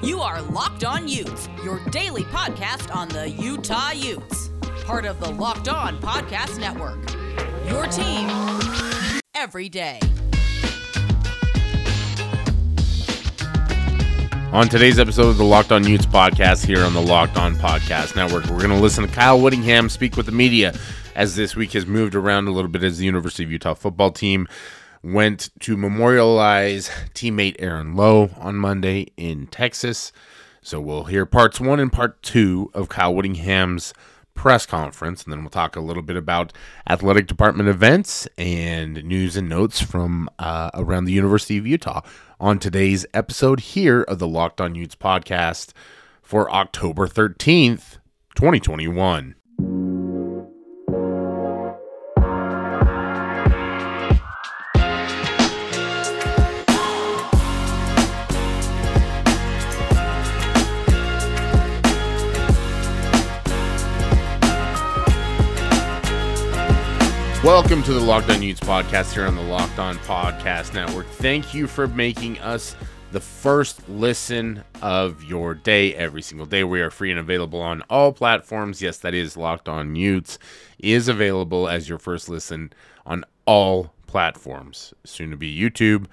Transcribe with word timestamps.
You 0.00 0.20
are 0.20 0.40
Locked 0.42 0.84
On 0.84 1.08
Utes, 1.08 1.48
your 1.64 1.80
daily 1.86 2.22
podcast 2.22 2.94
on 2.94 3.08
the 3.08 3.28
Utah 3.30 3.90
Utes. 3.90 4.48
Part 4.84 5.04
of 5.04 5.18
the 5.18 5.28
Locked 5.28 5.68
On 5.68 6.00
Podcast 6.00 6.60
Network. 6.60 7.00
Your 7.68 7.84
team 7.88 8.28
every 9.34 9.68
day. 9.68 9.98
On 14.52 14.68
today's 14.68 15.00
episode 15.00 15.30
of 15.30 15.36
the 15.36 15.44
Locked 15.44 15.72
On 15.72 15.84
Utes 15.84 16.06
podcast 16.06 16.64
here 16.64 16.84
on 16.84 16.94
the 16.94 17.02
Locked 17.02 17.36
On 17.36 17.56
Podcast 17.56 18.14
Network, 18.14 18.44
we're 18.44 18.58
going 18.58 18.70
to 18.70 18.76
listen 18.76 19.04
to 19.04 19.12
Kyle 19.12 19.40
Whittingham 19.40 19.88
speak 19.88 20.16
with 20.16 20.26
the 20.26 20.32
media 20.32 20.74
as 21.16 21.34
this 21.34 21.56
week 21.56 21.72
has 21.72 21.86
moved 21.86 22.14
around 22.14 22.46
a 22.46 22.52
little 22.52 22.70
bit 22.70 22.84
as 22.84 22.98
the 22.98 23.04
University 23.04 23.42
of 23.42 23.50
Utah 23.50 23.74
football 23.74 24.12
team 24.12 24.46
went 25.02 25.50
to 25.60 25.76
memorialize 25.76 26.90
teammate 27.14 27.56
Aaron 27.58 27.94
Lowe 27.94 28.30
on 28.36 28.56
Monday 28.56 29.08
in 29.16 29.46
Texas. 29.46 30.12
So 30.60 30.80
we'll 30.80 31.04
hear 31.04 31.24
parts 31.24 31.60
one 31.60 31.80
and 31.80 31.92
part 31.92 32.22
two 32.22 32.70
of 32.74 32.88
Kyle 32.88 33.14
Whittingham's 33.14 33.94
press 34.34 34.66
conference, 34.66 35.24
and 35.24 35.32
then 35.32 35.40
we'll 35.40 35.50
talk 35.50 35.74
a 35.74 35.80
little 35.80 36.02
bit 36.02 36.16
about 36.16 36.52
athletic 36.88 37.26
department 37.26 37.68
events 37.68 38.28
and 38.38 39.02
news 39.04 39.36
and 39.36 39.48
notes 39.48 39.80
from 39.80 40.30
uh, 40.38 40.70
around 40.74 41.06
the 41.06 41.12
University 41.12 41.58
of 41.58 41.66
Utah 41.66 42.02
on 42.38 42.58
today's 42.58 43.04
episode 43.12 43.60
here 43.60 44.02
of 44.02 44.20
the 44.20 44.28
Locked 44.28 44.60
On 44.60 44.76
Utes 44.76 44.94
podcast 44.94 45.72
for 46.22 46.48
October 46.52 47.08
13th, 47.08 47.98
2021. 48.36 49.34
Welcome 67.44 67.84
to 67.84 67.92
the 67.92 68.00
Locked 68.00 68.30
On 68.30 68.42
Utes 68.42 68.58
podcast 68.58 69.14
here 69.14 69.24
on 69.24 69.36
the 69.36 69.42
Locked 69.42 69.78
On 69.78 69.96
Podcast 69.98 70.74
Network. 70.74 71.06
Thank 71.06 71.54
you 71.54 71.68
for 71.68 71.86
making 71.86 72.36
us 72.40 72.74
the 73.12 73.20
first 73.20 73.88
listen 73.88 74.64
of 74.82 75.22
your 75.22 75.54
day 75.54 75.94
every 75.94 76.20
single 76.20 76.46
day. 76.46 76.64
We 76.64 76.80
are 76.80 76.90
free 76.90 77.12
and 77.12 77.20
available 77.20 77.62
on 77.62 77.82
all 77.82 78.12
platforms. 78.12 78.82
Yes, 78.82 78.98
that 78.98 79.14
is 79.14 79.36
Locked 79.36 79.68
On 79.68 79.94
Utes 79.94 80.40
is 80.80 81.06
available 81.06 81.68
as 81.68 81.88
your 81.88 81.98
first 81.98 82.28
listen 82.28 82.72
on 83.06 83.24
all 83.46 83.94
platforms. 84.08 84.92
Soon 85.04 85.30
to 85.30 85.36
be 85.36 85.56
YouTube. 85.56 86.06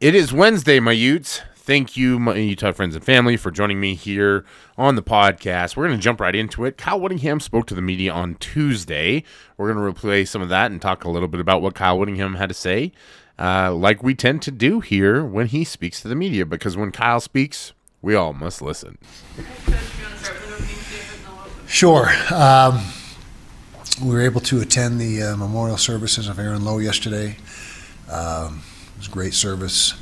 It 0.00 0.14
is 0.14 0.34
Wednesday, 0.34 0.80
my 0.80 0.92
Utes. 0.92 1.40
Thank 1.64 1.96
you, 1.96 2.18
my 2.18 2.34
Utah 2.34 2.72
friends 2.72 2.96
and 2.96 3.04
family, 3.04 3.36
for 3.36 3.52
joining 3.52 3.78
me 3.78 3.94
here 3.94 4.44
on 4.76 4.96
the 4.96 5.02
podcast. 5.02 5.76
We're 5.76 5.86
going 5.86 5.96
to 5.96 6.02
jump 6.02 6.20
right 6.20 6.34
into 6.34 6.64
it. 6.64 6.76
Kyle 6.76 6.98
Whittingham 6.98 7.38
spoke 7.38 7.68
to 7.68 7.74
the 7.76 7.80
media 7.80 8.12
on 8.12 8.34
Tuesday. 8.34 9.22
We're 9.56 9.72
going 9.72 9.94
to 9.94 10.00
replay 10.00 10.26
some 10.26 10.42
of 10.42 10.48
that 10.48 10.72
and 10.72 10.82
talk 10.82 11.04
a 11.04 11.08
little 11.08 11.28
bit 11.28 11.38
about 11.38 11.62
what 11.62 11.76
Kyle 11.76 11.96
Whittingham 11.96 12.34
had 12.34 12.48
to 12.48 12.54
say, 12.54 12.90
uh, 13.38 13.72
like 13.72 14.02
we 14.02 14.12
tend 14.12 14.42
to 14.42 14.50
do 14.50 14.80
here 14.80 15.24
when 15.24 15.46
he 15.46 15.62
speaks 15.62 16.02
to 16.02 16.08
the 16.08 16.16
media, 16.16 16.44
because 16.44 16.76
when 16.76 16.90
Kyle 16.90 17.20
speaks, 17.20 17.74
we 18.02 18.16
all 18.16 18.32
must 18.32 18.60
listen. 18.60 18.98
Sure. 21.68 22.10
Um, 22.34 22.80
we 24.02 24.10
were 24.10 24.22
able 24.22 24.40
to 24.40 24.60
attend 24.60 25.00
the 25.00 25.22
uh, 25.22 25.36
memorial 25.36 25.76
services 25.76 26.26
of 26.26 26.40
Aaron 26.40 26.64
Lowe 26.64 26.78
yesterday. 26.78 27.36
Um, 28.10 28.64
it 28.96 28.98
was 28.98 29.06
a 29.06 29.12
great 29.12 29.34
service. 29.34 29.94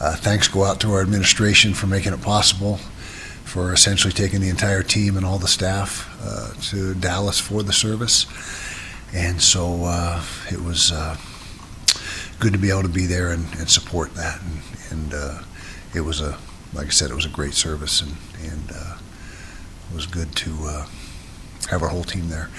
Uh, 0.00 0.14
thanks 0.14 0.46
go 0.46 0.62
out 0.62 0.78
to 0.80 0.92
our 0.92 1.00
administration 1.00 1.74
for 1.74 1.88
making 1.88 2.12
it 2.12 2.22
possible, 2.22 2.76
for 3.44 3.72
essentially 3.72 4.12
taking 4.12 4.40
the 4.40 4.48
entire 4.48 4.82
team 4.82 5.16
and 5.16 5.26
all 5.26 5.38
the 5.38 5.48
staff 5.48 6.08
uh, 6.22 6.52
to 6.60 6.94
Dallas 6.94 7.40
for 7.40 7.64
the 7.64 7.72
service. 7.72 8.26
And 9.12 9.42
so 9.42 9.84
uh, 9.84 10.22
it 10.52 10.62
was 10.62 10.92
uh, 10.92 11.16
good 12.38 12.52
to 12.52 12.58
be 12.58 12.70
able 12.70 12.82
to 12.82 12.88
be 12.88 13.06
there 13.06 13.32
and, 13.32 13.44
and 13.58 13.68
support 13.68 14.14
that. 14.14 14.40
And, 14.40 14.62
and 14.90 15.14
uh, 15.14 15.42
it 15.94 16.02
was 16.02 16.20
a, 16.20 16.38
like 16.74 16.86
I 16.86 16.90
said, 16.90 17.10
it 17.10 17.14
was 17.14 17.26
a 17.26 17.30
great 17.30 17.54
service, 17.54 18.00
and, 18.00 18.14
and 18.40 18.70
uh, 18.72 18.98
it 19.90 19.94
was 19.96 20.06
good 20.06 20.36
to 20.36 20.84
have 21.70 21.82
our 21.82 21.88
whole 21.88 22.04
team 22.04 22.28
there. 22.28 22.50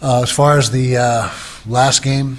as 0.00 0.30
far 0.30 0.56
as 0.56 0.70
the 0.70 0.94
last 1.66 2.02
game, 2.02 2.38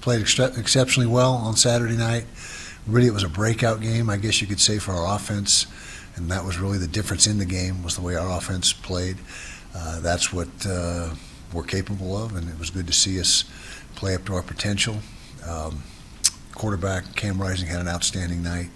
played 0.00 0.20
ex- 0.20 0.38
exceptionally 0.38 1.08
well 1.08 1.32
on 1.32 1.56
Saturday 1.56 1.96
night 1.96 2.26
really 2.86 3.06
it 3.06 3.14
was 3.14 3.24
a 3.24 3.28
breakout 3.28 3.80
game, 3.80 4.10
I 4.10 4.16
guess 4.16 4.40
you 4.40 4.46
could 4.46 4.60
say, 4.60 4.78
for 4.78 4.92
our 4.92 5.16
offense, 5.16 5.66
and 6.16 6.30
that 6.30 6.44
was 6.44 6.58
really 6.58 6.78
the 6.78 6.88
difference 6.88 7.26
in 7.26 7.38
the 7.38 7.44
game 7.44 7.82
was 7.82 7.96
the 7.96 8.02
way 8.02 8.14
our 8.16 8.36
offense 8.36 8.72
played. 8.72 9.16
Uh, 9.74 10.00
that's 10.00 10.32
what 10.32 10.48
uh, 10.66 11.14
we're 11.52 11.62
capable 11.62 12.16
of, 12.16 12.36
and 12.36 12.48
it 12.48 12.58
was 12.58 12.70
good 12.70 12.86
to 12.86 12.92
see 12.92 13.20
us 13.20 13.44
play 13.94 14.14
up 14.14 14.24
to 14.26 14.34
our 14.34 14.42
potential. 14.42 14.96
Um, 15.46 15.82
quarterback 16.54 17.14
Cam 17.14 17.40
Rising 17.40 17.68
had 17.68 17.80
an 17.80 17.88
outstanding 17.88 18.42
night, 18.42 18.70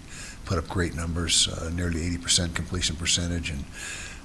put 0.45 0.57
up 0.57 0.67
great 0.67 0.95
numbers, 0.95 1.47
uh, 1.47 1.69
nearly 1.73 2.01
80% 2.17 2.55
completion 2.55 2.95
percentage, 2.95 3.49
and 3.49 3.63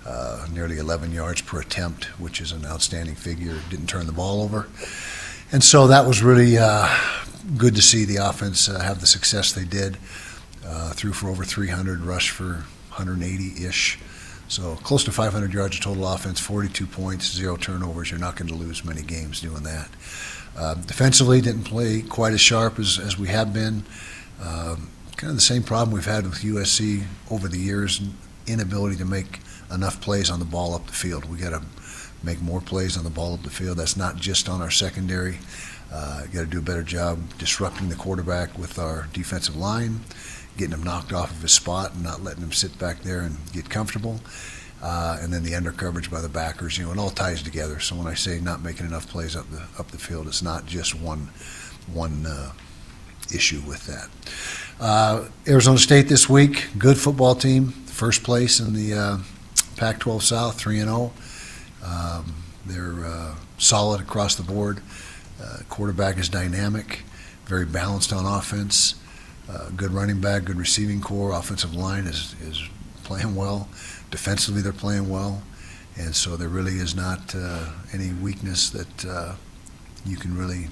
uh, 0.07 0.47
nearly 0.53 0.79
11 0.79 1.13
yards 1.13 1.43
per 1.43 1.61
attempt, 1.61 2.05
which 2.19 2.41
is 2.41 2.53
an 2.53 2.65
outstanding 2.65 3.15
figure. 3.15 3.59
Didn't 3.69 3.87
turn 3.87 4.07
the 4.07 4.13
ball 4.13 4.43
over. 4.43 4.69
And 5.53 5.63
so 5.63 5.89
that 5.89 6.07
was 6.07 6.23
really 6.23 6.57
uh, 6.59 6.89
good 7.57 7.75
to 7.77 7.83
see 7.83 8.05
the 8.05 8.17
offense 8.17 8.69
uh, 8.69 8.81
have 8.81 9.01
the 9.01 9.07
success 9.07 9.53
they 9.53 9.65
did. 9.65 9.97
Uh, 10.65 10.93
threw 10.93 11.13
for 11.13 11.29
over 11.29 11.45
300, 11.45 12.01
rushed 12.01 12.31
for 12.31 12.65
180 12.91 13.65
ish. 13.65 13.99
So 14.49 14.75
close 14.77 15.05
to 15.05 15.13
500 15.13 15.53
yards 15.53 15.77
of 15.77 15.83
total 15.83 16.07
offense, 16.07 16.41
42 16.41 16.87
points, 16.87 17.33
zero 17.33 17.57
turnovers. 17.57 18.11
You're 18.11 18.21
not 18.21 18.37
going 18.37 18.49
to 18.49 18.55
lose 18.55 18.85
many 18.85 19.03
games 19.03 19.41
doing 19.41 19.63
that. 19.63 19.89
Uh, 20.57 20.75
defensively, 20.75 21.41
didn't 21.41 21.65
play 21.65 22.03
quite 22.03 22.33
as 22.33 22.41
sharp 22.41 22.79
as, 22.79 22.99
as 22.99 23.17
we 23.17 23.29
have 23.29 23.55
been. 23.55 23.85
Um, 24.43 24.91
kind 25.17 25.31
of 25.31 25.37
the 25.37 25.43
same 25.43 25.63
problem 25.63 25.95
we've 25.95 26.05
had 26.05 26.25
with 26.25 26.41
USC 26.41 27.05
over 27.31 27.47
the 27.47 27.59
years 27.59 28.01
inability 28.47 28.97
to 28.97 29.05
make 29.05 29.41
enough 29.73 30.01
plays 30.01 30.31
on 30.31 30.41
the 30.41 30.45
ball 30.45 30.75
up 30.75 30.87
the 30.87 30.93
field. 30.93 31.27
We 31.27 31.39
got 31.39 31.51
to 31.51 31.63
make 32.23 32.41
more 32.41 32.61
plays 32.61 32.97
on 32.97 33.05
the 33.05 33.11
ball 33.11 33.35
up 33.35 33.43
the 33.43 33.51
field. 33.51 33.79
That's 33.79 33.97
not 33.97 34.17
just 34.17 34.49
on 34.49 34.61
our 34.61 34.71
secondary. 34.71 35.39
Uh, 35.93 36.27
got 36.27 36.41
to 36.41 36.47
do 36.47 36.59
a 36.59 36.63
better 36.63 36.83
job 36.83 37.19
disrupting 37.39 37.89
the 37.89 37.97
quarterback 37.97 38.57
with 38.57 38.79
our 38.79 39.09
defensive 39.13 39.57
line, 39.57 40.01
getting 40.57 40.73
him 40.73 40.83
knocked 40.83 41.13
off 41.13 41.33
of 41.33 41.43
his 41.43 41.53
spot 41.53 41.95
and 41.95 42.03
not 42.03 42.23
letting 42.23 42.43
him 42.43 42.53
sit 42.53 42.79
back 42.79 43.01
there 43.01 43.21
and 43.21 43.37
get 43.53 43.69
comfortable. 43.69 44.21
Uh, 44.83 45.19
and 45.21 45.33
then 45.33 45.43
the 45.43 45.55
under 45.55 45.73
coverage 45.73 46.11
by 46.11 46.21
the 46.21 46.29
backers, 46.29 46.79
you 46.79 46.85
know, 46.85 46.93
it 46.93 46.99
all 46.99 47.11
ties 47.11 47.43
together. 47.43 47.81
So 47.81 47.97
when 47.97 48.07
I 48.07 48.15
say 48.15 48.41
not 48.41 48.63
making 48.63 48.87
enough 48.87 49.09
plays 49.09 49.37
up 49.37 49.51
the 49.51 49.63
up 49.79 49.91
the 49.91 49.99
field, 49.99 50.27
it's 50.27 50.43
not 50.43 50.65
just 50.65 50.95
one 50.95 51.29
one 51.93 52.25
uh, 52.25 52.53
issue 53.35 53.61
with 53.67 53.87
that. 53.87 54.09
Uh, 54.81 55.29
Arizona 55.47 55.79
State 55.79 56.09
this 56.09 56.29
week, 56.29 56.69
good 56.79 56.97
football 56.97 57.35
team, 57.35 57.69
first 57.69 58.23
place 58.23 58.61
in 58.61 58.73
the 58.73 58.95
uh, 58.95 59.19
Pac-12 59.77 60.23
South, 60.23 60.59
three 60.59 60.79
and 60.79 60.89
zero. 60.89 61.13
Um, 61.91 62.35
they're 62.67 63.05
uh, 63.05 63.35
solid 63.59 64.01
across 64.01 64.37
the 64.37 64.43
board. 64.43 64.81
Uh, 65.43 65.59
quarterback 65.69 66.19
is 66.19 66.29
dynamic, 66.29 67.03
very 67.47 67.67
balanced 67.67 68.13
on 68.13 68.27
offense. 68.27 68.95
Uh, 69.49 69.71
good 69.71 69.91
running 69.91 70.21
back, 70.21 70.45
good 70.45 70.57
receiving 70.57 71.01
corps. 71.01 71.33
Offensive 71.33 71.75
line 71.75 72.07
is, 72.07 72.37
is 72.43 72.69
playing 73.03 73.35
well. 73.35 73.69
Defensively, 74.11 74.63
they're 74.63 74.73
playing 74.73 75.09
well. 75.09 75.43
And 75.97 76.15
so 76.15 76.37
there 76.37 76.49
really 76.49 76.75
is 76.75 76.95
not 76.95 77.35
uh, 77.35 77.71
any 77.93 78.13
weakness 78.13 78.71
that 78.71 79.05
uh, 79.05 79.35
you 80.07 80.17
can 80.17 80.37
really 80.37 80.69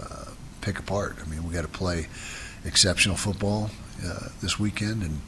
uh, 0.00 0.30
pick 0.60 0.78
apart. 0.78 1.16
I 1.24 1.28
mean, 1.28 1.44
we 1.46 1.52
got 1.52 1.62
to 1.62 1.68
play 1.68 2.06
exceptional 2.64 3.16
football 3.16 3.70
this 4.40 4.58
weekend, 4.58 5.02
and 5.02 5.20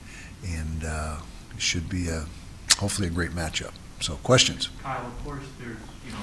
and 0.47 1.21
should 1.59 1.89
be 1.89 2.09
a 2.09 2.27
hopefully 2.78 3.09
a 3.09 3.10
great 3.10 3.30
matchup. 3.30 3.72
So, 4.00 4.15
questions? 4.22 4.68
Kyle, 4.83 5.06
of 5.06 5.24
course, 5.24 5.42
there's 5.59 5.77
you 6.06 6.12
know 6.12 6.22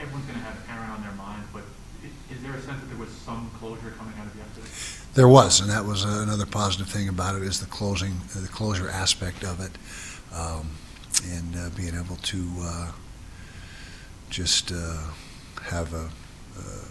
everyone's 0.00 0.26
going 0.26 0.38
to 0.38 0.44
have 0.44 0.56
Aaron 0.70 0.90
on 0.90 1.02
their 1.02 1.12
mind, 1.12 1.44
but 1.52 1.62
is, 2.04 2.36
is 2.36 2.42
there 2.42 2.52
a 2.52 2.60
sense 2.62 2.80
that 2.80 2.86
there 2.88 2.98
was 2.98 3.10
some 3.10 3.50
closure 3.58 3.90
coming 3.98 4.14
out 4.20 4.26
of 4.26 4.36
yesterday? 4.36 4.68
There 5.14 5.28
was, 5.28 5.60
and 5.60 5.70
that 5.70 5.84
was 5.84 6.04
another 6.04 6.46
positive 6.46 6.88
thing 6.88 7.08
about 7.08 7.34
it 7.34 7.42
is 7.42 7.60
the 7.60 7.66
closing, 7.66 8.12
uh, 8.36 8.40
the 8.40 8.48
closure 8.48 8.88
aspect 8.88 9.42
of 9.42 9.60
it, 9.60 9.72
um, 10.32 10.70
and 11.32 11.56
uh, 11.56 11.70
being 11.76 11.94
able 11.94 12.16
to 12.16 12.46
uh, 12.60 12.92
just 14.30 14.70
uh, 14.70 15.10
have 15.62 15.92
a, 15.94 16.08
uh, 16.56 16.88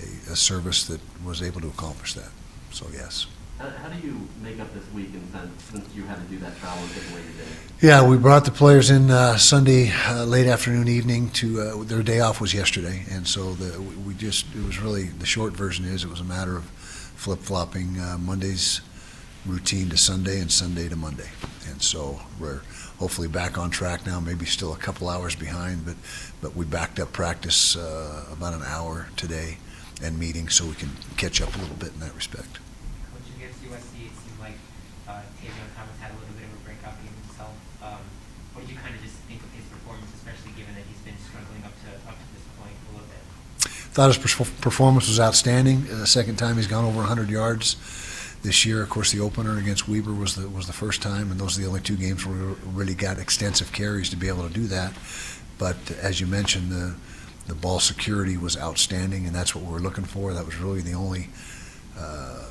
a, 0.00 0.32
a 0.32 0.36
service 0.36 0.86
that 0.86 1.00
was 1.24 1.42
able 1.42 1.60
to 1.60 1.68
accomplish 1.68 2.14
that. 2.14 2.30
So 2.70 2.86
yes. 2.92 3.26
How 3.58 3.88
do 3.88 4.06
you 4.06 4.28
make 4.42 4.60
up 4.60 4.72
this 4.72 4.84
week 4.92 5.10
since, 5.32 5.62
since 5.64 5.94
you 5.94 6.04
had 6.04 6.16
to 6.16 6.24
do 6.24 6.38
that 6.38 6.56
travel 6.58 6.82
and 6.84 6.94
get 6.94 7.02
away 7.10 7.22
your 7.22 7.32
day? 7.32 7.52
Yeah, 7.80 8.06
we 8.08 8.16
brought 8.16 8.44
the 8.44 8.52
players 8.52 8.90
in 8.90 9.10
uh, 9.10 9.36
Sunday 9.36 9.92
uh, 10.06 10.24
late 10.24 10.46
afternoon, 10.46 10.86
evening 10.86 11.30
to 11.30 11.60
uh, 11.60 11.82
their 11.84 12.02
day 12.02 12.20
off 12.20 12.40
was 12.40 12.54
yesterday, 12.54 13.04
and 13.10 13.26
so 13.26 13.54
the, 13.54 13.80
we 13.80 14.14
just 14.14 14.46
it 14.54 14.64
was 14.64 14.78
really 14.80 15.04
the 15.04 15.26
short 15.26 15.54
version 15.54 15.84
is 15.84 16.04
it 16.04 16.10
was 16.10 16.20
a 16.20 16.24
matter 16.24 16.56
of 16.56 16.64
flip 16.64 17.40
flopping. 17.40 17.98
Uh, 17.98 18.16
Mondays 18.18 18.80
routine 19.46 19.88
to 19.88 19.96
Sunday 19.96 20.40
and 20.40 20.50
Sunday 20.52 20.88
to 20.88 20.96
Monday. 20.96 21.30
And 21.68 21.82
so 21.82 22.20
we're 22.38 22.60
hopefully 22.98 23.28
back 23.28 23.56
on 23.58 23.70
track 23.70 24.06
now, 24.06 24.20
maybe 24.20 24.44
still 24.44 24.72
a 24.72 24.76
couple 24.76 25.08
hours 25.08 25.34
behind, 25.34 25.84
but, 25.86 25.96
but 26.40 26.54
we 26.56 26.64
backed 26.64 27.00
up 27.00 27.12
practice 27.12 27.76
uh, 27.76 28.26
about 28.32 28.54
an 28.54 28.62
hour 28.64 29.08
today 29.16 29.58
and 30.02 30.18
meetings 30.18 30.54
so 30.54 30.66
we 30.66 30.74
can 30.74 30.90
catch 31.16 31.40
up 31.40 31.54
a 31.56 31.58
little 31.58 31.76
bit 31.76 31.92
in 31.94 32.00
that 32.00 32.14
respect. 32.14 32.58
Coach, 33.12 33.28
against 33.36 33.62
USC, 33.64 34.06
it 34.06 34.14
seemed 34.14 34.38
like 34.40 34.58
uh, 35.08 35.22
Tavion 35.40 35.70
Thomas 35.74 35.96
had 35.98 36.12
a 36.12 36.18
little 36.20 36.34
bit 36.36 36.46
of 36.46 36.54
a 36.54 36.62
breakout 36.62 36.94
game 37.02 37.14
himself. 37.26 37.54
Um, 37.82 38.02
what 38.54 38.66
did 38.66 38.70
you 38.74 38.78
kind 38.78 38.94
of 38.94 39.00
just 39.02 39.16
think 39.26 39.42
of 39.42 39.50
his 39.56 39.64
performance, 39.66 40.10
especially 40.14 40.52
given 40.54 40.74
that 40.76 40.84
he's 40.86 41.02
been 41.02 41.18
struggling 41.24 41.64
up 41.64 41.74
to 41.86 41.90
up 42.06 42.14
to 42.14 42.26
this 42.36 42.44
point 42.60 42.74
a 42.74 42.90
little 42.94 43.10
bit? 43.10 43.24
Thought 43.92 44.14
his 44.14 44.34
performance 44.60 45.08
was 45.08 45.18
outstanding. 45.18 45.86
Uh, 45.90 46.00
The 46.00 46.06
second 46.06 46.36
time 46.36 46.56
he's 46.56 46.66
gone 46.68 46.84
over 46.84 46.98
100 46.98 47.28
yards 47.30 47.76
this 48.42 48.64
year. 48.64 48.82
Of 48.82 48.90
course, 48.90 49.10
the 49.10 49.20
opener 49.20 49.58
against 49.58 49.88
Weber 49.88 50.12
was 50.12 50.34
the 50.36 50.48
was 50.48 50.66
the 50.66 50.72
first 50.72 51.02
time, 51.02 51.30
and 51.30 51.40
those 51.40 51.58
are 51.58 51.62
the 51.62 51.66
only 51.66 51.80
two 51.80 51.96
games 51.96 52.24
where 52.24 52.36
we 52.36 52.54
really 52.72 52.94
got 52.94 53.18
extensive 53.18 53.72
carries 53.72 54.08
to 54.10 54.16
be 54.16 54.28
able 54.28 54.46
to 54.46 54.54
do 54.54 54.66
that. 54.68 54.92
But 55.58 55.76
as 56.00 56.20
you 56.20 56.26
mentioned, 56.26 56.70
the 56.70 56.94
the 57.46 57.54
ball 57.54 57.80
security 57.80 58.36
was 58.36 58.56
outstanding, 58.58 59.26
and 59.26 59.34
that's 59.34 59.54
what 59.54 59.64
we 59.64 59.72
were 59.72 59.80
looking 59.80 60.04
for. 60.04 60.34
That 60.34 60.44
was 60.44 60.56
really 60.56 60.82
the 60.82 60.92
only, 60.92 61.28
uh, 61.98 62.44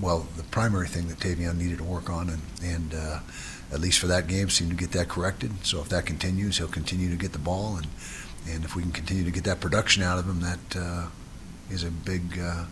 well, 0.00 0.26
the 0.36 0.42
primary 0.44 0.88
thing 0.88 1.06
that 1.08 1.18
Tavion 1.20 1.58
needed 1.58 1.78
to 1.78 1.84
work 1.84 2.08
on, 2.10 2.30
and 2.30 2.42
and 2.62 2.94
uh, 2.94 3.20
at 3.70 3.80
least 3.80 3.98
for 3.98 4.06
that 4.06 4.26
game, 4.26 4.48
seemed 4.48 4.70
to 4.70 4.76
get 4.76 4.92
that 4.92 5.08
corrected. 5.08 5.52
So 5.64 5.80
if 5.80 5.90
that 5.90 6.06
continues, 6.06 6.56
he'll 6.58 6.68
continue 6.68 7.10
to 7.10 7.16
get 7.16 7.32
the 7.32 7.38
ball, 7.38 7.76
and 7.76 7.86
and 8.52 8.64
if 8.64 8.74
we 8.74 8.82
can 8.82 8.92
continue 8.92 9.24
to 9.24 9.30
get 9.30 9.44
that 9.44 9.60
production 9.60 10.02
out 10.02 10.18
of 10.18 10.26
him, 10.28 10.40
that 10.40 10.76
uh, 10.76 11.06
is 11.70 11.84
a 11.84 11.90
big 11.90 12.38
uh, 12.40 12.64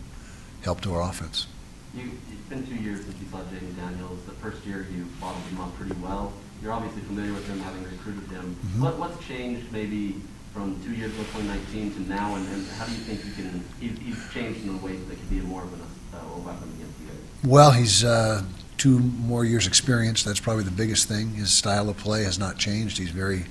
help 0.63 0.81
to 0.81 0.93
our 0.93 1.01
offense. 1.09 1.47
You, 1.93 2.11
it's 2.31 2.49
been 2.49 2.65
two 2.67 2.75
years 2.75 3.03
since 3.05 3.15
you 3.21 3.27
saw 3.29 3.39
Jayden 3.39 3.75
Daniels. 3.75 4.19
The 4.25 4.33
first 4.33 4.65
year 4.65 4.85
you 4.91 5.05
bottled 5.21 5.43
him 5.45 5.59
up 5.61 5.75
pretty 5.75 5.95
well. 6.01 6.33
You're 6.61 6.73
obviously 6.73 7.01
familiar 7.03 7.33
with 7.33 7.47
him, 7.47 7.59
having 7.59 7.83
recruited 7.83 8.29
him. 8.29 8.55
Mhm. 8.65 8.81
What, 8.81 8.97
what's 8.97 9.25
changed 9.25 9.71
maybe 9.71 10.21
from 10.53 10.81
two 10.83 10.93
years 10.93 11.13
ago, 11.13 11.23
2019, 11.33 11.93
to 11.93 12.01
now, 12.09 12.35
and, 12.35 12.47
and 12.49 12.67
how 12.69 12.85
do 12.85 12.91
you 12.91 12.97
think 12.99 13.23
you 13.25 13.31
can, 13.31 13.63
he's, 13.79 13.97
he's 13.99 14.33
changed 14.33 14.63
in 14.63 14.69
a 14.73 14.77
way 14.77 14.95
that 14.95 15.15
could 15.15 15.29
be 15.29 15.39
more 15.39 15.63
of 15.63 15.73
an, 15.73 15.81
uh, 16.13 16.17
a 16.17 16.39
weapon 16.39 16.69
against 16.75 16.99
you 16.99 17.07
guys? 17.07 17.17
Well, 17.45 17.71
he's 17.71 18.03
uh, 18.03 18.43
two 18.77 18.99
more 18.99 19.45
years' 19.45 19.67
experience. 19.67 20.23
That's 20.23 20.39
probably 20.39 20.63
the 20.63 20.71
biggest 20.71 21.07
thing. 21.07 21.33
His 21.35 21.51
style 21.51 21.89
of 21.89 21.97
play 21.97 22.23
has 22.23 22.39
not 22.39 22.57
changed. 22.57 22.97
He's 22.97 23.11
very 23.11 23.45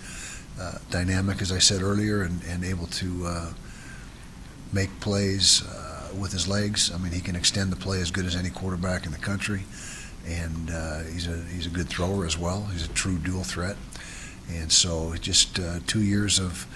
uh, 0.60 0.78
dynamic, 0.90 1.42
as 1.42 1.52
I 1.52 1.58
said 1.58 1.82
earlier, 1.82 2.22
and, 2.22 2.42
and 2.48 2.64
able 2.64 2.86
to 2.86 3.26
uh, 3.26 3.52
make 4.72 5.00
plays 5.00 5.62
uh, 5.66 6.08
with 6.18 6.32
his 6.32 6.48
legs. 6.48 6.90
I 6.90 6.98
mean, 6.98 7.12
he 7.12 7.20
can 7.20 7.36
extend 7.36 7.70
the 7.70 7.76
play 7.76 8.00
as 8.00 8.10
good 8.10 8.24
as 8.24 8.34
any 8.34 8.48
quarterback 8.48 9.04
in 9.04 9.12
the 9.12 9.18
country, 9.18 9.64
and 10.26 10.70
uh, 10.70 11.00
he's 11.00 11.26
a 11.26 11.42
he's 11.54 11.66
a 11.66 11.70
good 11.70 11.88
thrower 11.88 12.24
as 12.24 12.38
well. 12.38 12.68
He's 12.72 12.86
a 12.86 12.92
true 12.92 13.18
dual 13.18 13.44
threat, 13.44 13.76
and 14.50 14.72
so 14.72 15.14
just 15.16 15.58
uh, 15.58 15.80
two 15.86 16.02
years 16.02 16.38
of 16.38 16.66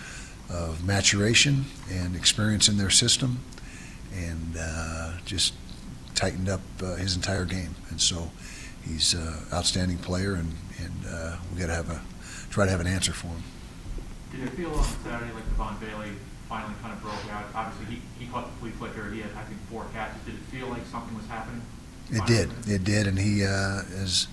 of 0.51 0.85
maturation 0.85 1.65
and 1.91 2.17
experience 2.17 2.69
in 2.69 2.77
their 2.77 2.91
system, 2.91 3.39
and 4.15 4.57
just 5.25 5.55
tightened 6.15 6.49
up 6.49 6.61
his 6.99 7.17
entire 7.17 7.47
game. 7.47 7.77
And 7.89 8.01
so 8.01 8.31
he's 8.85 9.15
an 9.15 9.33
outstanding 9.53 9.99
player, 9.99 10.35
and, 10.35 10.55
and 10.83 11.41
we 11.55 11.61
got 11.61 11.69
to 11.69 11.75
have 11.75 11.89
a 11.89 12.03
try 12.51 12.65
to 12.65 12.71
have 12.71 12.81
an 12.81 12.87
answer 12.89 13.13
for 13.13 13.29
him. 13.29 13.43
Did 14.31 14.45
it 14.45 14.51
feel 14.51 14.73
on 14.73 14.85
Saturday 15.05 15.33
like 15.33 15.45
Devaughn 15.51 15.77
Vele 15.79 16.15
finally 16.49 16.75
kind 16.83 16.93
of 16.93 17.03
broke 17.03 17.15
out? 17.33 17.47
Obviously, 17.55 17.97
he, 17.97 18.25
he 18.25 18.31
caught 18.31 18.47
the 18.47 18.59
flea 18.61 18.71
flicker. 18.71 19.11
He 19.11 19.21
had, 19.21 19.31
I 19.33 19.43
think, 19.43 19.61
four 19.69 19.87
catches. 19.93 20.23
Did 20.25 20.35
it 20.35 20.41
feel 20.51 20.69
like 20.69 20.85
something 20.87 21.17
was 21.17 21.27
happening? 21.27 21.63
It 22.13 22.27
did, 22.27 22.51
it 22.67 22.83
did, 22.83 23.07
and 23.07 23.19
he 23.19 23.45
uh, 23.45 23.83
is 23.93 24.27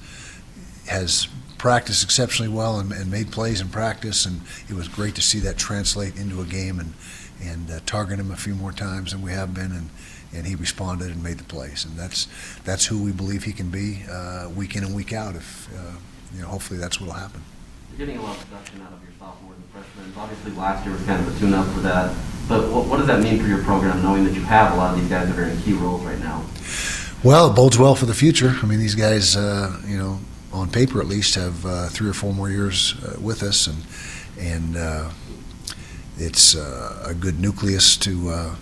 has 0.88 1.28
practiced 1.58 2.04
exceptionally 2.04 2.52
well 2.52 2.80
and, 2.80 2.92
and 2.92 3.12
made 3.12 3.32
plays 3.32 3.62
in 3.62 3.70
practice, 3.70 4.26
and 4.26 4.42
it 4.70 4.74
was 4.74 4.88
great 4.88 5.16
to 5.16 5.22
see 5.22 5.40
that 5.40 5.58
translate 5.58 6.16
into 6.18 6.42
a 6.42 6.46
game 6.46 6.80
and 6.80 6.94
and 7.40 7.70
uh, 7.70 7.80
target 7.86 8.20
him 8.20 8.32
a 8.32 8.36
few 8.36 8.56
more 8.56 8.72
times 8.72 9.12
than 9.12 9.22
we 9.22 9.32
have 9.32 9.54
been, 9.54 9.72
and 9.72 9.90
and 10.34 10.48
he 10.48 10.56
responded 10.56 11.10
and 11.10 11.24
made 11.24 11.38
the 11.38 11.44
plays, 11.44 11.86
and 11.86 11.98
that's 11.98 12.28
that's 12.64 12.86
who 12.86 13.04
we 13.04 13.12
believe 13.12 13.44
he 13.44 13.54
can 13.54 13.70
be 13.70 14.04
uh, 14.10 14.50
week 14.50 14.76
in 14.76 14.84
and 14.84 14.96
week 14.96 15.14
out. 15.14 15.36
If 15.36 15.70
uh, 15.76 15.98
you 16.34 16.42
know, 16.42 16.48
hopefully 16.48 16.80
that's 16.80 17.00
what'll 17.00 17.16
happen. 17.16 17.42
You're 17.90 18.06
getting 18.06 18.20
a 18.20 18.24
lot 18.24 18.38
of 18.38 18.50
production 18.50 18.82
out 18.82 18.94
of 18.94 19.02
your 19.04 19.14
sophomores 19.20 19.57
and 19.57 19.57
freshmen. 19.78 20.14
Obviously, 20.18 20.52
last 20.54 20.86
year 20.86 20.94
was 20.94 21.04
kind 21.04 21.26
of 21.26 21.36
a 21.36 21.40
tune-up 21.40 21.68
for 21.74 21.80
that. 21.82 22.16
But 22.48 22.72
what, 22.72 22.86
what 22.86 22.98
does 22.98 23.08
that 23.08 23.22
mean 23.22 23.40
for 23.42 23.48
your 23.48 23.64
program, 23.64 24.02
knowing 24.02 24.24
that 24.26 24.34
you 24.34 24.42
have 24.42 24.74
a 24.74 24.76
lot 24.76 24.94
of 24.94 25.00
these 25.00 25.10
guys 25.10 25.28
that 25.28 25.38
are 25.38 25.44
in 25.44 25.60
key 25.62 25.74
roles 25.74 26.04
right 26.04 26.20
now? 26.20 26.44
Well, 27.24 27.52
it 27.52 27.56
bodes 27.56 27.78
well 27.78 27.96
for 27.96 28.06
the 28.06 28.14
future. 28.14 28.56
I 28.62 28.66
mean, 28.66 28.80
these 28.80 28.96
guys, 28.96 29.36
uh, 29.36 29.82
you 29.86 29.98
know, 29.98 30.20
on 30.54 30.70
paper 30.70 31.02
at 31.02 31.08
least, 31.08 31.36
have 31.36 31.66
uh, 31.66 31.88
three 31.90 32.10
or 32.10 32.14
four 32.14 32.34
more 32.34 32.50
years 32.50 32.96
uh, 33.04 33.20
with 33.20 33.44
us, 33.44 33.68
and 33.68 33.84
and 34.40 34.78
uh, 34.78 35.10
it's 36.18 36.56
uh, 36.56 37.04
a 37.06 37.14
good 37.14 37.40
nucleus 37.40 37.98
to, 37.98 38.30
uh, 38.30 38.56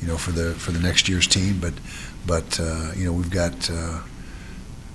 you 0.00 0.08
know, 0.08 0.16
for 0.16 0.30
the 0.30 0.54
for 0.54 0.72
the 0.72 0.78
next 0.80 1.08
year's 1.08 1.26
team. 1.26 1.58
But 1.60 1.74
but 2.26 2.58
you 2.96 3.04
know, 3.04 3.12
we've 3.12 3.30
got. 3.30 3.70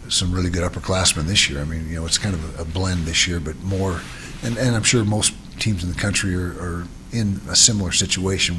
Some 0.10 0.34
really 0.34 0.50
good 0.50 0.64
upperclassmen 0.64 1.24
this 1.24 1.50
year. 1.50 1.62
I 1.62 1.66
mean, 1.66 1.88
you 1.90 1.96
know, 1.96 2.06
it's 2.06 2.18
kind 2.18 2.36
of 2.36 2.60
a, 2.60 2.64
a 2.64 2.66
blend 2.66 3.06
this 3.06 3.28
year, 3.28 3.40
but 3.40 3.62
more, 3.64 4.02
and, 4.44 4.58
and 4.58 4.76
I'm 4.76 4.84
sure 4.84 5.04
most 5.04 5.34
teams 5.60 5.84
in 5.84 5.90
the 5.92 6.00
country 6.00 6.36
are, 6.36 6.52
are 6.60 6.88
in 7.12 7.42
a 7.50 7.56
similar 7.56 7.92
situation 7.92 8.56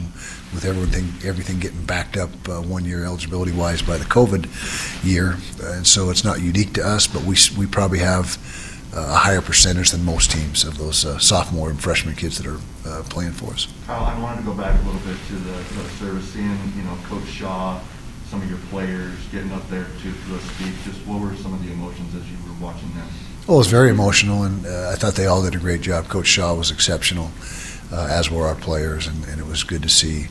with 0.52 0.64
everything 0.64 1.06
everything 1.24 1.60
getting 1.60 1.84
backed 1.84 2.16
up 2.16 2.30
uh, 2.48 2.60
one 2.60 2.84
year 2.84 3.04
eligibility 3.04 3.52
wise 3.52 3.80
by 3.80 3.96
the 3.96 4.04
COVID 4.04 5.04
year, 5.04 5.36
and 5.62 5.86
so 5.86 6.10
it's 6.10 6.24
not 6.24 6.40
unique 6.40 6.72
to 6.74 6.86
us. 6.86 7.06
But 7.06 7.22
we 7.22 7.36
we 7.56 7.66
probably 7.66 8.00
have 8.00 8.38
uh, 8.94 9.00
a 9.00 9.14
higher 9.14 9.40
percentage 9.40 9.90
than 9.90 10.04
most 10.04 10.32
teams 10.32 10.64
of 10.64 10.78
those 10.78 11.04
uh, 11.04 11.18
sophomore 11.18 11.70
and 11.70 11.80
freshman 11.80 12.14
kids 12.14 12.38
that 12.38 12.46
are 12.46 12.58
uh, 12.86 13.02
playing 13.08 13.32
for 13.32 13.52
us. 13.52 13.68
Kyle, 13.86 14.04
I 14.04 14.18
wanted 14.20 14.40
to 14.40 14.46
go 14.46 14.54
back 14.54 14.80
a 14.80 14.84
little 14.84 15.00
bit 15.00 15.16
to 15.28 15.34
the, 15.34 15.52
the 15.52 15.88
service, 15.90 16.32
seeing, 16.32 16.58
you 16.76 16.82
know, 16.82 16.96
Coach 17.04 17.28
Shaw, 17.28 17.80
some 18.30 18.40
of 18.40 18.48
your 18.48 18.60
players 18.70 19.18
getting 19.32 19.50
up 19.52 19.68
there 19.68 19.84
to, 19.84 20.02
to 20.12 20.38
speak. 20.38 20.72
Just 20.84 21.04
what 21.04 21.20
were 21.20 21.34
some 21.34 21.52
of 21.52 21.64
the 21.64 21.72
emotions 21.72 22.14
as 22.14 22.22
you 22.30 22.36
were 22.46 22.64
watching 22.64 22.88
them? 22.94 23.06
Well, 23.46 23.56
it 23.56 23.58
was 23.58 23.66
very 23.66 23.90
emotional, 23.90 24.44
and 24.44 24.64
uh, 24.64 24.90
I 24.92 24.94
thought 24.94 25.14
they 25.14 25.26
all 25.26 25.42
did 25.42 25.56
a 25.56 25.58
great 25.58 25.80
job. 25.80 26.08
Coach 26.08 26.28
Shaw 26.28 26.54
was 26.54 26.70
exceptional, 26.70 27.30
uh, 27.92 28.06
as 28.08 28.30
were 28.30 28.46
our 28.46 28.54
players, 28.54 29.08
and, 29.08 29.24
and 29.24 29.40
it 29.40 29.46
was 29.46 29.64
good 29.64 29.82
to 29.82 29.88
see, 29.88 30.28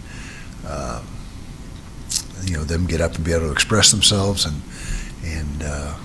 uh, 0.65 1.03
you 2.45 2.53
know, 2.53 2.63
them 2.63 2.85
get 2.85 3.01
up 3.01 3.15
and 3.15 3.25
be 3.25 3.33
able 3.33 3.47
to 3.47 3.51
express 3.51 3.91
themselves, 3.91 4.45
and 4.45 4.61
and 5.25 5.63
uh, 5.63 5.95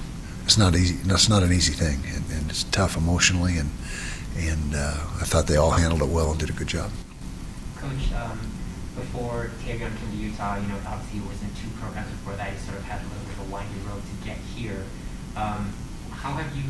it's 0.44 0.58
not 0.58 0.74
easy. 0.74 0.96
That's 1.04 1.28
not 1.28 1.44
an 1.44 1.52
easy 1.52 1.72
thing, 1.72 2.02
and, 2.12 2.24
and 2.32 2.50
it's 2.50 2.64
tough 2.64 2.96
emotionally, 2.96 3.56
and 3.58 3.70
and 4.36 4.74
uh, 4.74 4.96
I 5.20 5.24
thought 5.24 5.46
they 5.46 5.56
all 5.56 5.70
handled 5.70 6.02
it 6.02 6.08
well 6.08 6.32
and 6.32 6.40
did 6.40 6.50
a 6.50 6.54
good 6.54 6.66
job. 6.66 6.90
Coach, 7.76 8.12
um, 8.16 8.53
before 8.94 9.50
Tavion 9.62 9.90
came 9.98 10.10
to 10.10 10.16
Utah, 10.16 10.56
you 10.56 10.66
know, 10.68 10.78
obviously 10.86 11.20
he 11.20 11.26
was 11.26 11.40
in 11.42 11.50
two 11.58 11.68
programs 11.80 12.10
before 12.10 12.34
that. 12.36 12.52
He 12.52 12.58
sort 12.58 12.78
of 12.78 12.84
had 12.84 13.00
a 13.02 13.06
little 13.10 13.26
bit 13.26 13.34
of 13.38 13.50
a 13.50 13.50
windy 13.52 13.80
road 13.86 14.02
to 14.02 14.14
get 14.26 14.38
here. 14.54 14.86
Um, 15.36 15.72
how 16.10 16.34
have 16.34 16.54
you 16.56 16.62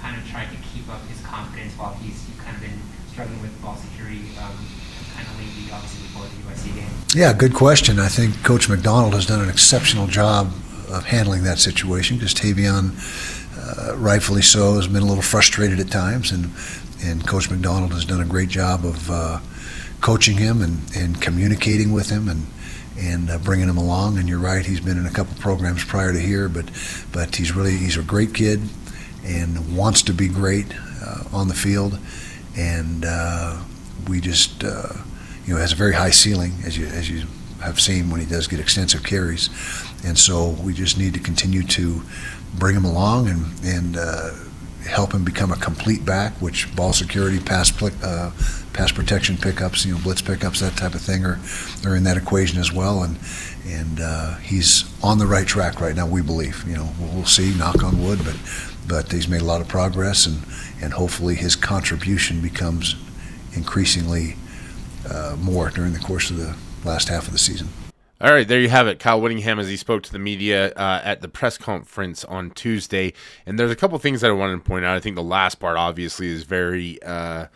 kind 0.00 0.16
of 0.16 0.28
tried 0.28 0.50
to 0.50 0.58
keep 0.72 0.88
up 0.88 1.00
his 1.08 1.20
confidence 1.22 1.72
while 1.74 1.94
he's 1.94 2.24
kind 2.44 2.56
of 2.56 2.62
been 2.62 2.80
struggling 3.10 3.40
with 3.42 3.52
ball 3.62 3.76
security, 3.76 4.32
um, 4.40 4.56
kind 5.14 5.26
of 5.26 5.34
lately, 5.40 5.72
obviously 5.72 6.02
before 6.08 6.24
the 6.24 6.36
USC 6.48 6.74
game? 6.76 6.92
Yeah, 7.14 7.32
good 7.32 7.54
question. 7.54 7.98
I 7.98 8.08
think 8.08 8.42
Coach 8.44 8.68
McDonald 8.68 9.14
has 9.14 9.26
done 9.26 9.40
an 9.40 9.48
exceptional 9.48 10.06
job 10.06 10.52
of 10.88 11.04
handling 11.06 11.44
that 11.44 11.58
situation 11.58 12.16
because 12.16 12.34
Tavion, 12.34 12.92
uh, 13.56 13.96
rightfully 13.96 14.42
so, 14.42 14.74
has 14.74 14.88
been 14.88 15.02
a 15.02 15.06
little 15.06 15.22
frustrated 15.22 15.80
at 15.80 15.90
times, 15.90 16.32
and 16.32 16.50
and 17.02 17.26
Coach 17.26 17.50
McDonald 17.50 17.92
has 17.94 18.04
done 18.04 18.20
a 18.20 18.26
great 18.26 18.50
job 18.50 18.84
of 18.84 19.10
uh, 19.10 19.40
coaching 20.00 20.36
him 20.36 20.62
and, 20.62 20.80
and 20.96 21.20
communicating 21.20 21.92
with 21.92 22.10
him 22.10 22.28
and 22.28 22.46
and 22.98 23.30
uh, 23.30 23.38
bringing 23.38 23.68
him 23.68 23.78
along. 23.78 24.18
And 24.18 24.28
you're 24.28 24.38
right, 24.38 24.64
he's 24.64 24.80
been 24.80 24.98
in 24.98 25.06
a 25.06 25.10
couple 25.10 25.34
programs 25.40 25.84
prior 25.84 26.12
to 26.12 26.18
here, 26.18 26.48
but 26.48 26.66
but 27.12 27.36
he's 27.36 27.54
really 27.54 27.76
he's 27.76 27.96
a 27.96 28.02
great 28.02 28.34
kid 28.34 28.60
and 29.24 29.76
wants 29.76 30.02
to 30.02 30.12
be 30.12 30.28
great 30.28 30.66
uh, 31.02 31.24
on 31.32 31.48
the 31.48 31.54
field, 31.54 31.98
and 32.56 33.04
uh, 33.06 33.62
we 34.08 34.20
just 34.20 34.64
uh, 34.64 34.92
you 35.46 35.54
know 35.54 35.60
has 35.60 35.72
a 35.72 35.76
very 35.76 35.94
high 35.94 36.10
ceiling 36.10 36.52
as 36.64 36.76
you 36.76 36.86
as 36.86 37.10
you 37.10 37.26
have 37.60 37.78
seen 37.78 38.10
when 38.10 38.20
he 38.20 38.26
does 38.26 38.46
get 38.46 38.60
extensive 38.60 39.02
carries, 39.02 39.50
and 40.04 40.18
so 40.18 40.50
we 40.62 40.72
just 40.72 40.98
need 40.98 41.14
to 41.14 41.20
continue 41.20 41.62
to 41.62 42.02
bring 42.54 42.74
him 42.74 42.84
along 42.84 43.28
and 43.28 43.46
and 43.64 43.96
uh, 43.96 44.30
help 44.86 45.12
him 45.12 45.24
become 45.24 45.52
a 45.52 45.56
complete 45.56 46.04
back, 46.04 46.32
which 46.40 46.74
ball 46.74 46.92
security, 46.92 47.38
pass 47.38 47.70
uh, 47.82 48.30
pass 48.72 48.92
protection 48.92 49.36
pickups, 49.36 49.84
you 49.84 49.94
know, 49.94 50.00
blitz 50.02 50.22
pickups, 50.22 50.60
that 50.60 50.76
type 50.76 50.94
of 50.94 51.00
thing 51.00 51.24
are 51.24 51.38
are 51.84 51.96
in 51.96 52.04
that 52.04 52.16
equation 52.16 52.58
as 52.58 52.72
well, 52.72 53.02
and 53.02 53.18
and 53.66 54.00
uh, 54.00 54.36
he's 54.36 54.84
on 55.02 55.18
the 55.18 55.26
right 55.26 55.46
track 55.46 55.80
right 55.80 55.94
now. 55.94 56.06
We 56.06 56.22
believe, 56.22 56.64
you 56.66 56.76
know, 56.76 56.90
we'll, 56.98 57.14
we'll 57.14 57.24
see, 57.26 57.54
knock 57.56 57.82
on 57.82 58.02
wood, 58.02 58.20
but 58.24 58.36
but 58.88 59.12
he's 59.12 59.28
made 59.28 59.42
a 59.42 59.44
lot 59.44 59.60
of 59.60 59.68
progress, 59.68 60.26
and 60.26 60.42
and 60.82 60.92
hopefully 60.92 61.34
his 61.34 61.56
contribution 61.56 62.40
becomes 62.40 62.96
increasingly 63.52 64.36
uh, 65.08 65.36
more 65.38 65.70
during 65.70 65.92
the 65.92 65.98
course 65.98 66.30
of 66.30 66.36
the 66.36 66.56
last 66.84 67.08
half 67.08 67.26
of 67.26 67.32
the 67.32 67.38
season. 67.38 67.68
All 68.22 68.30
right, 68.30 68.46
there 68.46 68.60
you 68.60 68.68
have 68.68 68.86
it. 68.86 68.98
Kyle 68.98 69.18
Whittingham 69.18 69.58
as 69.58 69.68
he 69.68 69.78
spoke 69.78 70.02
to 70.02 70.12
the 70.12 70.18
media 70.18 70.72
uh, 70.72 71.00
at 71.02 71.22
the 71.22 71.28
press 71.28 71.56
conference 71.56 72.22
on 72.26 72.50
Tuesday. 72.50 73.14
And 73.46 73.58
there's 73.58 73.70
a 73.70 73.76
couple 73.76 73.98
things 73.98 74.20
that 74.20 74.28
I 74.28 74.34
wanted 74.34 74.56
to 74.56 74.60
point 74.60 74.84
out. 74.84 74.94
I 74.94 75.00
think 75.00 75.16
the 75.16 75.22
last 75.22 75.54
part, 75.54 75.78
obviously, 75.78 76.26
is 76.28 76.42
very, 76.42 77.02
uh, 77.02 77.46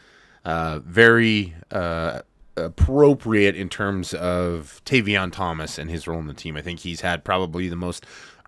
uh, 0.46 0.78
very 0.78 1.54
uh, 1.70 2.22
appropriate 2.56 3.56
in 3.56 3.68
terms 3.68 4.14
of 4.14 4.80
Tavion 4.86 5.30
Thomas 5.30 5.78
and 5.78 5.90
his 5.90 6.06
role 6.06 6.18
in 6.20 6.28
the 6.28 6.32
team. 6.32 6.56
I 6.56 6.62
think 6.62 6.80
he's 6.80 7.02
had 7.02 7.24
probably 7.24 7.68
the 7.68 7.76
most 7.76 8.06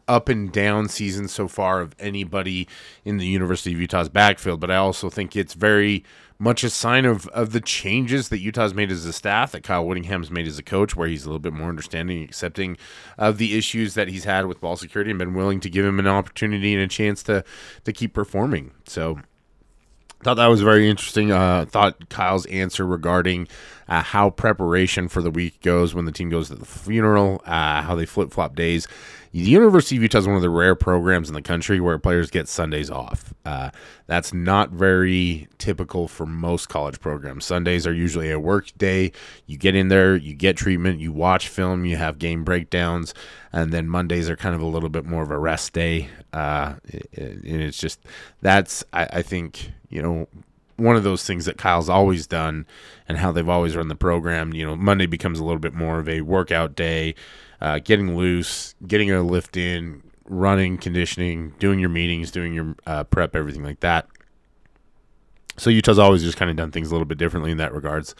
up 0.08 0.30
and 0.30 0.50
down 0.50 0.88
season 0.88 1.28
so 1.28 1.48
far 1.48 1.82
of 1.82 1.94
anybody 1.98 2.66
in 3.04 3.18
the 3.18 3.26
University 3.26 3.74
of 3.74 3.80
Utah's 3.80 4.08
backfield. 4.08 4.60
But 4.60 4.70
I 4.70 4.76
also 4.76 5.10
think 5.10 5.36
it's 5.36 5.52
very 5.52 6.02
much 6.38 6.62
a 6.64 6.70
sign 6.70 7.04
of, 7.04 7.26
of 7.28 7.52
the 7.52 7.60
changes 7.60 8.28
that 8.28 8.38
Utah's 8.38 8.74
made 8.74 8.90
as 8.90 9.04
a 9.04 9.12
staff, 9.12 9.52
that 9.52 9.62
Kyle 9.62 9.86
Whittingham's 9.86 10.30
made 10.30 10.46
as 10.46 10.58
a 10.58 10.62
coach, 10.62 10.94
where 10.94 11.08
he's 11.08 11.24
a 11.24 11.28
little 11.28 11.38
bit 11.38 11.52
more 11.52 11.68
understanding, 11.68 12.22
accepting 12.22 12.76
of 13.16 13.38
the 13.38 13.56
issues 13.56 13.94
that 13.94 14.08
he's 14.08 14.24
had 14.24 14.46
with 14.46 14.60
ball 14.60 14.76
security 14.76 15.10
and 15.10 15.18
been 15.18 15.34
willing 15.34 15.60
to 15.60 15.70
give 15.70 15.84
him 15.84 15.98
an 15.98 16.06
opportunity 16.06 16.74
and 16.74 16.82
a 16.82 16.88
chance 16.88 17.22
to 17.24 17.44
to 17.84 17.92
keep 17.92 18.12
performing. 18.12 18.72
So 18.86 19.18
thought 20.22 20.34
that 20.34 20.46
was 20.46 20.62
very 20.62 20.88
interesting. 20.88 21.30
Uh, 21.30 21.66
thought 21.68 22.08
Kyle's 22.08 22.46
answer 22.46 22.86
regarding 22.86 23.48
uh, 23.88 24.02
how 24.02 24.30
preparation 24.30 25.08
for 25.08 25.22
the 25.22 25.30
week 25.30 25.60
goes 25.62 25.94
when 25.94 26.04
the 26.04 26.12
team 26.12 26.30
goes 26.30 26.48
to 26.48 26.56
the 26.56 26.66
funeral, 26.66 27.42
uh, 27.44 27.82
how 27.82 27.94
they 27.94 28.06
flip 28.06 28.32
flop 28.32 28.54
days. 28.54 28.88
The 29.36 29.50
University 29.50 29.96
of 29.96 30.02
Utah 30.02 30.16
is 30.20 30.26
one 30.26 30.36
of 30.36 30.40
the 30.40 30.48
rare 30.48 30.74
programs 30.74 31.28
in 31.28 31.34
the 31.34 31.42
country 31.42 31.78
where 31.78 31.98
players 31.98 32.30
get 32.30 32.48
Sundays 32.48 32.90
off. 32.90 33.34
Uh, 33.44 33.70
that's 34.06 34.32
not 34.32 34.70
very 34.70 35.46
typical 35.58 36.08
for 36.08 36.24
most 36.24 36.70
college 36.70 37.00
programs. 37.00 37.44
Sundays 37.44 37.86
are 37.86 37.92
usually 37.92 38.30
a 38.30 38.40
work 38.40 38.70
day. 38.78 39.12
You 39.44 39.58
get 39.58 39.74
in 39.74 39.88
there, 39.88 40.16
you 40.16 40.32
get 40.32 40.56
treatment, 40.56 41.00
you 41.00 41.12
watch 41.12 41.48
film, 41.48 41.84
you 41.84 41.96
have 41.96 42.18
game 42.18 42.44
breakdowns, 42.44 43.12
and 43.52 43.74
then 43.74 43.90
Mondays 43.90 44.30
are 44.30 44.36
kind 44.36 44.54
of 44.54 44.62
a 44.62 44.66
little 44.66 44.88
bit 44.88 45.04
more 45.04 45.22
of 45.22 45.30
a 45.30 45.38
rest 45.38 45.74
day. 45.74 46.08
Uh, 46.32 46.76
and 47.12 47.44
it's 47.44 47.78
just 47.78 48.00
that's 48.40 48.84
I, 48.94 49.04
I 49.12 49.22
think 49.22 49.70
you 49.90 50.00
know 50.00 50.28
one 50.76 50.96
of 50.96 51.04
those 51.04 51.24
things 51.24 51.44
that 51.46 51.58
Kyle's 51.58 51.88
always 51.88 52.26
done 52.26 52.66
and 53.08 53.18
how 53.18 53.32
they've 53.32 53.48
always 53.48 53.76
run 53.76 53.88
the 53.88 53.94
program. 53.94 54.52
You 54.52 54.66
know, 54.66 54.76
Monday 54.76 55.06
becomes 55.06 55.38
a 55.38 55.44
little 55.44 55.58
bit 55.60 55.74
more 55.74 55.98
of 55.98 56.08
a 56.08 56.20
workout 56.20 56.74
day 56.74 57.14
uh, 57.60 57.78
getting 57.78 58.16
loose, 58.16 58.74
getting 58.86 59.10
a 59.10 59.22
lift 59.22 59.56
in, 59.56 60.02
running, 60.24 60.78
conditioning, 60.78 61.54
doing 61.58 61.78
your 61.78 61.88
meetings, 61.88 62.30
doing 62.30 62.52
your 62.52 62.74
uh, 62.86 63.04
prep, 63.04 63.34
everything 63.34 63.64
like 63.64 63.80
that. 63.80 64.06
So 65.56 65.70
Utah's 65.70 65.98
always 65.98 66.22
just 66.22 66.36
kind 66.36 66.50
of 66.50 66.56
done 66.56 66.70
things 66.70 66.88
a 66.88 66.92
little 66.92 67.06
bit 67.06 67.18
differently 67.18 67.50
in 67.50 67.58
that 67.58 67.72
regards. 67.72 68.14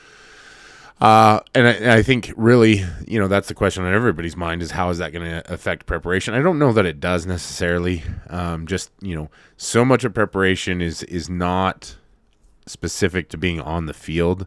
Uh, 0.99 1.41
and, 1.55 1.69
I, 1.69 1.97
I 1.97 2.03
think 2.03 2.33
really, 2.39 2.83
you 3.07 3.19
know, 3.19 3.29
that's 3.29 3.49
the 3.49 3.55
question 3.55 3.85
on 3.85 3.93
everybody's 3.93 4.37
mind 4.37 4.63
is 4.63 4.71
how 4.71 4.89
is 4.89 4.97
that 4.99 5.13
going 5.13 5.27
to 5.27 5.53
affect 5.53 5.85
preparation? 5.85 6.33
I 6.33 6.41
don't 6.41 6.59
know 6.59 6.73
that 6.73 6.87
it 6.87 7.01
does 7.01 7.27
necessarily. 7.27 8.03
Um, 8.31 8.67
just 8.67 8.91
you 9.03 9.15
know, 9.15 9.31
so 9.59 9.85
much 9.85 10.05
of 10.05 10.15
preparation 10.15 10.81
is 10.81 11.03
is 11.03 11.29
not 11.29 11.97
specific 12.67 13.29
to 13.31 13.37
being 13.37 13.61
on 13.61 13.87
the 13.87 13.95
field 13.95 14.47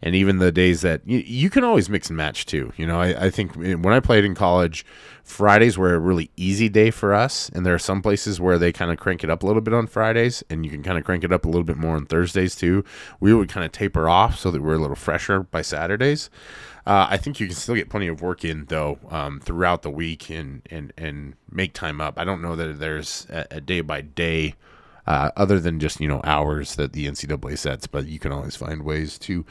and 0.00 0.14
even 0.14 0.38
the 0.38 0.52
days 0.52 0.82
that 0.82 1.00
you, 1.06 1.18
you 1.18 1.50
can 1.50 1.64
always 1.64 1.88
mix 1.88 2.08
and 2.08 2.16
match 2.16 2.46
too. 2.46 2.72
You 2.76 2.86
know, 2.86 3.00
I, 3.00 3.26
I, 3.26 3.30
think 3.30 3.56
when 3.56 3.88
I 3.88 4.00
played 4.00 4.24
in 4.24 4.34
college, 4.34 4.86
Fridays 5.24 5.76
were 5.76 5.94
a 5.94 5.98
really 5.98 6.30
easy 6.36 6.68
day 6.68 6.90
for 6.90 7.12
us, 7.12 7.48
and 7.50 7.66
there 7.66 7.74
are 7.74 7.80
some 7.80 8.00
places 8.00 8.40
where 8.40 8.58
they 8.58 8.72
kind 8.72 8.92
of 8.92 8.98
crank 8.98 9.24
it 9.24 9.30
up 9.30 9.42
a 9.42 9.46
little 9.46 9.60
bit 9.60 9.74
on 9.74 9.86
Fridays, 9.86 10.44
and 10.48 10.64
you 10.64 10.70
can 10.70 10.82
kind 10.82 10.98
of 10.98 11.04
crank 11.04 11.24
it 11.24 11.32
up 11.32 11.44
a 11.44 11.48
little 11.48 11.64
bit 11.64 11.76
more 11.76 11.96
on 11.96 12.06
Thursdays 12.06 12.54
too. 12.54 12.84
We 13.18 13.34
would 13.34 13.48
kind 13.48 13.66
of 13.66 13.72
taper 13.72 14.08
off 14.08 14.38
so 14.38 14.50
that 14.50 14.62
we're 14.62 14.74
a 14.74 14.78
little 14.78 14.96
fresher 14.96 15.40
by 15.40 15.62
Saturdays. 15.62 16.30
Uh, 16.86 17.06
I 17.10 17.16
think 17.18 17.40
you 17.40 17.46
can 17.46 17.56
still 17.56 17.74
get 17.74 17.90
plenty 17.90 18.06
of 18.06 18.22
work 18.22 18.44
in 18.44 18.64
though 18.66 18.98
um, 19.10 19.40
throughout 19.40 19.82
the 19.82 19.90
week 19.90 20.30
and 20.30 20.62
and 20.70 20.92
and 20.96 21.34
make 21.50 21.74
time 21.74 22.00
up. 22.00 22.18
I 22.18 22.24
don't 22.24 22.40
know 22.40 22.56
that 22.56 22.78
there's 22.78 23.26
a, 23.28 23.46
a 23.50 23.60
day 23.60 23.82
by 23.82 24.00
day. 24.00 24.54
Uh, 25.08 25.30
other 25.38 25.58
than 25.58 25.80
just 25.80 26.02
you 26.02 26.06
know 26.06 26.20
hours 26.22 26.74
that 26.74 26.92
the 26.92 27.06
NCAA 27.06 27.56
sets, 27.56 27.86
but 27.86 28.06
you 28.06 28.18
can 28.18 28.30
always 28.30 28.54
find 28.54 28.82
ways 28.82 29.18
to 29.20 29.42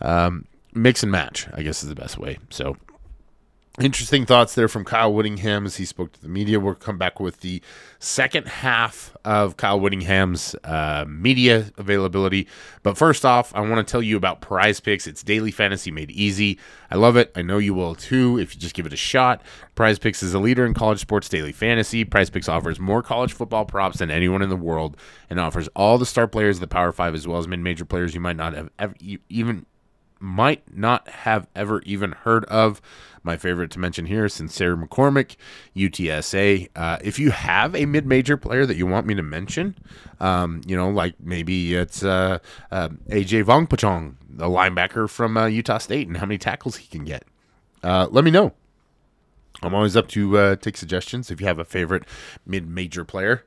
um, 0.00 0.44
mix 0.72 1.02
and 1.02 1.10
match, 1.10 1.48
I 1.52 1.62
guess 1.62 1.82
is 1.82 1.88
the 1.88 1.96
best 1.96 2.16
way. 2.16 2.38
So 2.48 2.76
interesting 3.80 4.24
thoughts 4.24 4.54
there 4.54 4.68
from 4.68 4.84
Kyle 4.84 5.12
Whittingham 5.12 5.66
as 5.66 5.76
he 5.76 5.84
spoke 5.84 6.12
to 6.12 6.22
the 6.22 6.28
media. 6.28 6.60
We'll 6.60 6.76
come 6.76 6.96
back 6.96 7.18
with 7.18 7.40
the 7.40 7.60
second 7.98 8.46
half 8.46 9.16
of 9.24 9.56
Kyle 9.56 9.80
Whittingham's 9.80 10.54
uh, 10.62 11.04
media 11.08 11.72
availability. 11.76 12.46
But 12.84 12.96
first 12.96 13.24
off, 13.24 13.52
I 13.54 13.60
want 13.62 13.84
to 13.86 13.90
tell 13.90 14.02
you 14.02 14.16
about 14.16 14.40
Prize 14.40 14.78
Picks. 14.78 15.08
It's 15.08 15.24
daily 15.24 15.50
fantasy 15.50 15.90
made 15.90 16.12
easy. 16.12 16.58
I 16.88 16.96
love 16.96 17.16
it. 17.16 17.32
I 17.34 17.42
know 17.42 17.58
you 17.58 17.74
will 17.74 17.96
too 17.96 18.38
if 18.38 18.54
you 18.54 18.60
just 18.60 18.76
give 18.76 18.86
it 18.86 18.92
a 18.92 18.96
shot. 18.96 19.42
Prize 19.74 19.98
Picks 19.98 20.22
is 20.22 20.34
a 20.34 20.38
leader 20.38 20.64
in 20.64 20.72
college 20.74 21.00
sports 21.00 21.28
daily 21.28 21.52
fantasy. 21.52 22.04
Prize 22.04 22.30
Picks 22.30 22.48
offers 22.48 22.78
more 22.78 23.02
college 23.02 23.32
football 23.32 23.64
props 23.64 23.98
than 23.98 24.10
anyone 24.10 24.42
in 24.42 24.50
the 24.50 24.56
world 24.56 24.96
and 25.28 25.40
offers 25.40 25.68
all 25.74 25.98
the 25.98 26.06
star 26.06 26.28
players 26.28 26.56
of 26.56 26.60
the 26.60 26.68
Power 26.68 26.92
Five 26.92 27.14
as 27.14 27.26
well 27.26 27.38
as 27.38 27.48
mid 27.48 27.58
major 27.58 27.84
players 27.84 28.14
you 28.14 28.20
might 28.20 28.36
not 28.36 28.54
have 28.54 28.94
even 29.28 29.66
might 30.20 30.62
not 30.74 31.08
have 31.08 31.46
ever 31.54 31.82
even 31.82 32.12
heard 32.12 32.44
of. 32.46 32.80
My 33.22 33.36
favorite 33.38 33.70
to 33.72 33.78
mention 33.78 34.06
here 34.06 34.26
is 34.26 34.34
Sincere 34.34 34.76
McCormick, 34.76 35.36
UTSA. 35.74 36.68
Uh, 36.76 36.98
if 37.02 37.18
you 37.18 37.30
have 37.30 37.74
a 37.74 37.86
mid 37.86 38.06
major 38.06 38.36
player 38.36 38.66
that 38.66 38.76
you 38.76 38.86
want 38.86 39.06
me 39.06 39.14
to 39.14 39.22
mention, 39.22 39.76
um, 40.20 40.60
you 40.66 40.76
know, 40.76 40.90
like 40.90 41.14
maybe 41.20 41.74
it's 41.74 42.04
uh, 42.04 42.38
uh, 42.70 42.90
AJ 43.08 43.44
Vongphachanh, 43.44 44.16
the 44.28 44.46
linebacker 44.46 45.08
from 45.08 45.36
uh, 45.36 45.46
Utah 45.46 45.78
State, 45.78 46.06
and 46.06 46.18
how 46.18 46.26
many 46.26 46.36
tackles 46.36 46.76
he 46.76 46.86
can 46.86 47.04
get, 47.04 47.24
uh, 47.82 48.08
let 48.10 48.24
me 48.24 48.30
know. 48.30 48.52
I'm 49.62 49.74
always 49.74 49.96
up 49.96 50.08
to 50.08 50.36
uh, 50.36 50.56
take 50.56 50.76
suggestions 50.76 51.30
if 51.30 51.40
you 51.40 51.46
have 51.46 51.58
a 51.58 51.64
favorite 51.64 52.04
mid 52.46 52.68
major 52.68 53.04
player. 53.04 53.44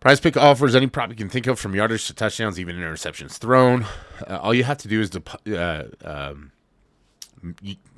Prize 0.00 0.20
Pick 0.20 0.36
offers 0.36 0.74
any 0.74 0.86
prop 0.86 1.10
you 1.10 1.16
can 1.16 1.28
think 1.28 1.46
of 1.46 1.58
from 1.58 1.74
yardage 1.74 2.06
to 2.06 2.14
touchdowns, 2.14 2.60
even 2.60 2.76
interceptions 2.76 3.38
thrown. 3.38 3.86
Uh, 4.26 4.38
all 4.42 4.54
you 4.54 4.64
have 4.64 4.78
to 4.78 4.88
do 4.88 5.00
is 5.00 5.10
uh, 5.56 5.88
um, 6.04 6.52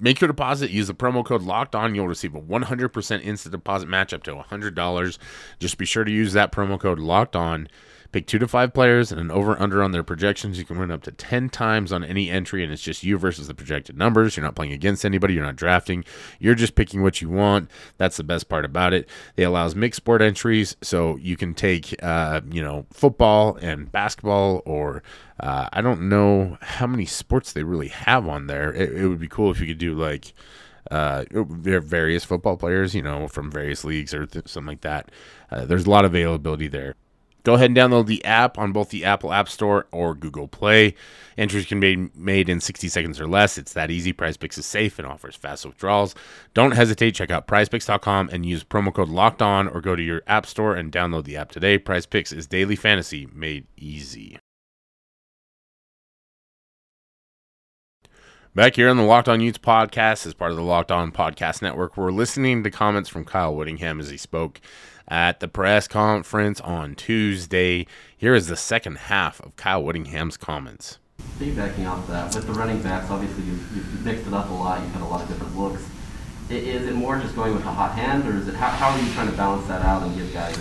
make 0.00 0.20
your 0.20 0.28
deposit. 0.28 0.70
Use 0.70 0.86
the 0.86 0.94
promo 0.94 1.24
code 1.24 1.42
Locked 1.42 1.74
On. 1.74 1.94
You'll 1.94 2.08
receive 2.08 2.34
a 2.34 2.40
100% 2.40 3.22
instant 3.22 3.52
deposit 3.52 3.88
match 3.88 4.12
up 4.12 4.22
to 4.24 4.34
$100. 4.34 5.18
Just 5.58 5.78
be 5.78 5.84
sure 5.84 6.04
to 6.04 6.10
use 6.10 6.32
that 6.32 6.52
promo 6.52 6.78
code 6.78 6.98
Locked 6.98 7.36
On 7.36 7.68
Pick 8.10 8.26
two 8.26 8.38
to 8.38 8.48
five 8.48 8.72
players 8.72 9.12
and 9.12 9.20
an 9.20 9.30
over 9.30 9.60
under 9.60 9.82
on 9.82 9.92
their 9.92 10.02
projections. 10.02 10.58
You 10.58 10.64
can 10.64 10.78
win 10.78 10.90
up 10.90 11.02
to 11.02 11.12
10 11.12 11.50
times 11.50 11.92
on 11.92 12.02
any 12.02 12.30
entry, 12.30 12.64
and 12.64 12.72
it's 12.72 12.80
just 12.80 13.02
you 13.02 13.18
versus 13.18 13.48
the 13.48 13.54
projected 13.54 13.98
numbers. 13.98 14.34
You're 14.34 14.44
not 14.44 14.54
playing 14.54 14.72
against 14.72 15.04
anybody, 15.04 15.34
you're 15.34 15.44
not 15.44 15.56
drafting. 15.56 16.04
You're 16.38 16.54
just 16.54 16.74
picking 16.74 17.02
what 17.02 17.20
you 17.20 17.28
want. 17.28 17.70
That's 17.98 18.16
the 18.16 18.24
best 18.24 18.48
part 18.48 18.64
about 18.64 18.94
it. 18.94 19.10
It 19.36 19.42
allows 19.42 19.74
mixed 19.74 19.98
sport 19.98 20.22
entries, 20.22 20.74
so 20.80 21.16
you 21.16 21.36
can 21.36 21.52
take, 21.52 21.94
uh, 22.02 22.40
you 22.50 22.62
know, 22.62 22.86
football 22.92 23.56
and 23.56 23.92
basketball, 23.92 24.62
or 24.64 25.02
uh, 25.38 25.68
I 25.70 25.82
don't 25.82 26.08
know 26.08 26.56
how 26.62 26.86
many 26.86 27.04
sports 27.04 27.52
they 27.52 27.62
really 27.62 27.88
have 27.88 28.26
on 28.26 28.46
there. 28.46 28.72
It, 28.72 28.92
it 28.96 29.06
would 29.06 29.20
be 29.20 29.28
cool 29.28 29.50
if 29.50 29.60
you 29.60 29.66
could 29.66 29.78
do 29.78 29.94
like, 29.94 30.32
uh, 30.90 31.24
various 31.30 32.24
football 32.24 32.56
players, 32.56 32.94
you 32.94 33.02
know, 33.02 33.28
from 33.28 33.50
various 33.50 33.84
leagues 33.84 34.14
or 34.14 34.24
th- 34.24 34.48
something 34.48 34.68
like 34.68 34.80
that. 34.80 35.10
Uh, 35.50 35.66
there's 35.66 35.84
a 35.84 35.90
lot 35.90 36.06
of 36.06 36.12
availability 36.12 36.68
there. 36.68 36.94
Go 37.44 37.54
ahead 37.54 37.70
and 37.70 37.76
download 37.76 38.06
the 38.06 38.24
app 38.24 38.58
on 38.58 38.72
both 38.72 38.90
the 38.90 39.04
Apple 39.04 39.32
App 39.32 39.48
Store 39.48 39.86
or 39.90 40.14
Google 40.14 40.48
Play. 40.48 40.94
Entries 41.36 41.66
can 41.66 41.80
be 41.80 42.10
made 42.14 42.48
in 42.48 42.60
60 42.60 42.88
seconds 42.88 43.20
or 43.20 43.26
less. 43.26 43.56
It's 43.56 43.72
that 43.72 43.90
easy. 43.90 44.12
PrizePicks 44.12 44.58
is 44.58 44.66
safe 44.66 44.98
and 44.98 45.06
offers 45.06 45.36
fast 45.36 45.64
withdrawals. 45.64 46.14
Don't 46.52 46.72
hesitate. 46.72 47.14
Check 47.14 47.30
out 47.30 47.46
prizepicks.com 47.46 48.30
and 48.32 48.44
use 48.44 48.64
promo 48.64 48.92
code 48.92 49.08
locked 49.08 49.40
on 49.40 49.68
or 49.68 49.80
go 49.80 49.94
to 49.96 50.02
your 50.02 50.22
app 50.26 50.46
store 50.46 50.74
and 50.74 50.92
download 50.92 51.24
the 51.24 51.36
app 51.36 51.50
today. 51.50 51.78
PrizePicks 51.78 52.36
is 52.36 52.46
daily 52.46 52.76
fantasy 52.76 53.28
made 53.32 53.66
easy. 53.76 54.38
Back 58.54 58.74
here 58.74 58.88
on 58.88 58.96
the 58.96 59.04
Locked 59.04 59.28
On 59.28 59.40
Utes 59.40 59.58
podcast, 59.58 60.26
as 60.26 60.34
part 60.34 60.50
of 60.50 60.56
the 60.56 60.64
Locked 60.64 60.90
On 60.90 61.12
Podcast 61.12 61.62
Network, 61.62 61.96
we're 61.96 62.10
listening 62.10 62.64
to 62.64 62.70
comments 62.72 63.08
from 63.08 63.24
Kyle 63.24 63.54
Whittingham 63.54 64.00
as 64.00 64.10
he 64.10 64.16
spoke 64.16 64.60
at 65.08 65.40
the 65.40 65.48
press 65.48 65.88
conference 65.88 66.60
on 66.60 66.94
Tuesday. 66.94 67.86
Here 68.16 68.34
is 68.34 68.46
the 68.46 68.56
second 68.56 68.98
half 68.98 69.40
of 69.40 69.56
Kyle 69.56 69.82
Whittingham's 69.82 70.36
comments. 70.36 70.98
Piggybacking 71.38 71.88
off 71.88 72.06
that, 72.08 72.34
with 72.34 72.46
the 72.46 72.52
running 72.52 72.80
backs, 72.82 73.10
obviously 73.10 73.44
you've, 73.44 73.76
you've, 73.76 74.04
mixed 74.04 74.26
it 74.26 74.32
up 74.32 74.50
a 74.50 74.52
lot. 74.52 74.80
You've 74.80 74.92
had 74.92 75.02
a 75.02 75.06
lot 75.06 75.22
of 75.22 75.28
different 75.28 75.58
looks. 75.58 75.82
Is 76.50 76.86
it 76.86 76.94
more 76.94 77.18
just 77.18 77.34
going 77.34 77.54
with 77.54 77.64
the 77.64 77.70
hot 77.70 77.92
hand, 77.92 78.26
or 78.26 78.36
is 78.36 78.48
it 78.48 78.54
how, 78.54 78.68
how 78.68 78.90
are 78.90 79.00
you 79.00 79.12
trying 79.12 79.30
to 79.30 79.36
balance 79.36 79.66
that 79.68 79.82
out 79.82 80.02
and 80.02 80.16
give 80.16 80.32
guys? 80.32 80.56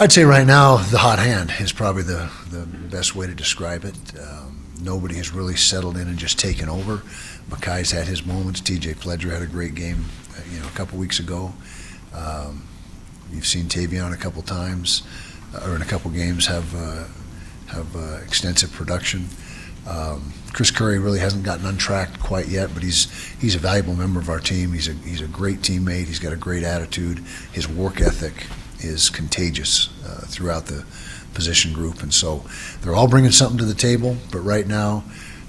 I'd 0.00 0.12
say 0.12 0.24
right 0.24 0.46
now 0.46 0.76
the 0.76 0.98
hot 0.98 1.18
hand 1.18 1.52
is 1.60 1.72
probably 1.72 2.04
the, 2.04 2.30
the 2.50 2.64
best 2.66 3.14
way 3.14 3.26
to 3.26 3.34
describe 3.34 3.84
it. 3.84 3.96
Um, 4.18 4.64
nobody 4.80 5.16
has 5.16 5.32
really 5.32 5.56
settled 5.56 5.96
in 5.96 6.08
and 6.08 6.16
just 6.16 6.38
taken 6.38 6.68
over. 6.68 7.02
Makai's 7.50 7.90
had 7.90 8.06
his 8.06 8.24
moments. 8.24 8.60
T.J. 8.60 8.94
Pledger 8.94 9.30
had 9.32 9.42
a 9.42 9.46
great 9.46 9.74
game, 9.74 10.04
uh, 10.36 10.40
you 10.52 10.60
know, 10.60 10.66
a 10.66 10.70
couple 10.70 10.98
weeks 10.98 11.18
ago. 11.18 11.52
Um, 12.14 12.66
You've 13.32 13.46
seen 13.46 13.66
Tavion 13.66 14.12
a 14.12 14.16
couple 14.16 14.42
times, 14.42 15.02
uh, 15.54 15.68
or 15.68 15.76
in 15.76 15.82
a 15.82 15.86
couple 15.86 16.10
games, 16.10 16.46
have 16.46 16.74
uh, 16.74 17.04
have 17.68 17.94
uh, 17.96 18.18
extensive 18.24 18.72
production. 18.72 19.28
Um, 19.86 20.32
Chris 20.52 20.70
Curry 20.70 20.98
really 20.98 21.18
hasn't 21.18 21.44
gotten 21.44 21.66
untracked 21.66 22.20
quite 22.20 22.48
yet, 22.48 22.70
but 22.74 22.82
he's 22.82 23.10
he's 23.40 23.54
a 23.54 23.58
valuable 23.58 23.94
member 23.94 24.20
of 24.20 24.28
our 24.28 24.40
team. 24.40 24.72
He's 24.72 24.88
a 24.88 24.92
he's 24.92 25.20
a 25.20 25.26
great 25.26 25.58
teammate. 25.58 26.06
He's 26.06 26.18
got 26.18 26.32
a 26.32 26.36
great 26.36 26.62
attitude. 26.62 27.18
His 27.52 27.68
work 27.68 28.00
ethic 28.00 28.46
is 28.80 29.10
contagious 29.10 29.88
uh, 30.04 30.26
throughout 30.26 30.66
the 30.66 30.84
position 31.34 31.72
group, 31.72 32.02
and 32.02 32.12
so 32.12 32.44
they're 32.80 32.94
all 32.94 33.08
bringing 33.08 33.30
something 33.30 33.58
to 33.58 33.64
the 33.64 33.74
table. 33.74 34.16
But 34.32 34.40
right 34.40 34.66
now, 34.66 35.04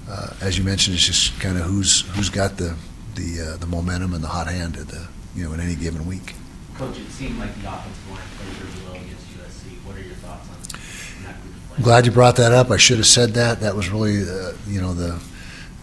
uh, 0.08 0.34
as 0.40 0.56
you 0.58 0.64
mentioned, 0.64 0.94
it's 0.94 1.06
just 1.06 1.38
kind 1.40 1.56
of 1.56 1.64
who's 1.64 2.02
who's 2.14 2.30
got 2.30 2.56
the 2.56 2.76
the 3.14 3.52
uh, 3.54 3.56
the 3.56 3.66
momentum 3.66 4.14
and 4.14 4.22
the 4.22 4.28
hot 4.28 4.46
hand 4.46 4.76
at 4.76 4.88
the 4.88 5.08
you 5.34 5.44
know 5.44 5.52
in 5.52 5.60
any 5.60 5.74
given 5.74 6.06
week. 6.06 6.34
Coach, 6.80 6.98
it 6.98 7.10
seemed 7.10 7.38
like 7.38 7.54
the 7.60 7.68
offensive 7.70 8.10
line 8.10 8.22
played 8.38 8.72
really 8.72 8.86
well 8.86 8.94
against 8.94 9.26
USC. 9.36 9.84
What 9.84 9.96
are 9.96 10.00
your 10.00 10.14
thoughts 10.14 10.48
on 10.48 11.24
that 11.26 11.42
group 11.42 11.54
of 11.54 11.66
players? 11.68 11.84
Glad 11.84 12.06
you 12.06 12.12
brought 12.12 12.36
that 12.36 12.52
up. 12.52 12.70
I 12.70 12.78
should 12.78 12.96
have 12.96 13.06
said 13.06 13.34
that. 13.34 13.60
That 13.60 13.76
was 13.76 13.90
really, 13.90 14.22
uh, 14.22 14.52
you 14.66 14.80
know, 14.80 14.94
the 14.94 15.20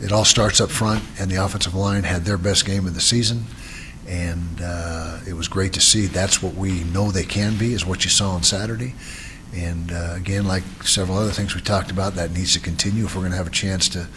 it 0.01 0.12
all 0.12 0.25
starts 0.25 0.60
up 0.60 0.72
front, 0.72 1.04
and 1.20 1.30
the 1.30 1.36
offensive 1.36 1.75
line 1.75 2.01
had 2.01 2.25
their 2.25 2.39
best 2.39 2.66
game 2.66 2.88
of 2.88 2.96
the 2.96 3.01
season, 3.01 3.44
and 4.08 4.60
uh, 4.60 5.20
it 5.27 5.34
was 5.34 5.48
great 5.48 5.74
to 5.74 5.82
see. 5.82 6.08
That's 6.08 6.42
what 6.42 6.56
we 6.56 6.84
know 6.86 7.12
they 7.12 7.25
can 7.25 7.60
be, 7.60 7.74
is 7.74 7.86
what 7.86 8.04
you 8.04 8.10
saw 8.10 8.32
on 8.32 8.42
Saturday. 8.42 8.96
And 9.54 9.92
uh, 9.92 10.13
again, 10.16 10.48
like 10.48 10.63
several 10.82 11.20
other 11.20 11.30
things 11.30 11.54
we 11.54 11.62
talked 11.62 11.92
about, 11.92 12.16
that 12.16 12.32
needs 12.32 12.54
to 12.54 12.60
continue 12.60 13.06
if 13.06 13.13
we're 13.13 13.22
going 13.22 13.34
to 13.34 13.38
have 13.38 13.46
a 13.46 13.51
chance 13.51 13.88
to 13.89 14.08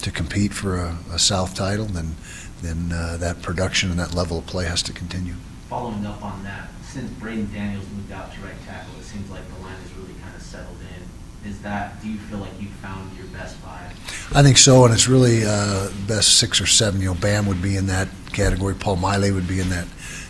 to 0.00 0.10
compete 0.10 0.54
for 0.54 0.78
a, 0.78 0.96
a 1.12 1.18
South 1.18 1.54
title. 1.54 1.84
Then 1.84 2.16
then 2.62 2.92
uh, 2.94 3.18
that 3.18 3.42
production 3.42 3.90
and 3.90 4.00
that 4.00 4.14
level 4.14 4.38
of 4.38 4.46
play 4.46 4.64
has 4.64 4.82
to 4.84 4.94
continue. 4.94 5.34
Following 5.70 6.04
up 6.04 6.20
on 6.24 6.42
that, 6.42 6.68
since 6.82 7.08
Braeden 7.12 7.48
Daniels 7.54 7.84
moved 7.94 8.10
out 8.10 8.34
to 8.34 8.40
right 8.40 8.60
tackle, 8.66 8.92
it 8.98 9.04
seems 9.04 9.30
like 9.30 9.46
the 9.54 9.62
line 9.62 9.76
has 9.76 9.94
really 9.94 10.18
kind 10.20 10.34
of 10.34 10.42
settled 10.42 10.78
in. 10.80 11.48
Is 11.48 11.62
that, 11.62 12.02
do 12.02 12.08
you 12.08 12.18
feel 12.18 12.38
like 12.38 12.60
you 12.60 12.66
found 12.82 13.16
your 13.16 13.28
best 13.28 13.54
five? 13.58 13.92
I 14.34 14.42
think 14.42 14.58
so, 14.58 14.84
and 14.84 14.92
it's 14.92 15.06
really 15.06 15.44
uh, 15.46 15.90
best 16.08 16.38
six 16.38 16.60
or 16.60 16.66
seven. 16.66 17.00
You 17.00 17.06
know, 17.10 17.14
Bam 17.14 17.46
would 17.46 17.62
be 17.62 17.76
in 17.76 17.86
that 17.86 18.08
category. 18.32 18.74
Paul 18.74 18.96
Maile 18.96 19.32
would 19.32 19.46
be 19.46 19.60
in 19.60 19.68
that 19.68 19.86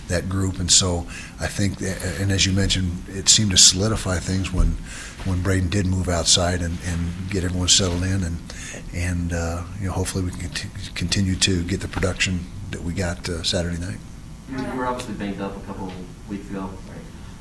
that 0.09 0.28
group, 0.28 0.59
and 0.59 0.70
so 0.70 1.06
I 1.40 1.47
think, 1.47 1.80
and 1.80 2.30
as 2.30 2.44
you 2.44 2.52
mentioned, 2.52 3.04
it 3.09 3.30
seemed 3.30 3.52
to 3.52 3.56
solidify 3.56 4.18
things 4.18 4.52
when 4.52 4.73
when 5.25 5.40
Braeden 5.40 5.70
did 5.70 5.87
move 5.87 6.11
outside 6.11 6.61
and, 6.61 6.76
and 6.85 7.30
get 7.30 7.44
everyone 7.44 7.68
settled 7.68 8.02
in, 8.02 8.25
and 8.25 8.38
and 8.92 9.32
uh, 9.32 9.62
you 9.80 9.87
know, 9.87 9.92
hopefully 9.92 10.23
we 10.23 10.32
can 10.32 10.50
continue 10.94 11.35
to 11.37 11.62
get 11.64 11.80
the 11.80 11.88
production 11.88 12.40
that 12.73 12.82
we 12.82 12.92
got 12.92 13.26
uh, 13.26 13.42
Saturday 13.42 13.78
night. 13.78 14.00
You 14.50 14.76
were 14.76 14.87
obviously 14.87 15.14
banged 15.14 15.40
up 15.40 15.57
a 15.57 15.61
couple 15.61 15.92
weeks 16.28 16.50
ago, 16.50 16.71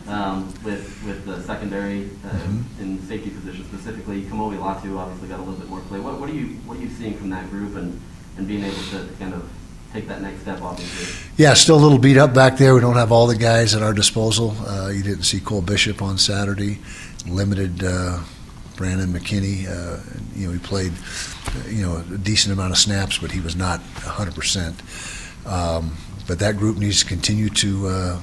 um, 0.08 0.54
with, 0.64 1.02
with 1.06 1.26
the 1.26 1.42
secondary, 1.42 2.10
uh, 2.24 2.48
in 2.80 3.02
safety 3.08 3.32
position 3.32 3.66
specifically. 3.66 4.22
Kamo'i 4.24 4.58
Latu 4.58 4.96
obviously 4.98 5.28
got 5.28 5.40
a 5.40 5.44
little 5.44 5.60
bit 5.60 5.70
more 5.70 5.80
play. 5.82 6.00
What, 6.00 6.20
what 6.20 6.30
are 6.30 6.34
you, 6.34 6.58
what 6.68 6.78
are 6.78 6.82
you 6.82 6.90
seeing 6.90 7.18
from 7.18 7.32
that 7.32 7.50
group 7.50 7.76
and, 7.76 8.00
and 8.38 8.48
being 8.48 8.64
able 8.64 8.84
to 8.92 9.10
kind 9.18 9.34
of 9.34 9.50
take 9.92 10.08
that 10.08 10.22
next 10.22 10.42
step, 10.42 10.62
obviously? 10.62 11.32
Yeah, 11.36 11.56
still 11.56 11.78
a 11.78 11.82
little 11.82 11.98
beat 11.98 12.18
up 12.18 12.34
back 12.34 12.58
there. 12.58 12.76
We 12.76 12.82
don't 12.82 12.96
have 12.96 13.12
all 13.12 13.26
the 13.26 13.36
guys 13.36 13.74
at 13.74 13.82
our 13.82 13.94
disposal. 13.94 14.56
Uh, 14.68 14.90
you 14.90 15.02
didn't 15.02 15.24
see 15.24 15.40
Cole 15.40 15.64
Bishop 15.64 16.04
on 16.04 16.20
Saturday. 16.20 16.78
Limited 17.28 17.84
uh, 17.84 18.20
Brandon 18.76 19.12
McKinney. 19.12 19.68
Uh, 19.68 20.00
you 20.36 20.46
know, 20.46 20.54
he 20.54 20.60
played, 20.60 20.94
you 21.68 21.82
know, 21.82 22.04
a 22.14 22.18
decent 22.20 22.54
amount 22.54 22.72
of 22.72 22.78
snaps, 22.78 23.18
but 23.18 23.32
he 23.32 23.40
was 23.40 23.56
not 23.56 23.80
100%. 23.96 25.48
Um, 25.48 25.98
but 26.30 26.38
that 26.38 26.58
group 26.58 26.78
needs 26.78 27.00
to 27.00 27.08
continue 27.08 27.50
to 27.50 27.88
uh, 27.88 28.22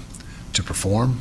to 0.53 0.63
perform, 0.63 1.21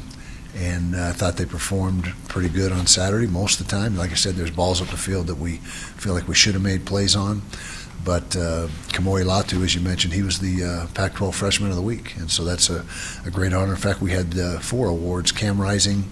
and 0.56 0.96
uh, 0.96 1.08
I 1.08 1.12
thought 1.14 1.36
they 1.36 1.46
performed 1.46 2.14
pretty 2.28 2.48
good 2.48 2.72
on 2.72 2.86
Saturday 2.86 3.26
most 3.26 3.60
of 3.60 3.66
the 3.66 3.72
time. 3.72 3.98
Like 3.98 4.12
I 4.12 4.14
said, 4.14 4.36
there's 4.36 4.52
balls 4.52 4.84
up 4.84 4.90
the 4.90 4.98
field 4.98 5.26
that 5.26 5.40
we 5.40 5.58
feel 5.98 6.14
like 6.14 6.28
we 6.28 6.36
should 6.36 6.54
have 6.54 6.62
made 6.62 6.86
plays 6.86 7.16
on. 7.16 7.42
But 8.04 8.36
uh, 8.36 8.68
Kamo'i 8.94 9.26
Latu, 9.26 9.64
as 9.64 9.74
you 9.74 9.82
mentioned, 9.82 10.14
he 10.14 10.22
was 10.22 10.38
the 10.38 10.64
uh, 10.64 10.88
Pac-12 10.94 11.34
Freshman 11.34 11.72
of 11.72 11.76
the 11.76 11.82
Week, 11.82 12.16
and 12.18 12.30
so 12.30 12.44
that's 12.44 12.70
a, 12.70 12.86
a 13.26 13.32
great 13.32 13.52
honor. 13.52 13.72
In 13.72 13.80
fact, 13.80 14.00
we 14.00 14.12
had 14.12 14.38
uh, 14.38 14.60
four 14.60 14.88
awards. 14.88 15.32
Cam 15.32 15.60
Rising 15.60 16.04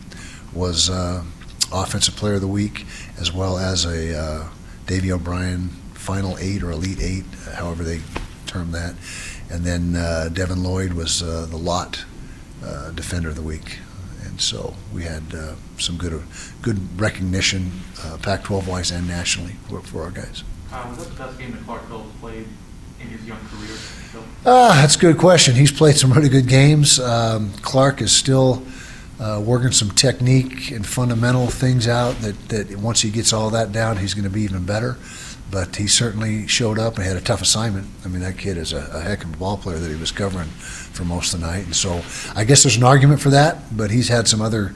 was 0.54 0.90
uh, 0.90 1.24
Offensive 1.72 2.16
Player 2.16 2.34
of 2.34 2.42
the 2.42 2.48
Week, 2.48 2.88
as 3.20 3.32
well 3.32 3.60
as 3.60 3.86
a 3.86 4.20
uh, 4.20 4.48
Davey 4.88 5.12
O'Brien 5.12 5.70
Final 5.94 6.36
Eight 6.40 6.64
or 6.64 6.72
Elite 6.72 7.00
Eight, 7.00 7.26
however 7.54 7.84
they 7.84 8.02
term 8.48 8.72
that. 8.72 8.96
And 9.50 9.64
then 9.64 9.96
uh, 9.96 10.30
Devin 10.34 10.64
Lloyd 10.64 10.94
was 10.94 11.22
uh, 11.22 11.46
the 11.50 11.58
Lott 11.58 12.06
uh, 12.64 12.92
Defender 12.92 13.30
of 13.30 13.36
the 13.36 13.42
Week. 13.42 13.80
And 14.26 14.40
so 14.42 14.74
we 14.94 15.04
had 15.04 15.24
uh, 15.36 15.54
some 15.78 15.98
good 15.98 16.24
good 16.62 17.00
recognition, 17.00 17.72
uh, 18.04 18.18
Pac-12 18.22 18.68
wise 18.68 18.92
and 18.92 19.08
nationally, 19.08 19.54
for, 19.70 19.82
for 19.82 20.04
our 20.04 20.12
guys. 20.12 20.44
Uh, 20.72 20.86
was 20.90 20.98
that 20.98 21.14
the 21.14 21.24
best 21.24 21.38
game 21.38 21.52
that 21.52 21.64
Clark 21.66 21.88
Phillips 21.88 22.10
played 22.20 22.48
in 23.00 23.08
his 23.08 23.24
young 23.26 23.40
career? 23.50 23.78
Ah, 24.46 24.80
that's 24.82 24.96
a 24.96 25.00
good 25.00 25.18
question. 25.18 25.56
He's 25.56 25.72
played 25.72 25.96
some 25.96 26.12
really 26.14 26.30
good 26.30 26.48
games. 26.48 27.00
Um, 27.00 27.52
Clark 27.62 28.02
is 28.02 28.12
still 28.12 28.64
uh, 29.20 29.42
working 29.44 29.72
some 29.72 29.92
technique 29.92 30.72
and 30.72 30.86
fundamental 30.86 31.48
things 31.48 31.88
out 31.88 32.16
that, 32.22 32.50
that 32.50 32.78
once 32.78 33.02
he 33.02 33.10
gets 33.10 33.34
all 33.34 33.50
that 33.52 33.72
down, 33.72 33.98
he's 33.98 34.14
going 34.14 34.26
to 34.26 34.30
be 34.30 34.42
even 34.42 34.66
better. 34.66 34.98
But 35.54 35.76
he 35.76 35.86
certainly 35.86 36.48
showed 36.48 36.80
up 36.80 36.96
and 36.98 37.06
had 37.06 37.16
a 37.16 37.22
tough 37.22 37.40
assignment. 37.40 37.86
I 38.04 38.08
mean, 38.08 38.22
that 38.22 38.40
kid 38.40 38.58
is 38.58 38.74
a, 38.74 38.90
a 38.92 39.02
heck 39.02 39.24
of 39.24 39.32
a 39.32 39.38
ball 39.38 39.56
player 39.56 39.78
that 39.78 39.88
he 39.88 39.96
was 39.96 40.12
covering 40.12 40.50
for 40.50 41.06
most 41.06 41.32
of 41.36 41.42
the 41.42 41.46
night. 41.46 41.66
And 41.66 41.76
so 41.76 42.02
I 42.36 42.44
guess 42.44 42.64
there's 42.64 42.76
an 42.76 42.84
argument 42.84 43.22
for 43.22 43.30
that, 43.30 43.78
but 43.78 43.92
he's 43.92 44.08
had 44.08 44.28
some 44.28 44.42
other 44.42 44.74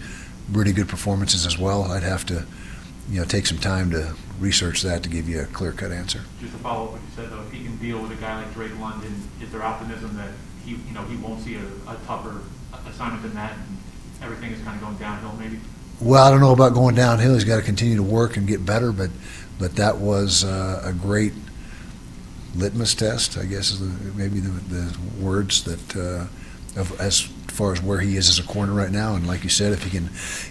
really 0.52 0.74
good 0.74 0.88
performances 0.88 1.48
as 1.48 1.58
well. 1.58 1.86
I'd 1.86 2.04
have 2.04 2.28
to, 2.28 2.46
you 3.10 3.20
know, 3.20 3.26
take 3.26 3.48
some 3.48 3.58
time 3.58 3.90
to 3.90 4.14
research 4.40 4.84
that 4.84 5.02
to 5.02 5.10
give 5.10 5.28
you 5.28 5.42
a 5.42 5.46
clear-cut 5.46 5.92
answer. 5.92 6.22
Just 6.40 6.54
to 6.54 6.60
follow 6.60 6.86
up 6.86 6.92
what 6.92 7.02
you 7.02 7.08
said, 7.16 7.32
though, 7.32 7.42
if 7.42 7.52
he 7.52 7.64
can 7.64 7.76
deal 7.78 8.00
with 8.00 8.12
a 8.12 8.22
guy 8.22 8.44
like 8.44 8.54
Drake 8.54 8.80
London, 8.80 9.14
is 9.42 9.52
there 9.52 9.64
optimism 9.64 10.16
that 10.16 10.30
he, 10.64 10.72
you 10.72 10.94
know, 10.94 11.02
he 11.06 11.16
won't 11.18 11.42
see 11.42 11.56
a, 11.56 11.92
a 11.92 11.98
tougher 12.06 12.42
assignment 12.88 13.24
than 13.24 13.34
that, 13.34 13.54
and 13.54 13.78
everything 14.22 14.52
is 14.52 14.62
kind 14.62 14.76
of 14.76 14.84
going 14.84 14.98
downhill, 14.98 15.34
maybe? 15.40 15.60
Well, 16.00 16.24
I 16.24 16.30
don't 16.30 16.40
know 16.40 16.54
about 16.54 16.76
going 16.76 16.94
downhill. 16.94 17.34
He's 17.34 17.46
got 17.46 17.56
to 17.56 17.64
continue 17.64 17.96
to 17.96 18.04
work 18.04 18.38
and 18.38 18.48
get 18.48 18.64
better, 18.64 18.92
but 18.92 19.10
but 19.60 19.76
that 19.76 19.98
was 19.98 20.44
uh, 20.44 20.82
a 20.86 20.94
great 20.94 21.34
litmus 22.56 22.96
test, 22.96 23.38
I 23.38 23.46
guess 23.46 23.72
is 23.72 23.80
the, 23.80 24.14
maybe 24.14 24.40
the, 24.40 24.50
the 24.50 24.98
words 25.24 25.64
that 25.64 25.96
uh, 25.96 26.80
of, 26.80 27.00
as 27.00 27.22
far 27.22 27.72
as 27.74 27.82
where 27.82 28.00
he 28.00 28.18
is 28.18 28.30
as 28.30 28.40
a 28.40 28.44
corner 28.44 28.74
right 28.74 28.92
now. 28.92 29.16
And 29.16 29.28
like 29.28 29.44
you 29.44 29.50
said, 29.50 29.74
if 29.74 29.84
he 29.84 29.90
can 29.90 30.06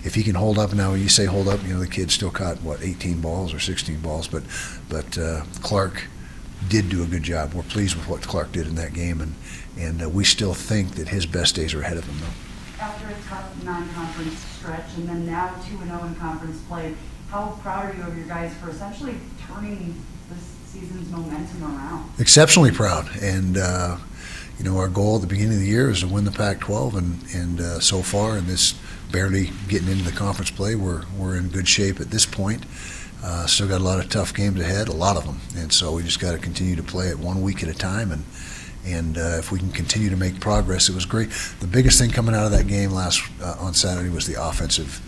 if 0.05 0.15
he 0.15 0.23
can 0.23 0.35
hold 0.35 0.59
up 0.59 0.73
now, 0.75 0.95
you 0.95 1.09
say 1.09 1.25
hold 1.25 1.49
up, 1.49 1.63
you 1.65 1.75
know 1.75 1.81
the 1.81 1.87
kid 1.87 2.11
still 2.11 2.31
caught 2.31 2.63
what 2.63 2.83
18 2.83 3.21
balls 3.21 3.55
or 3.55 3.61
16 3.61 4.01
balls, 4.01 4.29
but 4.29 4.43
but 4.89 5.17
uh, 5.19 5.43
Clark 5.63 6.05
did 6.69 6.89
do 6.89 7.03
a 7.03 7.07
good 7.07 7.23
job. 7.23 7.55
We're 7.55 7.63
pleased 7.63 7.97
with 7.97 8.09
what 8.09 8.23
Clark 8.23 8.53
did 8.53 8.67
in 8.67 8.75
that 8.77 8.93
game, 8.93 9.21
and 9.21 9.35
and 9.79 10.03
uh, 10.03 10.09
we 10.09 10.25
still 10.25 10.55
think 10.55 10.95
that 10.95 11.09
his 11.09 11.27
best 11.27 11.55
days 11.55 11.75
are 11.75 11.83
ahead 11.83 11.97
of 11.97 12.05
him, 12.05 12.19
though. 12.21 12.83
after 12.83 13.07
a 13.09 13.29
tough 13.29 13.65
non-conference 13.65 14.39
stretch 14.39 14.87
and 14.97 15.09
then 15.09 15.27
now 15.27 15.55
two 15.69 15.79
and 15.79 15.91
oh 15.93 16.05
in 16.07 16.15
conference 16.17 16.61
play, 16.63 16.95
how 17.37 17.59
proud 17.61 17.91
are 17.91 17.95
you 17.95 18.03
of 18.03 18.17
your 18.17 18.27
guys 18.27 18.55
for 18.55 18.71
essentially 18.71 19.15
turning 19.47 19.95
this 20.31 20.43
season's 20.65 21.11
momentum 21.11 21.65
around? 21.65 22.11
exceptionally 22.19 22.71
proud. 22.71 23.09
And, 23.21 23.59
uh, 23.59 23.99
you 24.59 24.65
know, 24.65 24.79
our 24.79 24.89
goal 24.89 25.17
at 25.17 25.21
the 25.21 25.27
beginning 25.27 25.55
of 25.55 25.61
the 25.61 25.67
year 25.67 25.91
is 25.91 26.01
to 26.01 26.09
win 26.09 26.25
the 26.25 26.33
Pac 26.33 26.61
12. 26.61 26.95
And, 26.95 27.23
and 27.35 27.61
uh, 27.61 27.81
so 27.81 28.01
far, 28.01 28.39
in 28.39 28.47
this 28.47 28.75
barely 29.13 29.51
getting 29.69 29.89
into 29.89 30.05
the 30.05 30.17
conference 30.17 30.51
play, 30.51 30.77
we're, 30.77 31.03
we're 31.19 31.37
in 31.37 31.49
good 31.49 31.69
shape 31.69 32.01
at 32.01 32.11
this 32.11 32.25
point. 32.25 32.65
Uh, 33.23 33.45
still 33.47 33.69
got 33.69 33.83
a 33.83 33.85
lot 33.85 34.03
of 34.03 34.09
tough 34.09 34.33
games 34.33 34.59
ahead, 34.59 34.89
a 34.89 34.93
lot 34.93 35.19
of 35.19 35.27
them. 35.27 35.41
And 35.59 35.71
so 35.71 35.93
we 35.93 36.03
just 36.03 36.21
got 36.21 36.33
to 36.33 36.39
continue 36.39 36.77
to 36.77 36.83
play 36.83 37.09
it 37.09 37.19
one 37.19 37.43
week 37.43 37.63
at 37.63 37.69
a 37.69 37.75
time. 37.75 38.13
And, 38.13 38.25
and 38.87 39.19
uh, 39.19 39.37
if 39.39 39.53
we 39.53 39.59
can 39.59 39.73
continue 39.73 40.09
to 40.09 40.17
make 40.17 40.41
progress, 40.41 40.89
it 40.89 40.95
was 40.95 41.05
great. 41.05 41.29
The 41.61 41.67
biggest 41.67 41.99
thing 41.99 42.11
coming 42.11 42.35
out 42.35 42.47
of 42.47 42.53
that 42.53 42.67
game 42.67 42.93
last 42.93 43.21
uh, 43.43 43.57
on 43.59 43.75
Saturday 43.75 44.09
was 44.09 44.27
the 44.27 44.43
offensive, 44.43 45.03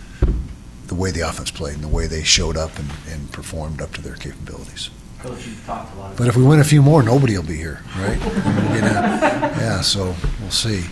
the 0.88 0.94
way 0.94 1.10
the 1.10 1.20
offense 1.20 1.50
played 1.50 1.74
and 1.74 1.84
the 1.84 1.88
way 1.88 2.06
they 2.06 2.22
showed 2.24 2.56
up 2.56 2.78
and, 2.78 2.90
and 3.10 3.30
performed 3.32 3.80
up 3.80 3.92
to 3.94 4.02
their 4.02 4.14
capabilities. 4.16 4.90
Coach, 5.20 5.46
you've 5.46 5.64
talked 5.66 5.94
a 5.94 5.98
lot 5.98 6.16
But 6.16 6.28
if 6.28 6.36
we 6.36 6.42
win 6.44 6.60
a 6.60 6.64
few 6.64 6.80
more, 6.82 7.02
nobody 7.02 7.36
will 7.36 7.44
be 7.46 7.56
here, 7.56 7.82
right? 7.96 8.18
You 8.74 8.82
know, 8.82 8.92
yeah, 9.58 9.80
so 9.80 10.14
we'll 10.40 10.50
see. 10.50 10.84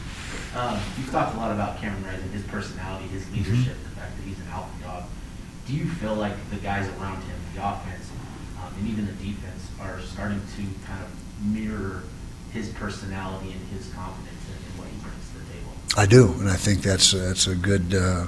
um, 0.56 0.78
you've 0.98 1.10
talked 1.10 1.34
a 1.34 1.38
lot 1.38 1.52
about 1.52 1.78
Cameron 1.80 2.04
Rising, 2.04 2.30
his 2.30 2.42
personality, 2.44 3.06
his 3.08 3.30
leadership, 3.30 3.76
the 3.84 3.90
fact 4.00 4.16
that 4.16 4.22
he's 4.24 4.38
an 4.38 4.46
alpha 4.52 4.82
dog. 4.82 5.04
Do 5.66 5.74
you 5.74 5.86
feel 5.88 6.14
like 6.14 6.34
the 6.50 6.56
guys 6.56 6.88
around 6.98 7.22
him, 7.22 7.36
the 7.54 7.66
offense, 7.68 8.10
um, 8.60 8.74
and 8.78 8.88
even 8.88 9.06
the 9.06 9.12
defense, 9.12 9.68
are 9.80 10.00
starting 10.02 10.40
to 10.40 10.62
kind 10.86 11.02
of 11.04 11.10
mirror 11.46 12.02
his 12.52 12.70
personality 12.70 13.52
and 13.52 13.60
his 13.68 13.92
confidence 13.94 14.40
in, 14.48 14.72
in 14.72 14.78
what 14.78 14.88
he 14.88 14.96
brings 14.98 15.24
to 15.30 15.38
the 15.38 15.52
table? 15.52 15.72
I 15.96 16.06
do, 16.06 16.32
and 16.40 16.50
I 16.50 16.56
think 16.56 16.82
that's 16.82 17.12
that's 17.12 17.46
a 17.46 17.54
good 17.54 17.94
uh, 17.94 18.26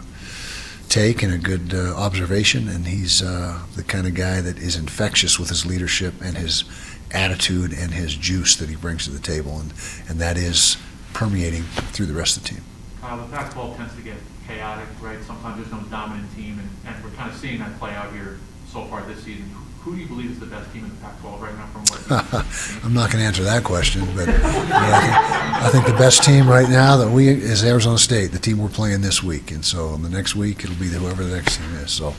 take 0.88 1.22
and 1.22 1.32
a 1.32 1.38
good 1.38 1.74
uh, 1.74 1.94
observation. 1.96 2.68
And 2.68 2.86
he's 2.86 3.22
uh, 3.22 3.60
the 3.76 3.82
kind 3.82 4.06
of 4.06 4.14
guy 4.14 4.40
that 4.40 4.58
is 4.58 4.76
infectious 4.76 5.38
with 5.38 5.48
his 5.48 5.66
leadership 5.66 6.14
and 6.22 6.36
his 6.36 6.64
attitude 7.10 7.72
and 7.72 7.92
his 7.92 8.14
juice 8.14 8.56
that 8.56 8.68
he 8.68 8.76
brings 8.76 9.04
to 9.04 9.10
the 9.10 9.20
table, 9.20 9.58
and 9.58 9.72
and 10.08 10.20
that 10.20 10.36
is 10.36 10.76
permeating 11.12 11.62
through 11.92 12.06
the 12.06 12.14
rest 12.14 12.36
of 12.36 12.42
the 12.42 12.50
team. 12.50 12.62
Uh, 13.02 13.16
the 13.16 13.32
Pac-12 13.32 13.76
tends 13.76 13.94
to 13.96 14.02
get 14.02 14.16
chaotic, 14.46 14.88
right? 15.00 15.22
Sometimes 15.22 15.56
there's 15.56 15.72
no 15.72 15.80
dominant 15.88 16.34
team, 16.34 16.58
and, 16.58 16.94
and 16.94 17.04
we're 17.04 17.10
kind 17.12 17.30
of 17.30 17.36
seeing 17.36 17.58
that 17.58 17.78
play 17.78 17.92
out 17.92 18.12
here 18.12 18.38
so 18.70 18.84
far 18.84 19.02
this 19.02 19.22
season. 19.22 19.50
Who 19.88 19.94
do 19.94 20.02
you 20.02 20.06
believe 20.06 20.32
is 20.32 20.38
the 20.38 20.44
best 20.44 20.70
team 20.70 20.84
in 20.84 20.90
the 20.90 20.96
Pac-12 20.96 21.40
right 21.40 21.54
now 21.54 21.66
from 21.68 21.80
what? 21.80 22.44
I'm 22.84 22.92
not 22.92 23.10
going 23.10 23.22
to 23.22 23.26
answer 23.26 23.42
that 23.44 23.64
question, 23.64 24.04
but, 24.14 24.26
but 24.26 24.34
I, 24.34 25.00
think, 25.00 25.64
I 25.64 25.68
think 25.70 25.86
the 25.86 25.94
best 25.94 26.22
team 26.22 26.46
right 26.46 26.68
now 26.68 26.98
that 26.98 27.10
we 27.10 27.28
is 27.28 27.64
Arizona 27.64 27.96
State, 27.96 28.32
the 28.32 28.38
team 28.38 28.58
we're 28.58 28.68
playing 28.68 29.00
this 29.00 29.22
week, 29.22 29.50
and 29.50 29.64
so 29.64 29.94
in 29.94 30.02
the 30.02 30.10
next 30.10 30.36
week 30.36 30.62
it'll 30.62 30.76
be 30.76 30.88
whoever 30.88 31.24
the 31.24 31.34
next 31.34 31.56
team 31.56 31.72
is. 31.76 31.90
So, 31.90 32.10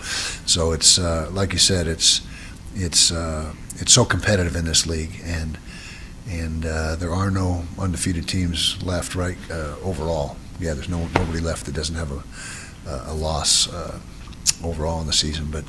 so 0.47 0.71
it's 0.71 0.97
uh, 0.97 1.29
like 1.32 1.53
you 1.53 1.60
said, 1.60 1.86
it's 1.86 2.21
it's 2.73 3.12
uh, 3.12 3.53
it's 3.75 3.93
so 3.93 4.03
competitive 4.03 4.55
in 4.55 4.65
this 4.65 4.88
league, 4.88 5.21
and 5.23 5.60
and 6.27 6.65
uh, 6.65 6.95
there 6.95 7.13
are 7.13 7.29
no 7.29 7.65
undefeated 7.77 8.27
teams 8.27 8.82
left, 8.82 9.13
right? 9.13 9.38
Uh, 9.51 9.75
overall, 9.84 10.38
yeah, 10.60 10.73
there's 10.73 10.89
no 10.89 11.08
nobody 11.13 11.39
left 11.39 11.67
that 11.67 11.75
doesn't 11.75 11.97
have 11.97 12.12
a 12.12 12.23
a 13.05 13.13
loss 13.13 13.71
uh, 13.71 13.99
overall 14.63 14.99
in 15.01 15.05
the 15.05 15.13
season, 15.13 15.49
but 15.51 15.63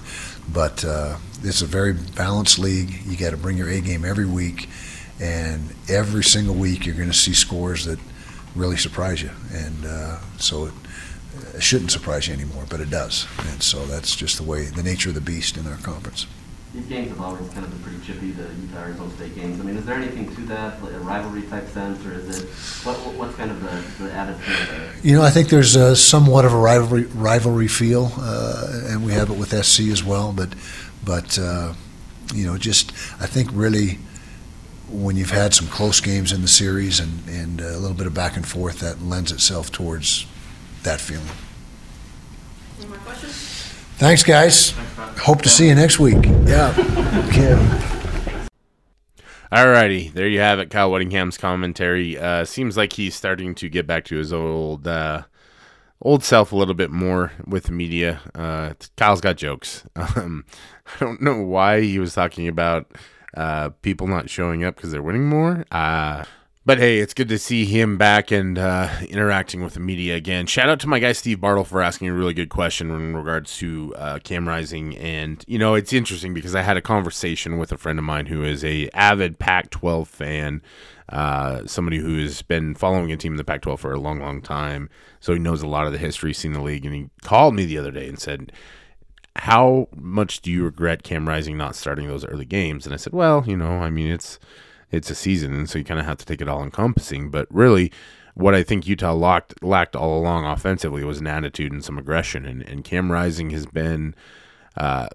but 0.52 0.84
uh, 0.84 1.16
it's 1.42 1.62
a 1.62 1.66
very 1.66 1.92
balanced 1.92 2.58
league. 2.58 2.90
You 3.04 3.16
got 3.16 3.30
to 3.30 3.36
bring 3.36 3.56
your 3.56 3.68
A 3.68 3.80
game 3.80 4.04
every 4.04 4.26
week, 4.26 4.68
and 5.20 5.74
every 5.88 6.24
single 6.24 6.54
week 6.54 6.86
you're 6.86 6.96
going 6.96 7.10
to 7.10 7.16
see 7.16 7.34
scores 7.34 7.84
that 7.84 7.98
really 8.54 8.76
surprise 8.76 9.22
you, 9.22 9.30
and 9.52 9.86
uh, 9.86 10.18
so 10.38 10.66
it, 10.66 10.72
it 11.54 11.62
shouldn't 11.62 11.90
surprise 11.90 12.28
you 12.28 12.34
anymore, 12.34 12.64
but 12.68 12.80
it 12.80 12.90
does, 12.90 13.26
and 13.50 13.62
so 13.62 13.84
that's 13.86 14.16
just 14.16 14.36
the 14.36 14.42
way 14.42 14.64
the 14.64 14.82
nature 14.82 15.10
of 15.10 15.14
the 15.14 15.20
beast 15.20 15.56
in 15.56 15.66
our 15.66 15.78
conference. 15.78 16.26
These 16.72 16.87
games 16.87 17.09
have 17.09 17.20
always 17.20 17.48
kind 17.50 17.64
of 17.66 17.70
been 17.72 17.83
pretty 17.83 17.98
chippy, 18.06 18.30
the 18.30 18.44
Utah 18.44 18.85
Arizona 18.85 19.11
State 19.16 19.35
games. 19.35 19.61
I 19.61 19.64
mean, 19.64 19.76
is 19.76 19.85
there 19.85 19.96
anything 19.96 20.33
to 20.37 20.40
that, 20.42 20.80
like 20.80 20.92
a 20.92 21.00
rivalry 21.00 21.42
type 21.42 21.66
sense, 21.68 22.04
or 22.06 22.12
is 22.12 22.42
it 22.42 22.48
what, 22.87 22.96
what's 23.16 23.35
kind 23.35 23.50
of 23.50 23.61
the, 23.61 24.04
the 24.04 24.12
added 24.12 24.37
feel 24.37 24.76
there? 24.76 24.92
You 25.02 25.16
know, 25.16 25.22
I 25.22 25.30
think 25.30 25.48
there's 25.48 25.74
a, 25.74 25.96
somewhat 25.96 26.44
of 26.44 26.52
a 26.52 26.56
rivalry 26.56 27.06
rivalry 27.06 27.66
feel, 27.66 28.12
uh, 28.18 28.85
and 28.87 29.04
we 29.04 29.12
have 29.14 29.30
it 29.30 29.37
with 29.37 29.50
SC 29.50 29.88
as 29.88 30.04
well. 30.04 30.33
But 30.33 30.50
but 31.04 31.37
uh, 31.40 31.74
you 32.33 32.46
know, 32.46 32.56
just 32.56 32.92
I 33.20 33.26
think 33.26 33.50
really 33.52 33.98
when 34.88 35.16
you've 35.16 35.30
had 35.30 35.54
some 35.54 35.66
close 35.66 36.00
games 36.00 36.30
in 36.30 36.40
the 36.40 36.48
series 36.48 37.00
and 37.00 37.28
and 37.28 37.61
a 37.61 37.78
little 37.78 37.96
bit 37.96 38.06
of 38.06 38.14
back 38.14 38.37
and 38.37 38.46
forth, 38.46 38.78
that 38.78 39.02
lends 39.02 39.33
itself 39.33 39.72
towards 39.72 40.24
that 40.85 41.00
feeling. 41.00 41.26
Any 42.78 42.88
more 42.88 42.98
questions? 42.98 43.59
Thanks, 44.00 44.22
guys. 44.22 44.70
Thanks, 44.70 45.20
Hope 45.20 45.42
to 45.42 45.50
see 45.50 45.68
you 45.68 45.74
next 45.74 45.98
week. 45.98 46.24
Yeah. 46.46 46.72
Kim. 47.32 47.58
Alrighty, 49.52 50.10
there 50.14 50.26
you 50.26 50.40
have 50.40 50.58
it. 50.58 50.70
Kyle 50.70 50.90
Whittingham's 50.90 51.36
commentary. 51.36 52.16
Uh, 52.16 52.46
seems 52.46 52.78
like 52.78 52.94
he's 52.94 53.14
starting 53.14 53.54
to 53.56 53.68
get 53.68 53.86
back 53.86 54.06
to 54.06 54.16
his 54.16 54.32
old 54.32 54.88
uh, 54.88 55.24
old 56.00 56.24
self 56.24 56.50
a 56.50 56.56
little 56.56 56.72
bit 56.72 56.90
more 56.90 57.32
with 57.46 57.64
the 57.64 57.72
media. 57.72 58.22
Uh, 58.34 58.72
Kyle's 58.96 59.20
got 59.20 59.36
jokes. 59.36 59.84
Um, 60.16 60.46
I 60.86 61.04
don't 61.04 61.20
know 61.20 61.42
why 61.42 61.82
he 61.82 61.98
was 61.98 62.14
talking 62.14 62.48
about 62.48 62.90
uh, 63.36 63.68
people 63.82 64.06
not 64.06 64.30
showing 64.30 64.64
up 64.64 64.76
because 64.76 64.92
they're 64.92 65.02
winning 65.02 65.28
more. 65.28 65.66
But 66.66 66.76
hey, 66.76 66.98
it's 66.98 67.14
good 67.14 67.30
to 67.30 67.38
see 67.38 67.64
him 67.64 67.96
back 67.96 68.30
and 68.30 68.58
uh, 68.58 68.90
interacting 69.08 69.64
with 69.64 69.72
the 69.72 69.80
media 69.80 70.14
again. 70.14 70.44
Shout 70.44 70.68
out 70.68 70.78
to 70.80 70.86
my 70.86 70.98
guy 70.98 71.12
Steve 71.12 71.40
Bartle 71.40 71.64
for 71.64 71.80
asking 71.80 72.08
a 72.08 72.12
really 72.12 72.34
good 72.34 72.50
question 72.50 72.90
in 72.90 73.16
regards 73.16 73.56
to 73.58 73.94
uh, 73.96 74.18
Cam 74.18 74.46
Rising, 74.46 74.94
and 74.98 75.42
you 75.48 75.58
know 75.58 75.74
it's 75.74 75.94
interesting 75.94 76.34
because 76.34 76.54
I 76.54 76.60
had 76.60 76.76
a 76.76 76.82
conversation 76.82 77.56
with 77.56 77.72
a 77.72 77.78
friend 77.78 77.98
of 77.98 78.04
mine 78.04 78.26
who 78.26 78.44
is 78.44 78.62
a 78.62 78.90
avid 78.92 79.38
Pac-12 79.38 80.06
fan, 80.06 80.60
uh, 81.08 81.62
somebody 81.64 81.96
who 81.96 82.18
has 82.20 82.42
been 82.42 82.74
following 82.74 83.10
a 83.10 83.16
team 83.16 83.32
in 83.32 83.38
the 83.38 83.44
Pac-12 83.44 83.78
for 83.78 83.94
a 83.94 83.98
long, 83.98 84.20
long 84.20 84.42
time, 84.42 84.90
so 85.18 85.32
he 85.32 85.38
knows 85.38 85.62
a 85.62 85.66
lot 85.66 85.86
of 85.86 85.92
the 85.92 85.98
history, 85.98 86.34
seen 86.34 86.52
the 86.52 86.60
league, 86.60 86.84
and 86.84 86.94
he 86.94 87.08
called 87.22 87.54
me 87.54 87.64
the 87.64 87.78
other 87.78 87.90
day 87.90 88.06
and 88.06 88.18
said. 88.18 88.52
How 89.36 89.86
much 89.94 90.40
do 90.40 90.50
you 90.50 90.64
regret 90.64 91.04
Cam 91.04 91.26
Rising 91.26 91.56
not 91.56 91.76
starting 91.76 92.08
those 92.08 92.26
early 92.26 92.44
games? 92.44 92.84
And 92.84 92.92
I 92.92 92.96
said, 92.96 93.12
well, 93.12 93.44
you 93.46 93.56
know, 93.56 93.70
I 93.70 93.88
mean, 93.88 94.08
it's 94.08 94.40
it's 94.90 95.11
a 95.11 95.14
season, 95.14 95.55
and 95.55 95.68
so 95.68 95.79
you 95.79 95.85
kind 95.85 96.00
of 96.00 96.07
have 96.07 96.18
to 96.18 96.26
take 96.26 96.40
it 96.40 96.48
all 96.48 96.62
encompassing. 96.62 97.31
But 97.31 97.46
really, 97.50 97.92
what 98.35 98.55
I 98.55 98.62
think 98.62 98.87
Utah 98.87 99.12
locked, 99.12 99.62
lacked 99.62 99.96
all 99.96 100.18
along 100.18 100.44
offensively 100.46 101.05
was 101.05 101.20
an 101.20 101.26
attitude 101.26 101.72
and 101.72 101.85
some 101.85 101.98
aggression. 101.98 102.44
And, 102.44 102.62
and 102.62 102.85
Cam 102.85 103.11
Rising 103.11 103.50
has 103.50 103.66
been 103.66 104.14
uh, 104.76 105.09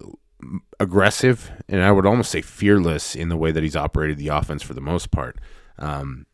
aggressive, 0.80 1.52
and 1.68 1.82
I 1.82 1.92
would 1.92 2.06
almost 2.06 2.32
say 2.32 2.42
fearless 2.42 3.16
in 3.16 3.30
the 3.30 3.38
way 3.38 3.52
that 3.52 3.64
he's 3.64 3.76
operated 3.76 4.18
the 4.18 4.30
offense 4.30 4.64
for 4.64 4.74
the 4.74 4.82
most 4.82 5.12
part. 5.12 5.38
Um, 5.78 6.26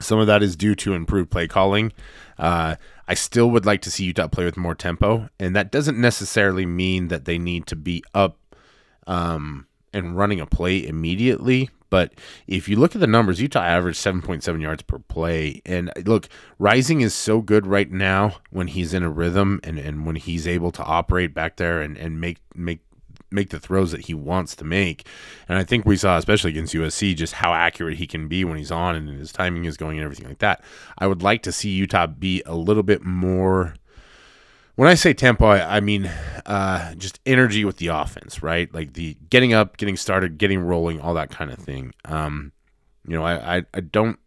some 0.00 0.18
of 0.18 0.26
that 0.26 0.42
is 0.42 0.56
due 0.56 0.74
to 0.76 0.94
improved 0.94 1.30
play 1.30 1.48
calling. 1.48 1.92
Uh, 2.38 2.76
I 3.08 3.14
still 3.14 3.50
would 3.50 3.66
like 3.66 3.82
to 3.82 3.90
see 3.90 4.04
Utah 4.04 4.28
play 4.28 4.44
with 4.44 4.56
more 4.56 4.74
tempo, 4.74 5.28
and 5.40 5.56
that 5.56 5.72
doesn't 5.72 5.98
necessarily 5.98 6.66
mean 6.66 7.08
that 7.08 7.24
they 7.24 7.38
need 7.38 7.66
to 7.66 7.76
be 7.76 8.04
up 8.14 8.38
um, 9.06 9.66
and 9.92 10.16
running 10.16 10.40
a 10.40 10.46
play 10.46 10.86
immediately. 10.86 11.70
But 11.90 12.12
if 12.46 12.68
you 12.68 12.76
look 12.76 12.94
at 12.94 13.00
the 13.00 13.06
numbers, 13.06 13.40
Utah 13.40 13.62
averaged 13.62 13.98
7.7 13.98 14.60
yards 14.60 14.82
per 14.82 14.98
play. 14.98 15.62
And 15.64 15.90
uh, 15.90 16.02
look, 16.04 16.28
Rising 16.58 17.00
is 17.00 17.14
so 17.14 17.40
good 17.40 17.66
right 17.66 17.90
now 17.90 18.36
when 18.50 18.68
he's 18.68 18.92
in 18.92 19.02
a 19.02 19.10
rhythm 19.10 19.60
and, 19.64 19.78
and 19.78 20.04
when 20.04 20.16
he's 20.16 20.46
able 20.46 20.70
to 20.72 20.84
operate 20.84 21.32
back 21.34 21.56
there 21.56 21.80
and, 21.80 21.96
and 21.96 22.20
make 22.20 22.38
make 22.54 22.80
make 23.30 23.50
the 23.50 23.60
throws 23.60 23.92
that 23.92 24.06
he 24.06 24.14
wants 24.14 24.56
to 24.56 24.64
make. 24.64 25.06
And 25.48 25.58
I 25.58 25.64
think 25.64 25.84
we 25.84 25.96
saw, 25.96 26.16
especially 26.16 26.50
against 26.50 26.74
USC, 26.74 27.14
just 27.14 27.34
how 27.34 27.52
accurate 27.52 27.98
he 27.98 28.06
can 28.06 28.26
be 28.26 28.42
when 28.42 28.56
he's 28.56 28.70
on 28.70 28.94
and 28.94 29.08
his 29.08 29.32
timing 29.32 29.66
is 29.66 29.76
going 29.76 29.98
and 29.98 30.04
everything 30.04 30.26
like 30.26 30.38
that. 30.38 30.62
I 30.96 31.06
would 31.06 31.22
like 31.22 31.42
to 31.42 31.52
see 31.52 31.68
Utah 31.68 32.06
be 32.06 32.42
a 32.46 32.54
little 32.54 32.82
bit 32.82 33.04
more 33.04 33.74
when 34.78 34.88
I 34.88 34.94
say 34.94 35.12
tempo, 35.12 35.44
I, 35.46 35.78
I 35.78 35.80
mean 35.80 36.08
uh, 36.46 36.94
just 36.94 37.18
energy 37.26 37.64
with 37.64 37.78
the 37.78 37.88
offense, 37.88 38.44
right? 38.44 38.72
Like 38.72 38.92
the 38.92 39.16
getting 39.28 39.52
up, 39.52 39.76
getting 39.76 39.96
started, 39.96 40.38
getting 40.38 40.60
rolling, 40.60 41.00
all 41.00 41.14
that 41.14 41.30
kind 41.30 41.50
of 41.50 41.58
thing. 41.58 41.92
Um, 42.04 42.52
you 43.04 43.16
know, 43.16 43.24
I, 43.24 43.56
I, 43.56 43.62
I 43.74 43.80
don't 43.80 44.20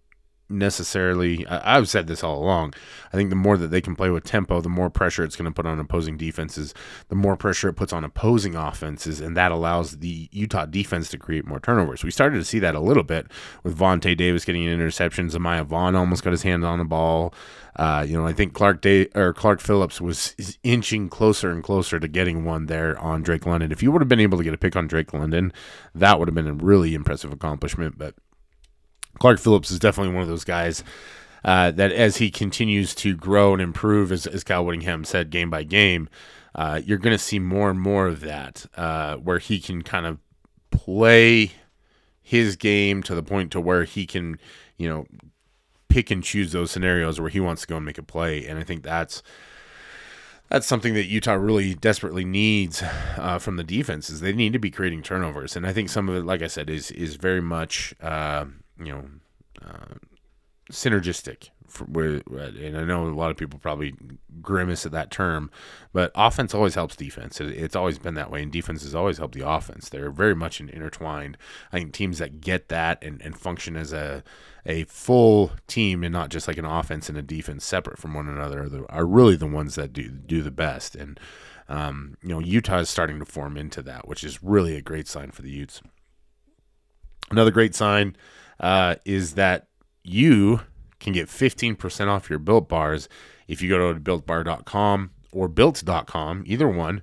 necessarily. 0.51 1.45
I, 1.47 1.77
I've 1.77 1.89
said 1.89 2.07
this 2.07 2.23
all 2.23 2.41
along. 2.41 2.73
I 3.13 3.17
think 3.17 3.29
the 3.29 3.35
more 3.35 3.57
that 3.57 3.67
they 3.67 3.81
can 3.81 3.95
play 3.95 4.09
with 4.09 4.23
tempo, 4.23 4.61
the 4.61 4.69
more 4.69 4.89
pressure 4.89 5.23
it's 5.23 5.35
going 5.35 5.51
to 5.51 5.55
put 5.55 5.65
on 5.65 5.79
opposing 5.79 6.17
defenses. 6.17 6.73
The 7.09 7.15
more 7.15 7.35
pressure 7.35 7.69
it 7.69 7.73
puts 7.73 7.93
on 7.93 8.03
opposing 8.03 8.55
offenses, 8.55 9.19
and 9.19 9.35
that 9.35 9.51
allows 9.51 9.97
the 9.97 10.29
Utah 10.31 10.65
defense 10.65 11.09
to 11.09 11.17
create 11.17 11.45
more 11.45 11.59
turnovers. 11.59 12.03
We 12.03 12.11
started 12.11 12.37
to 12.37 12.45
see 12.45 12.59
that 12.59 12.75
a 12.75 12.79
little 12.79 13.03
bit 13.03 13.27
with 13.63 13.77
Vonte 13.77 14.15
Davis 14.15 14.45
getting 14.45 14.65
an 14.65 14.73
interception. 14.73 15.29
Vaughn 15.29 15.95
almost 15.95 16.23
got 16.23 16.31
his 16.31 16.43
hand 16.43 16.63
on 16.65 16.79
the 16.79 16.85
ball. 16.85 17.33
Uh, 17.75 18.05
you 18.07 18.17
know, 18.17 18.27
I 18.27 18.33
think 18.33 18.53
Clark 18.53 18.81
Day 18.81 19.07
or 19.15 19.33
Clark 19.33 19.61
Phillips 19.61 20.01
was 20.01 20.35
inching 20.63 21.09
closer 21.09 21.51
and 21.51 21.63
closer 21.63 21.99
to 21.99 22.07
getting 22.07 22.43
one 22.43 22.65
there 22.65 22.97
on 22.99 23.23
Drake 23.23 23.45
London. 23.45 23.71
If 23.71 23.81
you 23.81 23.91
would 23.91 24.01
have 24.01 24.09
been 24.09 24.19
able 24.19 24.37
to 24.37 24.43
get 24.43 24.53
a 24.53 24.57
pick 24.57 24.75
on 24.75 24.87
Drake 24.87 25.13
London, 25.13 25.53
that 25.95 26.19
would 26.19 26.27
have 26.27 26.35
been 26.35 26.47
a 26.47 26.53
really 26.53 26.93
impressive 26.93 27.31
accomplishment. 27.31 27.97
But 27.97 28.15
Clark 29.19 29.39
Phillips 29.39 29.71
is 29.71 29.80
definitely 29.80 30.13
one 30.13 30.24
of 30.24 30.30
those 30.30 30.43
guys 30.43 30.84
uh, 31.43 31.71
that, 31.71 31.91
as 31.91 32.17
he 32.17 32.30
continues 32.32 32.93
to 32.95 33.15
grow 33.15 33.54
and 33.54 33.62
improve, 33.62 34.12
as, 34.12 34.28
as 34.28 34.43
Kyle 34.43 34.65
Whittingham 34.65 35.04
said, 35.04 35.30
game 35.30 35.50
by 35.50 35.63
game, 35.63 36.10
uh, 36.56 36.82
you're 36.84 36.97
going 36.97 37.15
to 37.15 37.24
see 37.24 37.39
more 37.39 37.69
and 37.69 37.80
more 37.80 38.08
of 38.08 38.21
that, 38.21 38.65
uh, 38.76 39.15
where 39.15 39.39
he 39.39 39.60
can 39.60 39.82
kind 39.82 40.06
of 40.06 40.19
play 40.69 41.52
his 42.21 42.56
game 42.56 43.04
to 43.04 43.15
the 43.15 43.24
point 43.24 43.52
to 43.52 43.62
where 43.62 43.84
he 43.84 44.06
can, 44.06 44.39
you 44.78 44.88
know, 44.88 45.06
pick 45.89 46.10
and 46.10 46.24
choose 46.24 46.52
those 46.52 46.71
scenarios 46.71 47.19
where 47.19 47.30
he 47.30 47.39
wants 47.39 47.62
to 47.62 47.67
go 47.67 47.78
and 47.78 47.86
make 47.86 47.97
a 47.97 48.04
play. 48.04 48.45
And 48.45 48.58
I 48.58 48.63
think 48.63 48.84
that's 48.84 49.21
that's 50.47 50.67
something 50.67 50.93
that 50.95 51.06
Utah 51.06 51.34
really 51.34 51.74
desperately 51.74 52.26
needs 52.26 52.84
uh, 53.17 53.39
from 53.39 53.56
the 53.56 53.63
defense 53.63 54.10
is 54.10 54.19
they 54.19 54.34
need 54.34 54.52
to 54.52 54.60
be 54.60 54.69
creating 54.69 55.02
turnovers. 55.02 55.56
And 55.56 55.65
I 55.65 55.71
think 55.71 55.89
some 55.89 56.10
of 56.10 56.15
it, 56.15 56.26
like 56.26 56.41
I 56.41 56.47
said, 56.47 56.69
is 56.69 56.91
is 56.91 57.15
very 57.15 57.41
much 57.41 57.93
uh, 58.02 58.45
you 58.81 58.91
know 58.91 59.05
uh, 59.65 59.95
synergistic. 60.71 61.49
And 61.79 62.77
I 62.77 62.83
know 62.83 63.07
a 63.07 63.15
lot 63.15 63.31
of 63.31 63.37
people 63.37 63.57
probably 63.57 63.93
grimace 64.41 64.85
at 64.85 64.91
that 64.91 65.09
term, 65.09 65.49
but 65.93 66.11
offense 66.15 66.53
always 66.53 66.75
helps 66.75 66.97
defense. 66.97 67.39
It, 67.39 67.51
it's 67.51 67.77
always 67.77 67.97
been 67.97 68.15
that 68.15 68.29
way, 68.29 68.43
and 68.43 68.51
defense 68.51 68.83
has 68.83 68.93
always 68.93 69.19
helped 69.19 69.35
the 69.35 69.47
offense. 69.47 69.87
They're 69.87 70.11
very 70.11 70.35
much 70.35 70.59
intertwined. 70.59 71.37
I 71.71 71.79
think 71.79 71.93
teams 71.93 72.17
that 72.17 72.41
get 72.41 72.67
that 72.69 73.01
and, 73.01 73.21
and 73.21 73.37
function 73.37 73.77
as 73.77 73.93
a 73.93 74.23
a 74.65 74.83
full 74.83 75.51
team 75.65 76.03
and 76.03 76.13
not 76.13 76.29
just 76.29 76.47
like 76.47 76.57
an 76.57 76.65
offense 76.65 77.09
and 77.09 77.17
a 77.17 77.23
defense 77.23 77.65
separate 77.65 77.97
from 77.97 78.13
one 78.13 78.27
another 78.27 78.63
are, 78.63 78.91
are 78.91 79.05
really 79.05 79.35
the 79.35 79.47
ones 79.47 79.75
that 79.75 79.93
do 79.93 80.09
do 80.09 80.41
the 80.41 80.51
best. 80.51 80.95
And 80.95 81.19
um, 81.69 82.17
you 82.21 82.29
know, 82.29 82.39
Utah 82.39 82.79
is 82.79 82.89
starting 82.89 83.19
to 83.19 83.25
form 83.25 83.55
into 83.55 83.81
that, 83.83 84.07
which 84.07 84.23
is 84.23 84.43
really 84.43 84.75
a 84.75 84.81
great 84.81 85.07
sign 85.07 85.31
for 85.31 85.41
the 85.41 85.49
Utes. 85.49 85.81
Another 87.29 87.51
great 87.51 87.73
sign 87.73 88.17
uh, 88.62 88.95
is 89.04 89.34
that 89.34 89.67
you 90.04 90.62
can 91.00 91.13
get 91.13 91.28
15% 91.28 92.08
off 92.08 92.30
your 92.30 92.39
built 92.39 92.69
bars 92.69 93.10
if 93.47 93.62
you 93.62 93.67
go 93.67 93.93
to 93.93 94.00
builtbar.com 94.00 95.12
or 95.34 95.47
built.com, 95.47 96.43
either 96.45 96.67
one. 96.67 97.02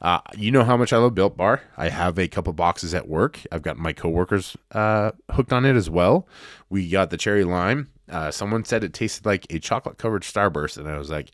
Uh, 0.00 0.20
you 0.36 0.50
know 0.50 0.64
how 0.64 0.76
much 0.76 0.92
I 0.92 0.98
love 0.98 1.14
Built 1.14 1.34
Bar. 1.34 1.62
I 1.78 1.88
have 1.88 2.18
a 2.18 2.28
couple 2.28 2.52
boxes 2.52 2.92
at 2.92 3.08
work. 3.08 3.40
I've 3.50 3.62
got 3.62 3.78
my 3.78 3.94
coworkers 3.94 4.54
uh, 4.72 5.12
hooked 5.30 5.50
on 5.50 5.64
it 5.64 5.76
as 5.76 5.88
well. 5.88 6.28
We 6.68 6.90
got 6.90 7.08
the 7.08 7.16
cherry 7.16 7.42
lime. 7.42 7.88
Uh, 8.10 8.30
someone 8.30 8.66
said 8.66 8.84
it 8.84 8.92
tasted 8.92 9.24
like 9.24 9.46
a 9.48 9.58
chocolate 9.58 9.96
covered 9.96 10.22
Starburst, 10.22 10.76
and 10.76 10.88
I 10.88 10.98
was 10.98 11.08
like, 11.08 11.30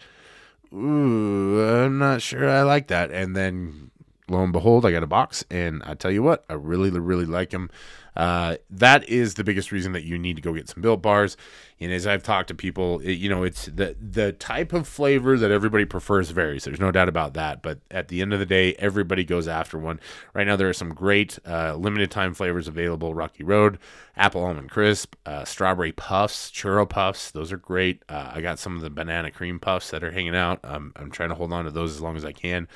"Ooh, 0.72 1.60
I'm 1.60 1.98
not 1.98 2.22
sure 2.22 2.48
I 2.48 2.62
like 2.62 2.86
that." 2.88 3.10
And 3.10 3.34
then 3.34 3.90
lo 4.28 4.44
and 4.44 4.52
behold, 4.52 4.86
I 4.86 4.92
got 4.92 5.02
a 5.02 5.08
box, 5.08 5.44
and 5.50 5.82
I 5.84 5.94
tell 5.94 6.12
you 6.12 6.22
what, 6.22 6.44
I 6.48 6.52
really, 6.52 6.90
really 6.90 7.26
like 7.26 7.50
them. 7.50 7.70
Uh, 8.16 8.56
that 8.68 9.08
is 9.08 9.34
the 9.34 9.44
biggest 9.44 9.72
reason 9.72 9.92
that 9.92 10.04
you 10.04 10.18
need 10.18 10.36
to 10.36 10.42
go 10.42 10.52
get 10.52 10.68
some 10.68 10.82
built 10.82 11.02
bars. 11.02 11.36
And 11.78 11.92
as 11.92 12.06
I've 12.06 12.22
talked 12.22 12.48
to 12.48 12.54
people, 12.54 13.00
it, 13.00 13.12
you 13.12 13.28
know, 13.28 13.42
it's 13.42 13.66
the 13.66 13.96
the 13.98 14.32
type 14.32 14.72
of 14.72 14.86
flavor 14.86 15.38
that 15.38 15.50
everybody 15.50 15.84
prefers 15.84 16.30
varies. 16.30 16.64
There's 16.64 16.80
no 16.80 16.90
doubt 16.90 17.08
about 17.08 17.34
that. 17.34 17.62
But 17.62 17.78
at 17.90 18.08
the 18.08 18.20
end 18.20 18.32
of 18.34 18.38
the 18.38 18.46
day, 18.46 18.74
everybody 18.74 19.24
goes 19.24 19.48
after 19.48 19.78
one. 19.78 20.00
Right 20.34 20.46
now, 20.46 20.56
there 20.56 20.68
are 20.68 20.74
some 20.74 20.92
great 20.92 21.38
uh, 21.46 21.74
limited 21.76 22.10
time 22.10 22.34
flavors 22.34 22.68
available: 22.68 23.14
Rocky 23.14 23.44
Road, 23.44 23.78
Apple 24.16 24.44
Almond 24.44 24.70
Crisp, 24.70 25.14
uh, 25.24 25.44
Strawberry 25.44 25.92
Puffs, 25.92 26.50
Churro 26.50 26.88
Puffs. 26.88 27.30
Those 27.30 27.52
are 27.52 27.56
great. 27.56 28.02
Uh, 28.08 28.32
I 28.34 28.40
got 28.42 28.58
some 28.58 28.76
of 28.76 28.82
the 28.82 28.90
banana 28.90 29.30
cream 29.30 29.58
puffs 29.58 29.90
that 29.90 30.04
are 30.04 30.10
hanging 30.10 30.36
out. 30.36 30.60
Um, 30.64 30.92
I'm 30.96 31.10
trying 31.10 31.30
to 31.30 31.34
hold 31.34 31.52
on 31.52 31.64
to 31.64 31.70
those 31.70 31.94
as 31.94 32.02
long 32.02 32.16
as 32.16 32.24
I 32.24 32.32
can. 32.32 32.68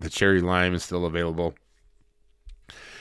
The 0.00 0.10
cherry 0.10 0.40
lime 0.40 0.74
is 0.74 0.82
still 0.84 1.06
available. 1.06 1.54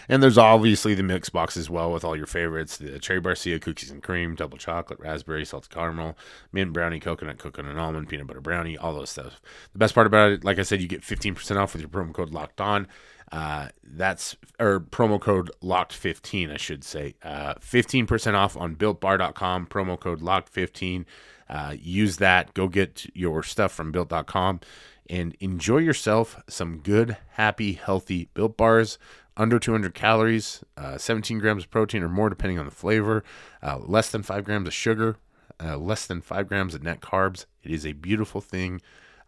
And 0.09 0.23
there's 0.23 0.37
obviously 0.37 0.93
the 0.93 1.03
mix 1.03 1.29
box 1.29 1.57
as 1.57 1.69
well 1.69 1.91
with 1.91 2.03
all 2.03 2.15
your 2.15 2.25
favorites 2.25 2.77
the 2.77 2.99
cherry 2.99 3.21
barcia, 3.21 3.61
cookies 3.61 3.91
and 3.91 4.01
cream, 4.01 4.35
double 4.35 4.57
chocolate, 4.57 4.99
raspberry, 4.99 5.45
salted 5.45 5.71
caramel, 5.71 6.17
mint 6.51 6.73
brownie, 6.73 6.99
coconut, 6.99 7.37
coconut 7.37 7.77
almond, 7.77 8.07
peanut 8.07 8.27
butter 8.27 8.41
brownie, 8.41 8.77
all 8.77 8.93
those 8.93 9.09
stuff. 9.09 9.41
The 9.73 9.79
best 9.79 9.93
part 9.93 10.07
about 10.07 10.31
it, 10.31 10.43
like 10.43 10.59
I 10.59 10.63
said, 10.63 10.81
you 10.81 10.87
get 10.87 11.01
15% 11.01 11.57
off 11.57 11.73
with 11.73 11.81
your 11.81 11.89
promo 11.89 12.13
code 12.13 12.31
locked 12.31 12.61
on. 12.61 12.87
Uh, 13.31 13.67
that's 13.83 14.37
or 14.57 14.79
promo 14.79 15.19
code 15.19 15.51
locked 15.61 15.91
15, 15.93 16.49
I 16.49 16.57
should 16.57 16.83
say. 16.83 17.15
Uh, 17.21 17.55
15% 17.55 18.33
off 18.33 18.55
on 18.55 18.75
builtbar.com, 18.75 19.67
promo 19.67 19.99
code 19.99 20.21
locked 20.21 20.49
15. 20.49 21.05
Uh, 21.49 21.75
use 21.77 22.17
that. 22.17 22.53
Go 22.53 22.67
get 22.67 23.05
your 23.13 23.43
stuff 23.43 23.73
from 23.73 23.91
built.com 23.91 24.61
and 25.09 25.35
enjoy 25.39 25.77
yourself 25.77 26.41
some 26.49 26.79
good, 26.79 27.17
happy, 27.31 27.73
healthy 27.73 28.29
built 28.33 28.57
bars 28.57 28.97
under 29.37 29.59
200 29.59 29.93
calories, 29.93 30.63
uh, 30.75 30.97
17 30.97 31.39
grams 31.39 31.63
of 31.63 31.69
protein 31.69 32.03
or 32.03 32.09
more, 32.09 32.27
depending 32.27 32.57
on 32.59 32.65
the 32.65 32.71
flavor, 32.71 33.23
uh, 33.63 33.77
less 33.77 34.09
than 34.09 34.23
5 34.23 34.43
grams 34.43 34.67
of 34.67 34.73
sugar, 34.73 35.17
uh, 35.63 35.77
less 35.77 36.05
than 36.07 36.21
5 36.21 36.47
grams 36.47 36.73
of 36.73 36.83
net 36.83 36.99
carbs. 36.99 37.45
It 37.63 37.71
is 37.71 37.85
a 37.85 37.93
beautiful 37.93 38.41
thing 38.41 38.81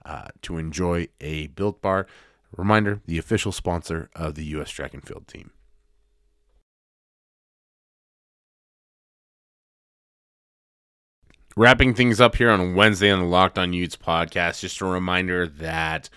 uh, 0.04 0.30
to 0.42 0.58
enjoy 0.58 1.08
a 1.22 1.48
built 1.48 1.82
bar. 1.82 2.08
Reminder 2.58 3.02
the 3.06 3.20
official 3.20 3.52
sponsor 3.52 4.10
of 4.16 4.34
the 4.34 4.44
U.S. 4.46 4.72
track 4.72 4.96
and 4.96 5.06
field 5.06 5.28
team. 5.28 5.52
Wrapping 11.56 11.94
things 11.94 12.20
up 12.20 12.38
here 12.38 12.50
on 12.50 12.74
Wednesday 12.74 13.12
on 13.12 13.20
the 13.20 13.26
Locked 13.26 13.60
On 13.60 13.74
Utes 13.74 13.96
podcast, 13.96 14.62
just 14.62 14.82
a 14.82 14.86
reminder 14.86 15.46
that 15.46 16.10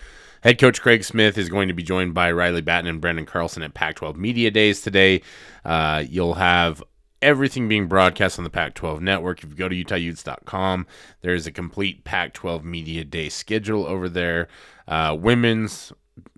Head 0.43 0.59
coach 0.59 0.81
Craig 0.81 1.05
Smith 1.05 1.37
is 1.37 1.47
going 1.47 1.69
to 1.69 1.73
be 1.73 1.83
joined 1.83 2.13
by 2.13 2.29
Riley 2.29 2.59
Battin 2.59 2.89
and 2.89 3.01
Branden 3.01 3.25
Carlson 3.25 3.63
at 3.63 3.73
Pac 3.73 3.95
12 3.95 4.17
Media 4.17 4.51
Days 4.51 4.81
today. 4.81 5.21
Uh, 5.63 6.03
you'll 6.05 6.33
have 6.33 6.83
everything 7.21 7.69
being 7.69 7.87
broadcast 7.87 8.37
on 8.37 8.43
the 8.43 8.49
Pac 8.49 8.73
12 8.73 9.01
network. 9.01 9.41
If 9.41 9.51
you 9.51 9.55
go 9.55 9.69
to 9.69 9.83
UtahUtes.com, 9.85 10.85
there 11.21 11.33
is 11.33 11.47
a 11.47 11.51
complete 11.53 12.03
Pac 12.03 12.33
12 12.33 12.65
Media 12.65 13.05
Day 13.05 13.29
schedule 13.29 13.85
over 13.85 14.09
there. 14.09 14.49
Uh, 14.85 15.15
women's 15.17 15.93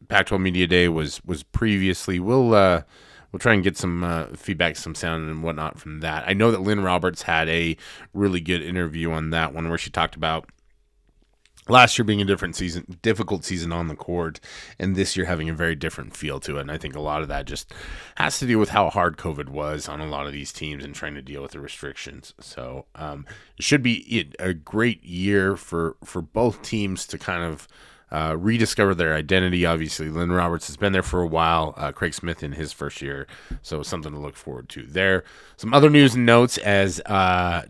Pac 0.08 0.28
12 0.28 0.40
Media 0.40 0.68
Day 0.68 0.88
was, 0.88 1.20
was 1.26 1.42
previously. 1.42 2.20
We'll. 2.20 2.54
Uh, 2.54 2.84
we'll 3.32 3.40
try 3.40 3.54
and 3.54 3.64
get 3.64 3.76
some 3.76 4.04
uh, 4.04 4.28
feedback, 4.36 4.78
some 4.78 4.96
sound 4.96 5.30
and 5.30 5.44
whatnot 5.44 5.78
from 5.80 6.00
that. 6.02 6.24
I 6.26 6.34
know 6.34 6.52
that 6.52 6.62
Lynn 6.62 6.82
Roberts 6.82 7.24
had 7.24 7.50
a 7.50 7.76
really 8.14 8.40
good 8.40 8.62
interview 8.62 9.12
on 9.12 9.32
that 9.32 9.52
one 9.54 9.68
where 9.68 9.78
she 9.78 9.90
talked 9.90 10.16
about 10.16 10.48
last 11.68 11.98
year 11.98 12.06
being 12.06 12.22
a 12.22 12.26
different 12.26 12.56
season, 12.56 12.98
difficult 13.02 13.44
season 13.44 13.72
on 13.72 13.88
the 13.88 13.96
court, 13.96 14.40
and 14.80 14.96
this 14.96 15.18
year 15.18 15.26
having 15.26 15.50
a 15.50 15.54
very 15.54 15.76
different 15.76 16.16
feel 16.16 16.40
to 16.42 16.58
it. 16.58 16.62
And 16.62 16.72
I 16.72 16.78
think 16.78 16.96
a 16.96 17.02
lot 17.02 17.22
of 17.22 17.28
that 17.28 17.46
just 17.46 17.74
has 18.16 18.40
to 18.40 18.48
do 18.48 18.60
with 18.60 18.70
how 18.70 18.90
hard 18.90 19.18
COVID 19.18 19.50
was 19.50 19.90
on 19.90 20.02
a 20.02 20.08
lot 20.08 20.28
of 20.28 20.34
these 20.34 20.54
teams 20.54 20.84
and 20.84 20.94
trying 20.94 21.16
to 21.16 21.22
deal 21.22 21.42
with 21.42 21.52
the 21.52 21.60
restrictions. 21.60 22.34
So 22.40 22.86
um, 22.96 23.26
it 23.58 23.64
should 23.64 23.84
be 23.84 24.32
a 24.40 24.54
great 24.54 25.04
year 25.04 25.56
for 25.56 25.96
for 26.04 26.22
both 26.22 26.62
teams 26.62 27.06
to 27.08 27.18
kind 27.18 27.44
of. 27.44 27.68
Uh, 28.12 28.36
rediscover 28.38 28.94
their 28.94 29.16
identity. 29.16 29.66
Obviously, 29.66 30.10
Lynn 30.10 30.32
Roberts 30.32 30.68
has 30.68 30.78
been 30.78 30.94
there 30.94 31.02
for 31.04 31.22
a 31.22 31.28
while. 31.28 31.74
Uh, 31.76 31.92
Craig 31.92 32.14
Smith 32.14 32.44
in 32.44 32.52
his 32.52 32.72
first 32.72 33.02
year, 33.02 33.26
so 33.64 33.82
something 33.82 34.14
to 34.14 34.20
look 34.20 34.36
forward 34.36 34.70
to 34.70 34.84
there. 34.84 35.24
Some 35.58 35.74
other 35.74 35.90
news 35.90 36.14
and 36.14 36.24
notes 36.26 36.60
as 36.60 37.02
uh, 37.08 37.64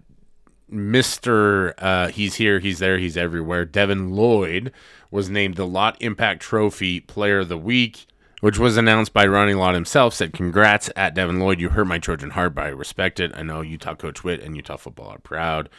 Mr. 0.71 1.73
Uh, 1.77 2.07
he's 2.07 2.35
here, 2.35 2.59
he's 2.59 2.79
there, 2.79 2.97
he's 2.97 3.17
everywhere. 3.17 3.65
Devin 3.65 4.11
Lloyd 4.11 4.71
was 5.11 5.29
named 5.29 5.55
the 5.55 5.67
Lott 5.67 5.97
Impact 5.99 6.41
Trophy 6.41 6.99
Player 6.99 7.39
of 7.39 7.49
the 7.49 7.57
Week, 7.57 8.05
which 8.41 8.57
was 8.57 8.75
announced 8.75 9.13
by 9.13 9.25
Ronnie 9.25 9.53
Lott 9.53 9.75
himself. 9.75 10.13
Said, 10.13 10.33
Congrats 10.33 10.89
at 10.95 11.13
Devin 11.13 11.39
Lloyd. 11.39 11.59
You 11.59 11.69
hurt 11.69 11.85
my 11.85 11.99
Trojan 11.99 12.31
heart, 12.31 12.55
but 12.55 12.65
I 12.65 12.69
respect 12.69 13.19
it. 13.19 13.31
I 13.35 13.43
know 13.43 13.61
Utah 13.61 13.95
Coach 13.95 14.23
Witt 14.23 14.41
and 14.41 14.55
Utah 14.55 14.77
football 14.77 15.09
are 15.09 15.19
proud. 15.19 15.69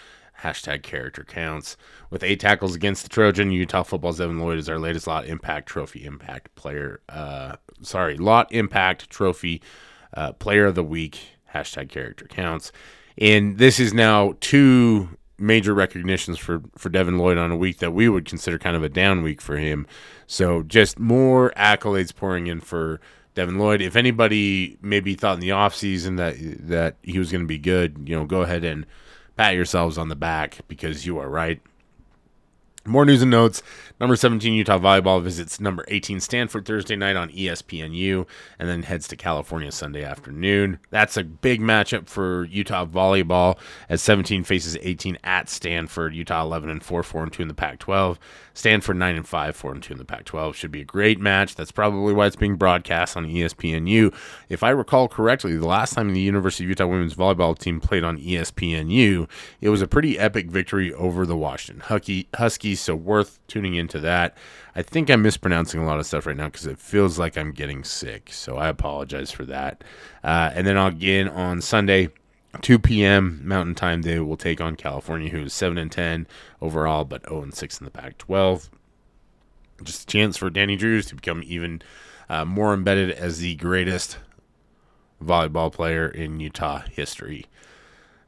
Hashtag 0.42 0.82
character 0.82 1.24
counts. 1.24 1.76
With 2.10 2.22
eight 2.22 2.40
tackles 2.40 2.74
against 2.74 3.02
the 3.02 3.08
Trojan, 3.08 3.50
Utah 3.50 3.82
football's 3.82 4.18
Devin 4.18 4.38
Lloyd 4.38 4.58
is 4.58 4.68
our 4.68 4.78
latest 4.78 5.06
Lott 5.06 5.26
Impact 5.26 5.68
Trophy 5.68 6.04
Impact 6.04 6.54
Player. 6.54 7.00
Uh, 7.08 7.56
sorry, 7.82 8.16
Lott 8.16 8.52
Impact 8.52 9.08
Trophy 9.10 9.62
uh, 10.14 10.32
Player 10.32 10.66
of 10.66 10.74
the 10.74 10.84
Week. 10.84 11.18
Hashtag 11.54 11.88
character 11.88 12.26
counts. 12.26 12.70
And 13.18 13.58
this 13.58 13.80
is 13.80 13.94
now 13.94 14.34
two 14.40 15.08
major 15.38 15.74
recognitions 15.74 16.38
for, 16.38 16.62
for 16.76 16.88
Devin 16.88 17.18
Lloyd 17.18 17.38
on 17.38 17.50
a 17.50 17.56
week 17.56 17.78
that 17.78 17.92
we 17.92 18.08
would 18.08 18.24
consider 18.24 18.58
kind 18.58 18.76
of 18.76 18.82
a 18.82 18.88
down 18.88 19.22
week 19.22 19.40
for 19.40 19.56
him. 19.56 19.86
So 20.26 20.62
just 20.62 20.98
more 20.98 21.52
accolades 21.56 22.14
pouring 22.14 22.46
in 22.46 22.60
for 22.60 23.00
Devin 23.34 23.58
Lloyd. 23.58 23.82
If 23.82 23.96
anybody 23.96 24.78
maybe 24.80 25.14
thought 25.14 25.34
in 25.34 25.40
the 25.40 25.50
offseason 25.50 26.16
that 26.16 26.36
that 26.68 26.96
he 27.02 27.18
was 27.18 27.30
going 27.30 27.44
to 27.44 27.48
be 27.48 27.58
good, 27.58 28.04
you 28.06 28.16
know, 28.16 28.24
go 28.24 28.42
ahead 28.42 28.64
and 28.64 28.86
pat 29.36 29.54
yourselves 29.54 29.98
on 29.98 30.08
the 30.08 30.16
back 30.16 30.60
because 30.68 31.06
you 31.06 31.18
are 31.18 31.28
right. 31.28 31.60
More 32.86 33.04
news 33.04 33.22
and 33.22 33.30
notes. 33.30 33.62
Number 33.98 34.14
17 34.14 34.52
Utah 34.52 34.78
Volleyball 34.78 35.22
visits 35.22 35.58
number 35.58 35.84
18 35.88 36.20
Stanford 36.20 36.66
Thursday 36.66 36.96
night 36.96 37.16
on 37.16 37.30
ESPNU 37.30 38.26
and 38.58 38.68
then 38.68 38.82
heads 38.82 39.08
to 39.08 39.16
California 39.16 39.72
Sunday 39.72 40.04
afternoon. 40.04 40.78
That's 40.90 41.16
a 41.16 41.24
big 41.24 41.60
matchup 41.60 42.06
for 42.06 42.44
Utah 42.44 42.84
Volleyball 42.84 43.58
as 43.88 44.02
17 44.02 44.44
faces 44.44 44.76
18 44.82 45.18
at 45.24 45.48
Stanford. 45.48 46.14
Utah 46.14 46.42
11 46.42 46.68
and 46.68 46.84
4, 46.84 47.02
4 47.02 47.22
and 47.24 47.32
2 47.32 47.42
in 47.42 47.48
the 47.48 47.54
Pac 47.54 47.78
12. 47.78 48.18
Stanford 48.52 48.96
9 48.96 49.16
and 49.16 49.26
5, 49.26 49.56
4 49.56 49.72
and 49.72 49.82
2 49.82 49.92
in 49.94 49.98
the 49.98 50.04
Pac 50.04 50.24
12. 50.24 50.54
Should 50.54 50.70
be 50.70 50.82
a 50.82 50.84
great 50.84 51.18
match. 51.18 51.54
That's 51.54 51.72
probably 51.72 52.12
why 52.12 52.26
it's 52.26 52.36
being 52.36 52.56
broadcast 52.56 53.16
on 53.16 53.26
ESPNU. 53.26 54.14
If 54.48 54.62
I 54.62 54.70
recall 54.70 55.08
correctly, 55.08 55.56
the 55.56 55.66
last 55.66 55.94
time 55.94 56.12
the 56.12 56.20
University 56.20 56.64
of 56.64 56.70
Utah 56.70 56.86
women's 56.86 57.14
volleyball 57.14 57.58
team 57.58 57.80
played 57.80 58.04
on 58.04 58.18
ESPNU, 58.18 59.28
it 59.60 59.70
was 59.70 59.82
a 59.82 59.86
pretty 59.86 60.18
epic 60.18 60.50
victory 60.50 60.92
over 60.94 61.24
the 61.24 61.36
Washington 61.36 61.82
Huskies, 62.34 62.75
so 62.80 62.94
worth 62.94 63.38
tuning 63.46 63.74
into 63.74 63.98
that. 64.00 64.36
I 64.74 64.82
think 64.82 65.10
I'm 65.10 65.22
mispronouncing 65.22 65.80
a 65.80 65.86
lot 65.86 65.98
of 65.98 66.06
stuff 66.06 66.26
right 66.26 66.36
now 66.36 66.46
because 66.46 66.66
it 66.66 66.78
feels 66.78 67.18
like 67.18 67.36
I'm 67.36 67.52
getting 67.52 67.84
sick. 67.84 68.30
So 68.32 68.56
I 68.56 68.68
apologize 68.68 69.30
for 69.30 69.44
that. 69.46 69.82
Uh, 70.22 70.50
and 70.54 70.66
then 70.66 70.76
again 70.76 71.28
on 71.28 71.60
Sunday, 71.60 72.10
2 72.62 72.78
p.m. 72.78 73.40
Mountain 73.44 73.74
Time, 73.74 74.02
they 74.02 74.18
will 74.20 74.36
take 74.36 74.60
on 74.60 74.76
California, 74.76 75.30
who 75.30 75.44
is 75.44 75.52
7 75.52 75.78
and 75.78 75.90
10 75.90 76.26
overall, 76.60 77.04
but 77.04 77.28
0 77.28 77.42
and 77.42 77.54
6 77.54 77.80
in 77.80 77.84
the 77.84 77.90
Pac 77.90 78.18
12. 78.18 78.70
Just 79.82 80.02
a 80.04 80.06
chance 80.06 80.36
for 80.36 80.50
Dani 80.50 80.78
Drews 80.78 81.06
to 81.06 81.14
become 81.14 81.42
even 81.44 81.82
uh, 82.28 82.44
more 82.44 82.72
embedded 82.72 83.10
as 83.10 83.38
the 83.38 83.54
greatest 83.56 84.18
volleyball 85.22 85.72
player 85.72 86.08
in 86.08 86.40
Utah 86.40 86.80
history. 86.90 87.46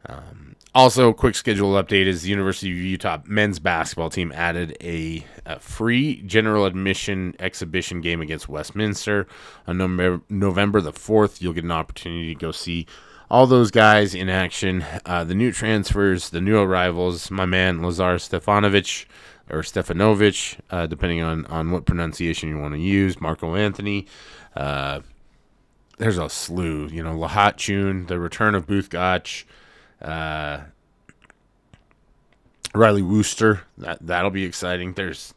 Um, 0.06 0.56
also, 0.74 1.12
quick 1.12 1.34
schedule 1.34 1.72
update 1.72 2.06
is 2.06 2.22
the 2.22 2.30
University 2.30 2.70
of 2.70 2.76
Utah 2.76 3.18
men's 3.26 3.58
basketball 3.58 4.10
team 4.10 4.30
added 4.32 4.76
a, 4.80 5.24
a 5.44 5.58
free 5.58 6.22
general 6.22 6.66
admission 6.66 7.34
exhibition 7.38 8.00
game 8.00 8.20
against 8.20 8.48
Westminster 8.48 9.26
on 9.66 9.78
November, 9.78 10.22
November 10.28 10.80
the 10.80 10.92
4th. 10.92 11.40
You'll 11.40 11.52
get 11.52 11.64
an 11.64 11.72
opportunity 11.72 12.34
to 12.34 12.38
go 12.38 12.52
see 12.52 12.86
all 13.30 13.46
those 13.46 13.70
guys 13.70 14.14
in 14.14 14.28
action. 14.28 14.84
Uh, 15.04 15.24
the 15.24 15.34
new 15.34 15.52
transfers, 15.52 16.30
the 16.30 16.40
new 16.40 16.58
arrivals, 16.58 17.30
my 17.30 17.46
man 17.46 17.82
Lazar 17.82 18.16
Stefanovic 18.16 19.06
or 19.50 19.62
Stefanovic, 19.62 20.60
uh, 20.70 20.86
depending 20.86 21.22
on, 21.22 21.46
on 21.46 21.70
what 21.70 21.86
pronunciation 21.86 22.48
you 22.48 22.58
want 22.58 22.74
to 22.74 22.80
use, 22.80 23.20
Marco 23.20 23.54
Anthony. 23.54 24.06
Uh, 24.54 25.00
there's 25.98 26.18
a 26.18 26.28
slew, 26.28 26.86
you 26.86 27.02
know, 27.02 27.14
Lahat 27.14 27.56
Thioune, 27.56 28.06
the 28.06 28.18
return 28.18 28.54
of 28.54 28.66
Both 28.66 28.90
Gach. 28.90 29.44
Uh, 30.00 30.60
Rollie 32.74 33.08
Worster, 33.08 33.62
that 33.78 33.98
that'll 34.00 34.30
be 34.30 34.44
exciting. 34.44 34.92
There's 34.92 35.34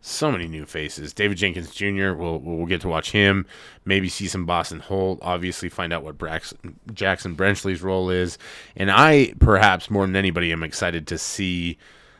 so 0.00 0.30
many 0.30 0.46
new 0.46 0.66
faces. 0.66 1.14
David 1.14 1.38
Jenkins 1.38 1.74
Jr. 1.74 2.12
We'll 2.12 2.38
we'll 2.38 2.66
get 2.66 2.82
to 2.82 2.88
watch 2.88 3.12
him. 3.12 3.46
Maybe 3.84 4.08
see 4.08 4.26
some 4.28 4.46
Bostyn 4.46 4.80
Holt. 4.80 5.18
Obviously, 5.22 5.68
find 5.68 5.92
out 5.92 6.02
what 6.02 6.18
Braxton, 6.18 6.78
Jaxon 6.92 7.36
Brenchley's 7.36 7.82
role 7.82 8.10
is. 8.10 8.36
And 8.76 8.90
I, 8.90 9.34
perhaps 9.38 9.90
more 9.90 10.06
than 10.06 10.16
anybody, 10.16 10.52
am 10.52 10.62
excited 10.62 11.06
to 11.08 11.18
see 11.18 11.78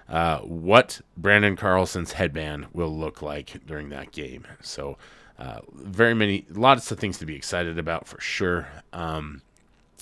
uh, 0.08 0.38
what 0.40 1.00
Branden 1.20 1.58
Carlson's 1.58 2.12
headband 2.12 2.66
will 2.72 2.96
look 2.96 3.22
like 3.22 3.66
during 3.66 3.90
that 3.90 4.12
game. 4.12 4.46
So, 4.62 4.96
uh, 5.38 5.60
very 5.74 6.14
many, 6.14 6.46
lots 6.50 6.90
of 6.90 6.98
things 6.98 7.18
to 7.18 7.26
be 7.26 7.34
excited 7.34 7.78
about 7.78 8.06
for 8.06 8.20
sure 8.20 8.68
um, 8.92 9.42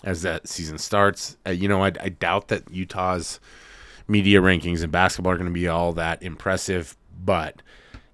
as 0.04 0.22
that 0.22 0.48
season 0.48 0.78
starts. 0.78 1.36
Uh, 1.46 1.50
you 1.50 1.68
know, 1.68 1.82
I, 1.82 1.92
I 2.00 2.08
doubt 2.08 2.48
that 2.48 2.70
Utah's 2.70 3.40
media 4.08 4.40
rankings 4.40 4.82
in 4.82 4.90
basketball 4.90 5.32
are 5.32 5.36
going 5.36 5.48
to 5.48 5.52
be 5.52 5.68
all 5.68 5.92
that 5.92 6.22
impressive, 6.22 6.96
but 7.24 7.62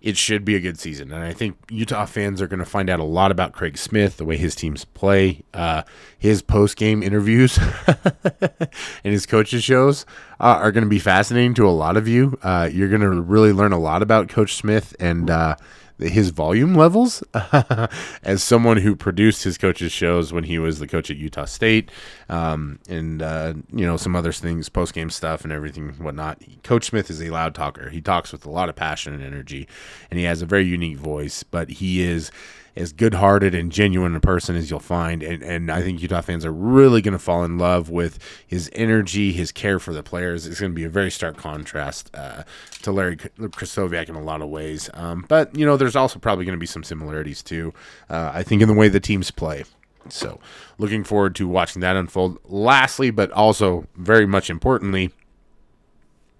it 0.00 0.16
should 0.16 0.44
be 0.44 0.54
a 0.54 0.60
good 0.60 0.78
season. 0.78 1.12
And 1.12 1.24
I 1.24 1.32
think 1.32 1.56
Utah 1.70 2.06
fans 2.06 2.40
are 2.40 2.46
going 2.46 2.60
to 2.60 2.64
find 2.64 2.88
out 2.88 3.00
a 3.00 3.04
lot 3.04 3.32
about 3.32 3.52
Craig 3.52 3.76
Smith, 3.76 4.16
the 4.16 4.24
way 4.24 4.36
his 4.36 4.54
teams 4.54 4.84
play, 4.84 5.42
uh, 5.52 5.82
his 6.16 6.40
post 6.40 6.76
game 6.76 7.02
interviews, 7.02 7.58
and 7.86 9.12
his 9.12 9.26
coaches' 9.26 9.64
shows 9.64 10.06
uh, 10.38 10.44
are 10.44 10.70
going 10.70 10.84
to 10.84 10.90
be 10.90 11.00
fascinating 11.00 11.54
to 11.54 11.66
a 11.66 11.70
lot 11.70 11.96
of 11.96 12.06
you. 12.06 12.38
Uh, 12.42 12.68
you're 12.72 12.88
going 12.88 13.00
to 13.00 13.10
really 13.10 13.52
learn 13.52 13.72
a 13.72 13.78
lot 13.78 14.02
about 14.02 14.28
Coach 14.28 14.54
Smith 14.54 14.94
and 15.00 15.30
uh, 15.30 15.56
his 15.98 16.30
volume 16.30 16.74
levels 16.74 17.22
as 18.22 18.42
someone 18.42 18.76
who 18.76 18.94
produced 18.94 19.44
his 19.44 19.58
coach's 19.58 19.92
shows 19.92 20.32
when 20.32 20.44
he 20.44 20.58
was 20.58 20.78
the 20.78 20.86
coach 20.86 21.10
at 21.10 21.16
Utah 21.16 21.44
State, 21.44 21.90
um, 22.28 22.78
and 22.88 23.22
uh, 23.22 23.54
you 23.72 23.84
know 23.84 23.96
some 23.96 24.14
other 24.14 24.32
things, 24.32 24.68
post 24.68 24.94
game 24.94 25.10
stuff 25.10 25.44
and 25.44 25.52
everything 25.52 25.90
whatnot. 25.94 26.42
Coach 26.62 26.86
Smith 26.86 27.10
is 27.10 27.22
a 27.22 27.30
loud 27.30 27.54
talker. 27.54 27.90
He 27.90 28.00
talks 28.00 28.32
with 28.32 28.46
a 28.46 28.50
lot 28.50 28.68
of 28.68 28.76
passion 28.76 29.12
and 29.12 29.24
energy, 29.24 29.66
and 30.10 30.18
he 30.18 30.24
has 30.24 30.42
a 30.42 30.46
very 30.46 30.66
unique 30.66 30.98
voice. 30.98 31.42
But 31.42 31.70
he 31.70 32.02
is 32.02 32.30
as 32.78 32.92
good-hearted 32.92 33.54
and 33.54 33.72
genuine 33.72 34.14
a 34.14 34.20
person 34.20 34.56
as 34.56 34.70
you'll 34.70 34.80
find, 34.80 35.22
and 35.22 35.42
and 35.42 35.70
I 35.70 35.82
think 35.82 36.00
Utah 36.00 36.20
fans 36.20 36.44
are 36.44 36.52
really 36.52 37.02
going 37.02 37.12
to 37.12 37.18
fall 37.18 37.44
in 37.44 37.58
love 37.58 37.90
with 37.90 38.18
his 38.46 38.70
energy, 38.72 39.32
his 39.32 39.52
care 39.52 39.78
for 39.78 39.92
the 39.92 40.02
players. 40.02 40.46
It's 40.46 40.60
going 40.60 40.72
to 40.72 40.76
be 40.76 40.84
a 40.84 40.88
very 40.88 41.10
stark 41.10 41.36
contrast 41.36 42.10
uh, 42.14 42.44
to 42.82 42.92
Larry 42.92 43.16
Krystkowiak 43.16 44.08
in 44.08 44.14
a 44.14 44.22
lot 44.22 44.40
of 44.40 44.48
ways. 44.48 44.88
Um, 44.94 45.24
but 45.28 45.54
you 45.56 45.66
know, 45.66 45.76
there's 45.76 45.96
also 45.96 46.18
probably 46.18 46.44
going 46.44 46.56
to 46.56 46.60
be 46.60 46.66
some 46.66 46.84
similarities 46.84 47.42
too. 47.42 47.74
Uh, 48.08 48.30
I 48.32 48.42
think 48.42 48.62
in 48.62 48.68
the 48.68 48.74
way 48.74 48.88
the 48.88 49.00
teams 49.00 49.30
play. 49.30 49.64
So, 50.10 50.40
looking 50.78 51.04
forward 51.04 51.34
to 51.36 51.48
watching 51.48 51.80
that 51.80 51.96
unfold. 51.96 52.38
Lastly, 52.44 53.10
but 53.10 53.30
also 53.32 53.86
very 53.96 54.26
much 54.26 54.48
importantly, 54.48 55.10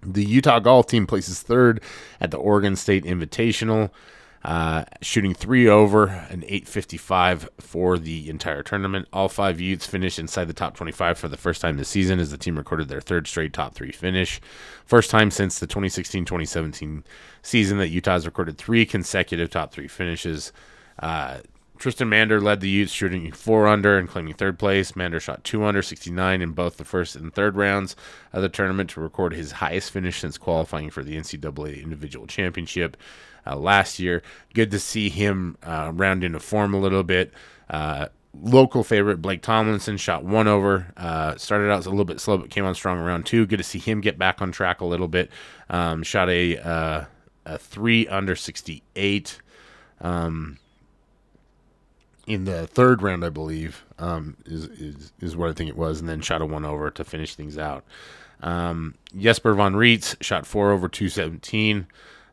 the 0.01 0.23
Utah 0.23 0.59
golf 0.59 0.87
team 0.87 1.05
places 1.05 1.41
third 1.41 1.81
at 2.21 2.31
the 2.31 2.37
Oregon 2.37 2.75
State 2.75 3.03
Invitational. 3.03 3.91
Uh, 4.43 4.85
shooting 5.01 5.33
three 5.33 5.67
over 5.67 6.07
an 6.07 6.43
855 6.45 7.49
for 7.59 7.97
the 7.97 8.29
entire 8.29 8.63
tournament. 8.63 9.05
All 9.11 9.27
five 9.27 9.59
Utes 9.59 9.85
finished 9.85 10.17
inside 10.17 10.45
the 10.45 10.53
top 10.53 10.77
25 10.77 11.17
for 11.17 11.27
the 11.27 11.35
first 11.35 11.61
time 11.61 11.75
this 11.75 11.89
season 11.89 12.19
as 12.19 12.31
the 12.31 12.37
team 12.37 12.57
recorded 12.57 12.87
their 12.87 13.01
third 13.01 13.27
straight 13.27 13.51
top 13.51 13.75
three 13.75 13.91
finish. 13.91 14.39
First 14.85 15.09
time 15.09 15.29
since 15.29 15.59
the 15.59 15.67
2016 15.67 16.23
2017 16.23 17.03
season 17.41 17.79
that 17.79 17.89
Utah 17.89 18.13
has 18.13 18.25
recorded 18.25 18.57
three 18.57 18.85
consecutive 18.85 19.49
top 19.49 19.73
three 19.73 19.89
finishes. 19.89 20.53
Uh, 20.97 21.39
Tristan 21.77 22.09
Mandur 22.09 22.41
led 22.41 22.59
the 22.59 22.69
Utes, 22.69 22.91
shooting 22.91 23.31
four 23.31 23.65
under 23.65 23.97
and 23.97 24.07
claiming 24.07 24.33
third 24.33 24.59
place. 24.59 24.93
Mandur 24.93 25.21
shot 25.21 25.45
two 25.45 25.63
under, 25.63 25.81
69 25.81 26.41
in 26.41 26.51
both 26.51 26.75
the 26.77 26.83
first 26.83 27.15
and 27.15 27.33
third 27.33 27.55
rounds 27.55 27.95
of 28.33 28.41
the 28.41 28.49
tournament 28.49 28.89
to 28.91 29.01
record 29.01 29.33
his 29.33 29.53
highest 29.53 29.91
finish 29.91 30.19
since 30.19 30.37
qualifying 30.37 30.89
for 30.89 31.03
the 31.03 31.15
NCAA 31.15 31.81
Individual 31.81 32.27
Championship 32.27 32.97
uh, 33.45 33.55
last 33.55 33.99
year. 33.99 34.21
Good 34.53 34.71
to 34.71 34.79
see 34.79 35.09
him 35.09 35.57
uh, 35.63 35.91
round 35.93 36.23
into 36.23 36.39
form 36.39 36.73
a 36.73 36.79
little 36.79 37.03
bit. 37.03 37.33
Uh, 37.69 38.07
local 38.41 38.83
favorite 38.83 39.21
Blake 39.21 39.41
Tomlinson 39.41 39.97
shot 39.97 40.23
one 40.23 40.47
over. 40.47 40.91
Uh, 40.95 41.35
started 41.37 41.71
out 41.71 41.85
a 41.85 41.89
little 41.89 42.05
bit 42.05 42.19
slow, 42.19 42.37
but 42.37 42.49
came 42.49 42.65
on 42.65 42.75
strong 42.75 42.97
around 42.99 43.25
two. 43.25 43.45
Good 43.45 43.57
to 43.57 43.63
see 43.63 43.79
him 43.79 44.01
get 44.01 44.17
back 44.17 44.41
on 44.41 44.51
track 44.51 44.81
a 44.81 44.85
little 44.85 45.07
bit. 45.07 45.29
Um, 45.69 46.03
shot 46.03 46.29
a 46.29 46.57
uh, 46.57 47.05
a 47.45 47.57
three 47.57 48.07
under 48.07 48.35
sixty 48.35 48.83
eight. 48.95 49.39
Um, 50.01 50.57
in 52.27 52.45
the 52.45 52.67
third 52.67 53.01
round, 53.01 53.25
I 53.25 53.29
believe, 53.29 53.83
um, 53.97 54.37
is, 54.45 54.65
is 54.65 55.11
is 55.19 55.35
what 55.35 55.49
I 55.49 55.53
think 55.53 55.69
it 55.69 55.75
was, 55.75 55.99
and 55.99 56.07
then 56.07 56.21
shot 56.21 56.41
a 56.41 56.45
one 56.45 56.63
over 56.65 56.91
to 56.91 57.03
finish 57.03 57.35
things 57.35 57.57
out. 57.57 57.83
Um, 58.41 58.95
Jesper 59.17 59.53
von 59.53 59.73
Reitz 59.73 60.15
shot 60.21 60.45
four 60.45 60.71
over 60.71 60.87
two 60.87 61.09
seventeen. 61.09 61.87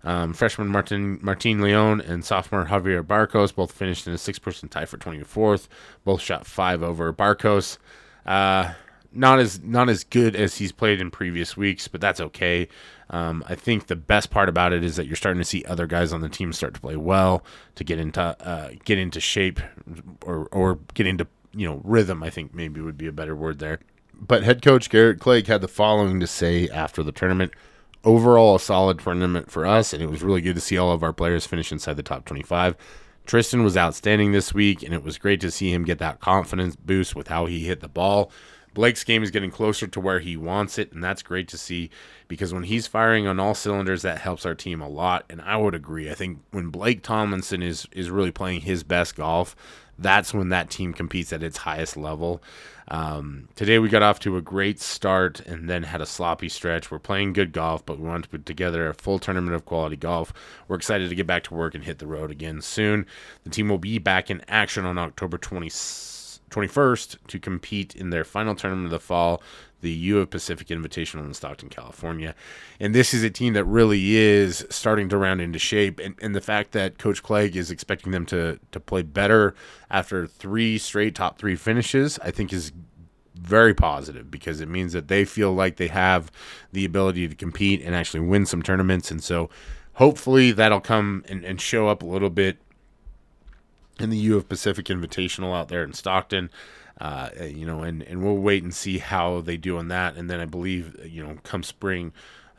Um, 0.06 0.34
freshman 0.34 0.68
Martin 0.68 1.18
Martin 1.20 1.60
Leon 1.60 2.00
and 2.00 2.24
sophomore 2.24 2.66
Javier 2.66 3.04
Barcos 3.04 3.50
both 3.50 3.72
finished 3.72 4.06
in 4.06 4.12
a 4.12 4.18
six-person 4.18 4.68
tie 4.68 4.84
for 4.84 4.98
24th. 4.98 5.66
Both 6.04 6.20
shot 6.20 6.46
five 6.46 6.80
over. 6.80 7.10
Barcos, 7.10 7.76
uh, 8.24 8.74
not 9.12 9.40
as 9.40 9.60
not 9.64 9.88
as 9.88 10.04
good 10.04 10.36
as 10.36 10.58
he's 10.58 10.70
played 10.70 11.00
in 11.00 11.10
previous 11.10 11.56
weeks, 11.56 11.88
but 11.88 12.00
that's 12.00 12.20
okay. 12.20 12.68
Um, 13.10 13.42
I 13.48 13.56
think 13.56 13.88
the 13.88 13.96
best 13.96 14.30
part 14.30 14.48
about 14.48 14.72
it 14.72 14.84
is 14.84 14.94
that 14.94 15.06
you're 15.06 15.16
starting 15.16 15.40
to 15.40 15.44
see 15.44 15.64
other 15.64 15.88
guys 15.88 16.12
on 16.12 16.20
the 16.20 16.28
team 16.28 16.52
start 16.52 16.74
to 16.74 16.80
play 16.80 16.96
well 16.96 17.44
to 17.74 17.82
get 17.82 17.98
into 17.98 18.20
uh, 18.20 18.70
get 18.84 18.98
into 18.98 19.18
shape 19.18 19.58
or 20.24 20.46
or 20.52 20.78
get 20.94 21.08
into 21.08 21.26
you 21.52 21.68
know 21.68 21.80
rhythm. 21.82 22.22
I 22.22 22.30
think 22.30 22.54
maybe 22.54 22.80
would 22.80 22.98
be 22.98 23.08
a 23.08 23.12
better 23.12 23.34
word 23.34 23.58
there. 23.58 23.80
But 24.14 24.44
head 24.44 24.62
coach 24.62 24.88
Garrett 24.88 25.18
Clegg 25.18 25.48
had 25.48 25.62
the 25.62 25.68
following 25.68 26.20
to 26.20 26.28
say 26.28 26.68
after 26.68 27.02
the 27.02 27.12
tournament 27.12 27.52
overall 28.06 28.54
a 28.54 28.60
solid 28.60 29.00
tournament 29.00 29.50
for 29.50 29.66
us, 29.66 29.92
and 29.92 30.02
it 30.02 30.08
was 30.08 30.22
really 30.22 30.40
good 30.40 30.54
to 30.54 30.60
see 30.60 30.78
all 30.78 30.92
of 30.92 31.02
our 31.02 31.12
players 31.12 31.46
finish 31.46 31.72
inside 31.72 31.96
the 31.96 32.02
top 32.02 32.24
25. 32.24 32.76
Tristan 33.26 33.64
was 33.64 33.76
outstanding 33.76 34.32
this 34.32 34.54
week, 34.54 34.82
and 34.82 34.94
it 34.94 35.02
was 35.02 35.18
great 35.18 35.40
to 35.40 35.50
see 35.50 35.72
him 35.72 35.84
get 35.84 35.98
that 35.98 36.20
confidence 36.20 36.76
boost 36.76 37.16
with 37.16 37.28
how 37.28 37.46
he 37.46 37.66
hit 37.66 37.80
the 37.80 37.88
ball. 37.88 38.30
Blake's 38.72 39.04
game 39.04 39.22
is 39.22 39.30
getting 39.30 39.50
closer 39.50 39.86
to 39.86 40.00
where 40.00 40.20
he 40.20 40.36
wants 40.36 40.78
it, 40.78 40.92
and 40.92 41.02
that's 41.02 41.22
great 41.22 41.48
to 41.48 41.58
see 41.58 41.90
because 42.28 42.52
when 42.52 42.64
he's 42.64 42.86
firing 42.86 43.26
on 43.26 43.40
all 43.40 43.54
cylinders, 43.54 44.02
that 44.02 44.18
helps 44.18 44.44
our 44.44 44.54
team 44.54 44.82
a 44.82 44.88
lot. 44.88 45.24
And 45.30 45.40
I 45.40 45.56
would 45.56 45.74
agree. 45.74 46.10
I 46.10 46.14
think 46.14 46.40
when 46.50 46.68
Blake 46.68 47.02
Tomlinson 47.02 47.62
is 47.62 47.88
is 47.90 48.10
really 48.10 48.30
playing 48.30 48.60
his 48.60 48.82
best 48.84 49.16
golf, 49.16 49.56
that's 49.98 50.34
when 50.34 50.50
that 50.50 50.70
team 50.70 50.92
competes 50.92 51.32
at 51.32 51.42
its 51.42 51.58
highest 51.58 51.96
level. 51.96 52.42
Um, 52.88 53.48
today 53.56 53.78
we 53.78 53.88
got 53.88 54.02
off 54.02 54.20
to 54.20 54.36
a 54.36 54.42
great 54.42 54.80
start 54.80 55.40
and 55.40 55.68
then 55.68 55.82
had 55.82 56.00
a 56.00 56.06
sloppy 56.06 56.48
stretch. 56.48 56.90
We're 56.90 56.98
playing 56.98 57.32
good 57.32 57.52
golf, 57.52 57.84
but 57.84 57.98
we 57.98 58.06
want 58.06 58.24
to 58.24 58.30
put 58.30 58.46
together 58.46 58.88
a 58.88 58.94
full 58.94 59.18
tournament 59.18 59.56
of 59.56 59.64
quality 59.64 59.96
golf. 59.96 60.32
We're 60.68 60.76
excited 60.76 61.08
to 61.08 61.14
get 61.16 61.26
back 61.26 61.44
to 61.44 61.54
work 61.54 61.74
and 61.74 61.82
hit 61.82 61.98
the 61.98 62.06
road 62.06 62.30
again 62.30 62.60
soon. 62.60 63.06
The 63.44 63.50
team 63.50 63.68
will 63.68 63.78
be 63.78 63.98
back 63.98 64.30
in 64.30 64.42
action 64.48 64.84
on 64.84 64.98
October 64.98 65.38
20, 65.38 65.68
21st 66.50 67.16
to 67.28 67.38
compete 67.38 67.94
in 67.94 68.10
their 68.10 68.24
final 68.24 68.54
tournament 68.54 68.86
of 68.86 68.90
the 68.90 69.00
fall, 69.00 69.42
the 69.80 69.90
U 69.90 70.18
of 70.18 70.30
Pacific 70.30 70.68
Invitational 70.68 71.24
in 71.24 71.34
Stockton, 71.34 71.68
California. 71.68 72.34
And 72.80 72.94
this 72.94 73.12
is 73.12 73.22
a 73.22 73.30
team 73.30 73.52
that 73.54 73.64
really 73.64 74.16
is 74.16 74.66
starting 74.70 75.08
to 75.10 75.18
round 75.18 75.40
into 75.40 75.58
shape. 75.58 76.00
And, 76.00 76.14
and 76.20 76.34
the 76.34 76.40
fact 76.40 76.72
that 76.72 76.98
Coach 76.98 77.22
Clegg 77.22 77.56
is 77.56 77.70
expecting 77.70 78.12
them 78.12 78.26
to, 78.26 78.58
to 78.72 78.80
play 78.80 79.02
better 79.02 79.54
after 79.90 80.26
three 80.26 80.78
straight 80.78 81.14
top 81.14 81.38
three 81.38 81.56
finishes, 81.56 82.18
I 82.20 82.30
think 82.30 82.52
is 82.52 82.72
very 83.34 83.74
positive 83.74 84.30
because 84.30 84.60
it 84.60 84.68
means 84.68 84.92
that 84.92 85.08
they 85.08 85.24
feel 85.24 85.52
like 85.52 85.76
they 85.76 85.88
have 85.88 86.30
the 86.72 86.84
ability 86.84 87.28
to 87.28 87.34
compete 87.34 87.82
and 87.82 87.94
actually 87.94 88.20
win 88.20 88.46
some 88.46 88.62
tournaments. 88.62 89.10
And 89.10 89.22
so 89.22 89.50
hopefully 89.94 90.52
that'll 90.52 90.80
come 90.80 91.22
and, 91.28 91.44
and 91.44 91.60
show 91.60 91.88
up 91.88 92.02
a 92.02 92.06
little 92.06 92.30
bit 92.30 92.58
in 93.98 94.10
the 94.10 94.18
U 94.18 94.36
of 94.36 94.48
Pacific 94.48 94.86
Invitational 94.86 95.54
out 95.56 95.68
there 95.68 95.84
in 95.84 95.92
Stockton. 95.92 96.50
Uh, 96.98 97.28
you 97.42 97.66
know, 97.66 97.82
and, 97.82 98.02
and 98.04 98.24
we'll 98.24 98.38
wait 98.38 98.62
and 98.62 98.74
see 98.74 98.98
how 98.98 99.42
they 99.42 99.58
do 99.58 99.76
on 99.76 99.88
that. 99.88 100.16
And 100.16 100.30
then 100.30 100.40
I 100.40 100.46
believe, 100.46 100.96
you 101.04 101.22
know, 101.22 101.36
come 101.42 101.62
spring, 101.62 102.12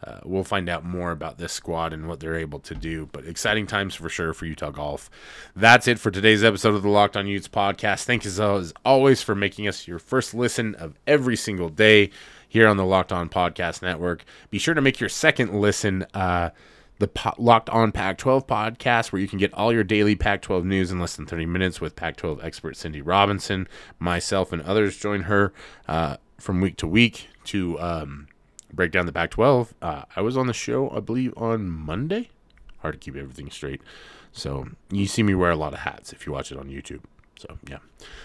uh, 0.04 0.20
we'll 0.24 0.44
find 0.44 0.70
out 0.70 0.86
more 0.86 1.10
about 1.10 1.40
this 1.40 1.54
squad 1.54 1.92
and 1.92 2.08
what 2.08 2.20
they're 2.20 2.36
able 2.36 2.60
to 2.60 2.76
do. 2.76 3.10
But 3.12 3.26
exciting 3.26 3.66
times 3.66 3.96
for 3.96 4.10
sure 4.10 4.34
for 4.34 4.46
Utah 4.46 4.70
Golf. 4.70 5.10
That's 5.56 5.88
it 5.88 5.98
for 5.98 6.12
today's 6.12 6.44
episode 6.44 6.76
of 6.76 6.84
the 6.84 6.90
Locked 6.90 7.18
On 7.18 7.26
Utes 7.26 7.48
podcast. 7.48 8.04
Thank 8.04 8.26
you 8.26 8.30
as 8.30 8.74
always 8.86 9.24
for 9.24 9.34
making 9.34 9.68
us 9.68 9.88
your 9.88 9.98
first 9.98 10.36
listen 10.36 10.76
of 10.76 11.00
every 11.08 11.36
single 11.36 11.70
day 11.70 12.12
here 12.48 12.68
on 12.68 12.78
the 12.78 12.86
Locked 12.86 13.12
On 13.12 13.30
Podcast 13.30 13.82
Network. 13.82 14.24
Be 14.52 14.60
sure 14.60 14.76
to 14.76 14.82
make 14.82 15.00
your 15.00 15.10
second 15.10 15.60
listen. 15.60 16.06
Uh, 16.14 16.52
the 17.00 17.08
po- 17.08 17.36
Locked 17.38 17.70
On 17.70 17.92
Pac 17.92 18.18
12 18.18 18.48
podcast, 18.48 19.12
where 19.12 19.22
you 19.22 19.28
can 19.28 19.40
get 19.40 19.54
all 19.54 19.72
your 19.72 19.84
daily 19.84 20.16
Pac 20.16 20.42
12 20.42 20.66
news 20.66 20.92
in 20.92 21.00
less 21.00 21.16
than 21.16 21.26
30 21.26 21.46
minutes 21.46 21.80
with 21.80 21.96
Pac 21.96 22.18
12 22.18 22.44
expert 22.44 22.76
Cindy 22.76 23.02
Robinson. 23.02 23.68
Myself 24.00 24.52
and 24.52 24.62
others 24.64 24.98
join 24.98 25.24
her 25.24 25.54
uh, 25.88 26.18
from 26.38 26.62
week 26.62 26.78
to 26.78 26.88
week 26.88 27.28
to 27.46 27.80
um, 27.80 28.28
break 28.74 28.92
down 28.92 29.06
the 29.06 29.14
Pac 29.14 29.32
12. 29.32 29.74
Uh, 29.82 30.04
I 30.16 30.22
was 30.22 30.38
on 30.38 30.48
the 30.48 30.54
show, 30.54 30.90
I 30.90 31.00
believe, 31.00 31.34
on 31.38 31.70
Monday. 31.70 32.30
Hard 32.80 32.96
to 32.96 33.00
keep 33.00 33.16
everything 33.16 33.50
straight. 33.52 33.82
So 34.32 34.68
you 34.92 35.08
see 35.08 35.24
me 35.24 35.36
wear 35.36 35.52
a 35.52 35.56
lot 35.56 35.74
of 35.74 35.80
hats 35.80 36.14
if 36.14 36.26
you 36.26 36.34
watch 36.34 36.52
it 36.52 36.58
on 36.58 36.68
YouTube. 36.68 37.02
So, 37.40 37.58
yeah, 37.70 37.78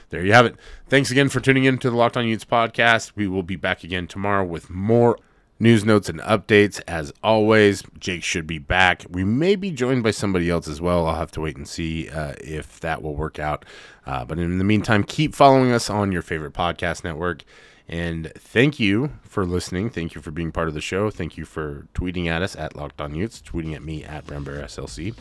there 0.09 0.25
you 0.25 0.33
have 0.33 0.47
it. 0.47 0.57
Thanks 0.89 1.11
again 1.11 1.29
for 1.29 1.41
tuning 1.41 1.65
in 1.65 1.77
to 1.79 1.91
the 1.91 1.97
Locked 1.97 2.17
On 2.17 2.27
Utes 2.27 2.47
podcast. 2.47 3.13
We 3.15 3.27
will 3.29 3.43
be 3.43 3.57
back 3.57 3.85
again 3.85 4.07
tomorrow 4.07 4.45
with 4.45 4.71
more 4.71 5.19
news 5.63 5.85
notes 5.85 6.09
and 6.09 6.19
updates. 6.21 6.81
As 6.89 7.13
always, 7.23 7.85
Jake 7.99 8.25
should 8.25 8.47
be 8.47 8.59
back. 8.59 9.07
We 9.09 9.23
may 9.23 9.55
be 9.55 9.71
joined 9.71 10.03
by 10.03 10.11
somebody 10.11 10.51
else 10.51 10.67
as 10.67 10.81
well. 10.81 11.07
I'll 11.07 11.15
have 11.15 11.31
to 11.33 11.41
wait 11.41 11.57
and 11.57 11.67
see 11.67 12.11
uh, 12.11 12.35
if 12.41 12.81
that 12.81 13.01
will 13.01 13.15
work 13.15 13.39
out. 13.39 13.65
Uh, 14.05 14.25
but 14.25 14.41
in 14.41 14.59
the 14.59 14.65
meantime, 14.65 15.05
keep 15.05 15.35
following 15.35 15.71
us 15.71 15.89
on 15.89 16.11
your 16.11 16.23
favorite 16.23 16.53
podcast 16.53 17.05
network. 17.05 17.45
And 17.89 18.33
thank 18.37 18.81
you 18.81 19.13
for 19.23 19.47
listening. 19.47 19.89
Thank 19.89 20.15
you 20.15 20.21
for 20.21 20.33
being 20.33 20.51
part 20.51 20.67
of 20.67 20.75
the 20.75 20.81
show. 20.81 21.11
Thank 21.11 21.37
you 21.37 21.45
for 21.45 21.87
tweeting 21.95 22.27
at 22.27 22.43
us 22.43 22.57
at 22.57 22.75
Locked 22.75 23.01
On 23.01 23.15
Utes, 23.15 23.41
tweeting 23.41 23.75
at 23.75 23.85
me 23.85 24.03
at 24.03 24.27
Brambera 24.27 24.65
SLC. 24.65 25.15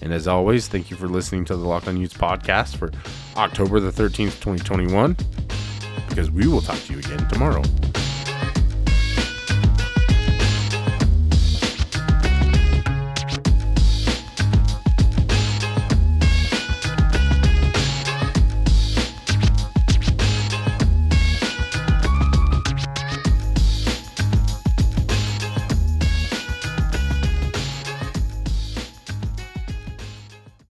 And 0.00 0.12
as 0.12 0.28
always, 0.28 0.68
thank 0.68 0.90
you 0.90 0.96
for 0.96 1.08
listening 1.08 1.44
to 1.46 1.56
the 1.56 1.64
Locked 1.64 1.88
On 1.88 1.96
Utes 1.96 2.14
podcast 2.14 2.76
for 2.76 2.92
October 3.36 3.80
the 3.80 3.90
13th, 3.90 4.40
2021, 4.40 5.16
because 6.08 6.30
we 6.30 6.46
will 6.46 6.60
talk 6.60 6.78
to 6.80 6.92
you 6.92 6.98
again 7.00 7.26
tomorrow. 7.28 7.62